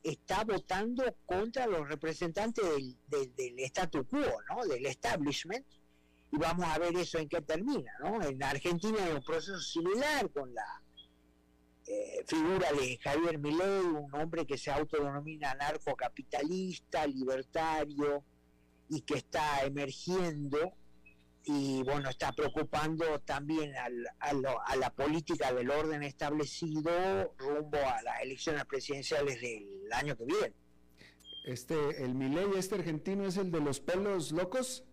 está 0.03 0.45
votando 0.45 1.05
contra 1.27 1.67
los 1.67 1.89
representantes 1.89 2.65
del, 2.65 2.97
del, 3.07 3.35
del 3.35 3.59
statu 3.61 4.07
quo, 4.07 4.25
¿no? 4.51 4.65
del 4.67 4.87
establishment, 4.87 5.67
y 6.31 6.37
vamos 6.37 6.67
a 6.67 6.79
ver 6.79 6.97
eso 6.97 7.19
en 7.19 7.29
qué 7.29 7.41
termina. 7.41 7.93
¿no? 8.01 8.23
En 8.23 8.43
Argentina 8.43 9.05
hay 9.05 9.13
un 9.13 9.23
proceso 9.23 9.61
similar 9.61 10.31
con 10.31 10.55
la 10.55 10.83
eh, 11.87 12.23
figura 12.27 12.71
de 12.73 12.99
Javier 12.99 13.39
Milei, 13.39 13.81
un 13.81 14.15
hombre 14.15 14.47
que 14.47 14.59
se 14.59 14.71
autodenomina 14.71 15.53
anarcocapitalista, 15.53 17.07
libertario, 17.07 18.25
y 18.91 19.03
que 19.03 19.15
está 19.15 19.65
emergiendo 19.65 20.73
y 21.51 21.83
bueno, 21.83 22.11
está 22.11 22.31
preocupando 22.33 23.21
también 23.21 23.75
al, 23.75 24.07
a, 24.19 24.77
la 24.77 24.91
política 24.95 25.51
del 25.51 25.71
orden 25.71 26.03
establecido 26.03 27.35
rumbo 27.39 27.79
a 27.79 28.03
las 28.03 28.21
elecciones 28.23 28.67
presidenciales 28.67 29.41
del 29.41 29.91
año 29.93 30.15
que 30.15 30.27
viene. 30.27 30.53
Este, 31.47 32.05
el 32.05 32.15
Milei, 32.15 32.51
este 32.59 32.75
argentino, 32.75 33.25
es 33.27 33.39
el 33.39 33.51
de 33.51 33.61
los 33.61 33.81
pelos 33.81 34.31
locos. 34.31 34.85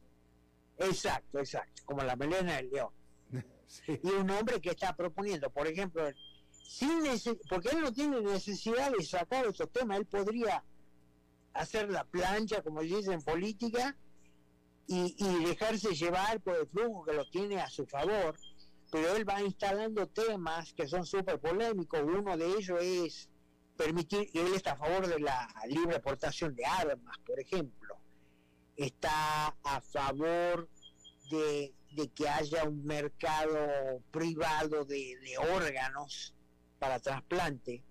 Exacto, 0.77 1.39
exacto, 1.39 1.83
como 1.83 2.03
la 2.03 2.15
melena 2.15 2.55
del 2.55 2.71
león. 2.71 2.93
Y 3.87 4.07
un 4.07 4.29
hombre 4.29 4.61
que 4.61 4.69
está 4.69 4.95
proponiendo, 4.95 5.49
por 5.49 5.67
ejemplo, 5.67 6.07
sin 6.49 7.03
porque 7.49 7.69
él 7.69 7.81
no 7.81 7.91
tiene 7.91 8.21
necesidad 8.21 8.93
de 8.97 9.03
sacar 9.03 9.45
estos 9.45 9.69
temas, 9.73 9.97
él 9.97 10.05
podría 10.05 10.63
hacer 11.53 11.91
la 11.91 12.05
plancha, 12.05 12.61
como 12.61 12.79
dice 12.81 13.11
en 13.11 13.21
política, 13.21 13.97
y, 14.87 15.45
dejarse 15.45 15.93
llevar 15.95 16.41
por 16.41 16.57
el 16.57 16.67
flujo 16.67 17.05
que 17.05 17.13
lo 17.13 17.25
tiene 17.25 17.59
a 17.59 17.69
su 17.69 17.85
favor, 17.85 18.35
pero 18.91 19.15
él 19.15 19.27
va 19.27 19.41
instalando 19.41 20.07
temas 20.07 20.73
que 20.73 20.87
son 20.87 21.05
súper 21.05 21.39
polémicos. 21.39 22.01
Uno 22.03 22.37
de 22.37 22.45
ellos 22.45 22.79
es 22.81 23.29
permitir, 23.75 24.29
él 24.33 24.53
está 24.53 24.73
a 24.73 24.77
favor 24.77 25.07
de 25.07 25.19
la 25.19 25.47
libre 25.67 25.95
aportación 25.95 26.55
de 26.55 26.65
armas, 26.65 27.17
por 27.25 27.39
ejemplo. 27.39 27.97
Está 28.77 29.55
a 29.63 29.81
favor 29.81 30.69
de, 31.31 31.73
que 32.13 32.27
haya 32.27 32.65
un 32.65 32.85
mercado 32.85 34.01
privado 34.11 34.85
de, 34.85 35.17
órganos 35.55 36.33
para 36.77 36.99
trasplante. 36.99 37.83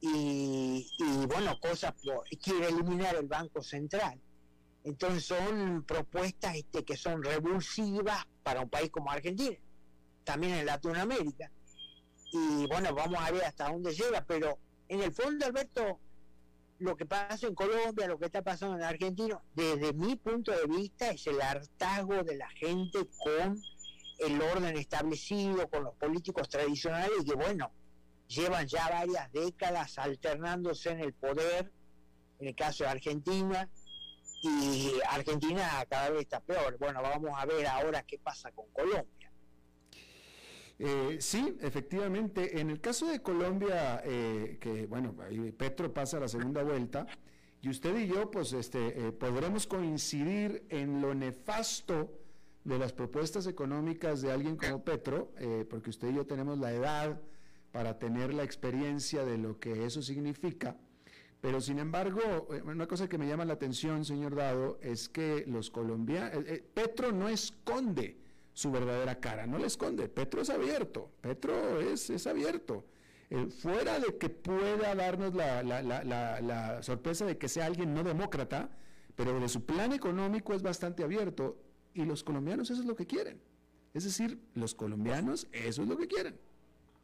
Y, 0.00 0.88
y 0.98 1.26
bueno, 1.26 1.58
cosas, 1.60 1.94
quiere 2.42 2.68
eliminar 2.68 3.16
el 3.16 3.26
Banco 3.26 3.62
Central 3.62 4.20
entonces 4.84 5.24
son 5.24 5.84
propuestas 5.84 6.56
este, 6.56 6.84
que 6.84 6.96
son 6.96 7.22
revulsivas 7.22 8.24
para 8.42 8.60
un 8.60 8.70
país 8.70 8.90
como 8.90 9.10
Argentina, 9.10 9.56
también 10.24 10.54
en 10.54 10.66
Latinoamérica. 10.66 11.50
Y 12.32 12.66
bueno, 12.66 12.94
vamos 12.94 13.20
a 13.20 13.30
ver 13.30 13.44
hasta 13.44 13.68
dónde 13.68 13.94
llega, 13.94 14.24
pero 14.24 14.58
en 14.88 15.02
el 15.02 15.12
fondo, 15.12 15.46
Alberto, 15.46 15.98
lo 16.78 16.96
que 16.96 17.06
pasa 17.06 17.46
en 17.46 17.54
Colombia, 17.54 18.06
lo 18.06 18.18
que 18.18 18.26
está 18.26 18.42
pasando 18.42 18.76
en 18.76 18.84
Argentina, 18.84 19.40
desde 19.54 19.92
mi 19.92 20.16
punto 20.16 20.52
de 20.52 20.66
vista, 20.66 21.10
es 21.10 21.26
el 21.26 21.40
hartazgo 21.40 22.22
de 22.22 22.36
la 22.36 22.48
gente 22.50 23.00
con 23.18 23.60
el 24.18 24.42
orden 24.42 24.76
establecido, 24.76 25.68
con 25.68 25.84
los 25.84 25.94
políticos 25.94 26.48
tradicionales, 26.48 27.12
y 27.22 27.24
que 27.24 27.34
bueno, 27.34 27.70
llevan 28.28 28.66
ya 28.66 28.88
varias 28.88 29.32
décadas 29.32 29.98
alternándose 29.98 30.90
en 30.90 31.00
el 31.00 31.12
poder, 31.14 31.72
en 32.38 32.48
el 32.48 32.54
caso 32.54 32.84
de 32.84 32.90
Argentina, 32.90 33.68
y 34.42 34.92
Argentina 35.08 35.84
cada 35.88 36.10
vez 36.10 36.22
está 36.22 36.40
peor. 36.40 36.76
Bueno, 36.78 37.02
vamos 37.02 37.30
a 37.36 37.46
ver 37.46 37.66
ahora 37.66 38.02
qué 38.02 38.18
pasa 38.18 38.50
con 38.52 38.66
Colombia. 38.72 39.32
Eh, 40.78 41.18
sí, 41.20 41.56
efectivamente. 41.60 42.60
En 42.60 42.70
el 42.70 42.80
caso 42.80 43.06
de 43.06 43.20
Colombia, 43.20 44.00
eh, 44.04 44.58
que 44.60 44.86
bueno, 44.86 45.14
Petro 45.56 45.92
pasa 45.92 46.20
la 46.20 46.28
segunda 46.28 46.62
vuelta, 46.62 47.06
y 47.60 47.68
usted 47.68 47.96
y 47.98 48.06
yo, 48.06 48.30
pues, 48.30 48.52
este, 48.52 49.08
eh, 49.08 49.12
podremos 49.12 49.66
coincidir 49.66 50.64
en 50.68 51.00
lo 51.00 51.14
nefasto 51.14 52.16
de 52.62 52.78
las 52.78 52.92
propuestas 52.92 53.48
económicas 53.48 54.22
de 54.22 54.30
alguien 54.30 54.56
como 54.56 54.84
Petro, 54.84 55.32
porque 55.70 55.90
usted 55.90 56.10
y 56.10 56.14
yo 56.14 56.26
tenemos 56.26 56.58
la 56.58 56.72
edad 56.72 57.20
para 57.72 57.98
tener 57.98 58.34
la 58.34 58.42
experiencia 58.42 59.24
de 59.24 59.38
lo 59.38 59.58
que 59.58 59.86
eso 59.86 60.02
significa. 60.02 60.76
Pero 61.40 61.60
sin 61.60 61.78
embargo, 61.78 62.48
eh, 62.52 62.62
una 62.64 62.86
cosa 62.86 63.08
que 63.08 63.18
me 63.18 63.28
llama 63.28 63.44
la 63.44 63.54
atención, 63.54 64.04
señor 64.04 64.34
Dado, 64.34 64.78
es 64.82 65.08
que 65.08 65.44
los 65.46 65.70
colombianos, 65.70 66.34
eh, 66.34 66.44
eh, 66.46 66.64
Petro 66.74 67.12
no 67.12 67.28
esconde 67.28 68.16
su 68.52 68.72
verdadera 68.72 69.20
cara, 69.20 69.46
no 69.46 69.58
le 69.58 69.68
esconde, 69.68 70.08
Petro 70.08 70.42
es 70.42 70.50
abierto, 70.50 71.12
Petro 71.20 71.80
es, 71.80 72.10
es 72.10 72.26
abierto. 72.26 72.84
fuera 73.60 74.00
de 74.00 74.16
que 74.18 74.30
pueda 74.30 74.94
darnos 74.96 75.34
la, 75.34 75.62
la, 75.62 75.80
la, 75.82 76.40
la, 76.40 76.82
sorpresa 76.82 77.24
de 77.24 77.38
que 77.38 77.48
sea 77.48 77.66
alguien 77.66 77.94
no 77.94 78.02
demócrata, 78.02 78.70
pero 79.14 79.38
de 79.38 79.48
su 79.48 79.64
plan 79.64 79.92
económico 79.92 80.54
es 80.54 80.62
bastante 80.62 81.04
abierto 81.04 81.62
y 81.94 82.04
los 82.04 82.24
colombianos 82.24 82.70
eso 82.70 82.80
es 82.80 82.86
lo 82.86 82.96
que 82.96 83.06
quieren. 83.06 83.40
Es 83.94 84.04
decir, 84.04 84.40
los 84.54 84.74
colombianos 84.74 85.46
eso 85.52 85.82
es 85.82 85.88
lo 85.88 85.96
que 85.96 86.08
quieren. 86.08 86.36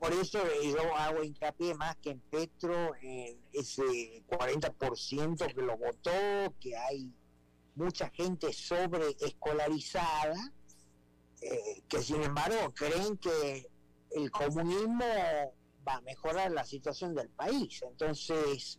Por 0.04 0.12
eso 0.12 0.38
yo 0.62 0.94
hago 0.96 1.24
hincapié 1.24 1.74
más 1.76 1.96
que 1.96 2.10
en 2.10 2.20
Petro, 2.20 2.94
en 3.00 3.40
ese 3.54 4.22
40% 4.26 5.54
que 5.54 5.62
lo 5.62 5.78
votó, 5.78 6.10
que 6.60 6.76
hay 6.76 7.10
mucha 7.74 8.10
gente 8.10 8.52
sobreescolarizada, 8.52 10.52
eh, 11.40 11.82
que 11.88 12.02
sin 12.02 12.22
embargo 12.22 12.74
creen 12.74 13.16
que 13.16 13.66
el 14.10 14.30
comunismo 14.30 15.06
va 15.88 15.94
a 15.94 16.02
mejorar 16.02 16.52
la 16.52 16.66
situación 16.66 17.14
del 17.14 17.30
país. 17.30 17.80
Entonces, 17.80 18.78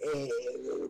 eh, 0.00 0.28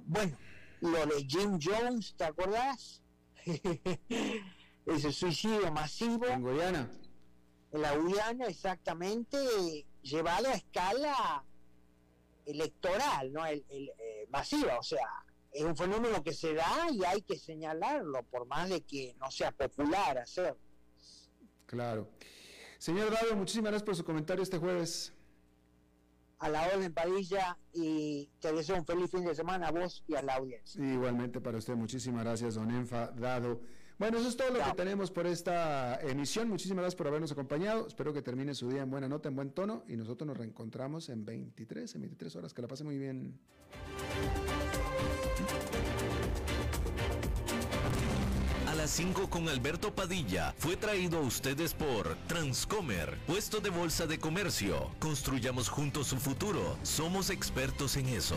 bueno, 0.07 0.35
lo 0.81 1.05
de 1.05 1.27
Jim 1.29 1.59
Jones, 1.63 2.15
¿te 2.17 2.25
acordás? 2.25 3.03
Ese 4.87 5.13
suicidio 5.13 5.71
masivo. 5.73 6.25
En 6.25 6.43
la 7.79 7.95
exactamente 8.49 9.39
llevado 10.03 10.49
a 10.49 10.55
escala 10.55 11.45
electoral, 12.45 13.33
no 13.33 13.45
el, 13.45 13.65
eh, 13.71 14.27
masiva, 14.31 14.79
o 14.79 14.83
sea, 14.83 15.07
es 15.53 15.65
un 15.65 15.77
fenómeno 15.77 16.23
que 16.23 16.33
se 16.33 16.55
da 16.55 16.89
y 16.93 17.05
hay 17.05 17.23
que 17.23 17.37
señalarlo, 17.37 18.23
por 18.25 18.47
más 18.47 18.69
de 18.69 18.83
que 18.83 19.15
no 19.19 19.31
sea 19.31 19.53
popular 19.53 20.19
hacerlo. 20.19 20.59
Claro. 21.67 22.09
Señor 22.79 23.11
Dado, 23.11 23.35
muchísimas 23.35 23.71
gracias 23.71 23.87
por 23.87 23.97
su 23.97 24.05
comentario 24.05 24.43
este 24.43 24.59
jueves. 24.59 25.13
A 26.39 26.51
la 26.51 26.69
orden 26.69 26.93
Padilla 26.93 27.59
y 27.73 28.29
te 28.41 28.53
deseo 28.53 28.77
un 28.77 28.85
feliz 28.85 29.11
fin 29.11 29.25
de 29.25 29.35
semana 29.35 29.69
a 29.69 29.71
vos 29.71 30.05
y 30.07 30.15
a 30.15 30.23
la 30.23 30.35
audiencia. 30.35 30.85
igualmente 30.85 31.41
para 31.41 31.57
usted, 31.57 31.75
muchísimas 31.75 32.25
gracias, 32.25 32.55
don 32.55 32.71
Enfa 32.71 33.09
Dado. 33.09 33.63
Bueno, 33.99 34.19
eso 34.19 34.29
es 34.29 34.37
todo 34.37 34.51
lo 34.51 34.63
que 34.63 34.73
tenemos 34.77 35.11
por 35.11 35.27
esta 35.27 35.99
emisión. 36.03 36.51
Muchísimas 36.51 36.83
gracias 36.83 36.97
por 36.97 37.07
habernos 37.07 37.33
acompañado. 37.33 37.87
Espero 37.87 38.13
que 38.13 38.21
termine 38.21 38.55
su 38.55 38.69
día 38.69 38.83
en 38.83 38.91
buena 38.91 39.09
nota, 39.09 39.31
en 39.31 39.37
buen 39.37 39.51
tono. 39.53 39.85
Y 39.89 39.97
nosotros 39.97 40.29
nos 40.29 40.37
reencontramos 40.37 41.09
en 41.09 41.25
23, 41.25 41.95
en 41.95 42.01
23 42.03 42.37
horas. 42.37 42.53
Que 42.53 42.61
la 42.61 42.69
pase 42.69 42.85
muy 42.85 42.99
bien. 42.99 43.39
A 48.69 48.75
las 48.75 48.91
5 48.91 49.31
con 49.31 49.49
Alberto 49.49 49.95
Padilla 49.95 50.55
fue 50.59 50.77
traído 50.77 51.19
a 51.19 51.23
ustedes 51.23 51.73
por 51.73 52.17
Transcomer, 52.27 53.17
puesto 53.27 53.61
de 53.61 53.71
bolsa 53.71 54.07
de 54.07 54.19
comercio. 54.19 54.91
Construyamos 54.99 55.71
juntos 55.71 56.09
su 56.09 56.17
futuro. 56.19 56.77
Somos 56.83 57.31
expertos 57.31 57.97
en 57.97 58.09
eso. 58.09 58.37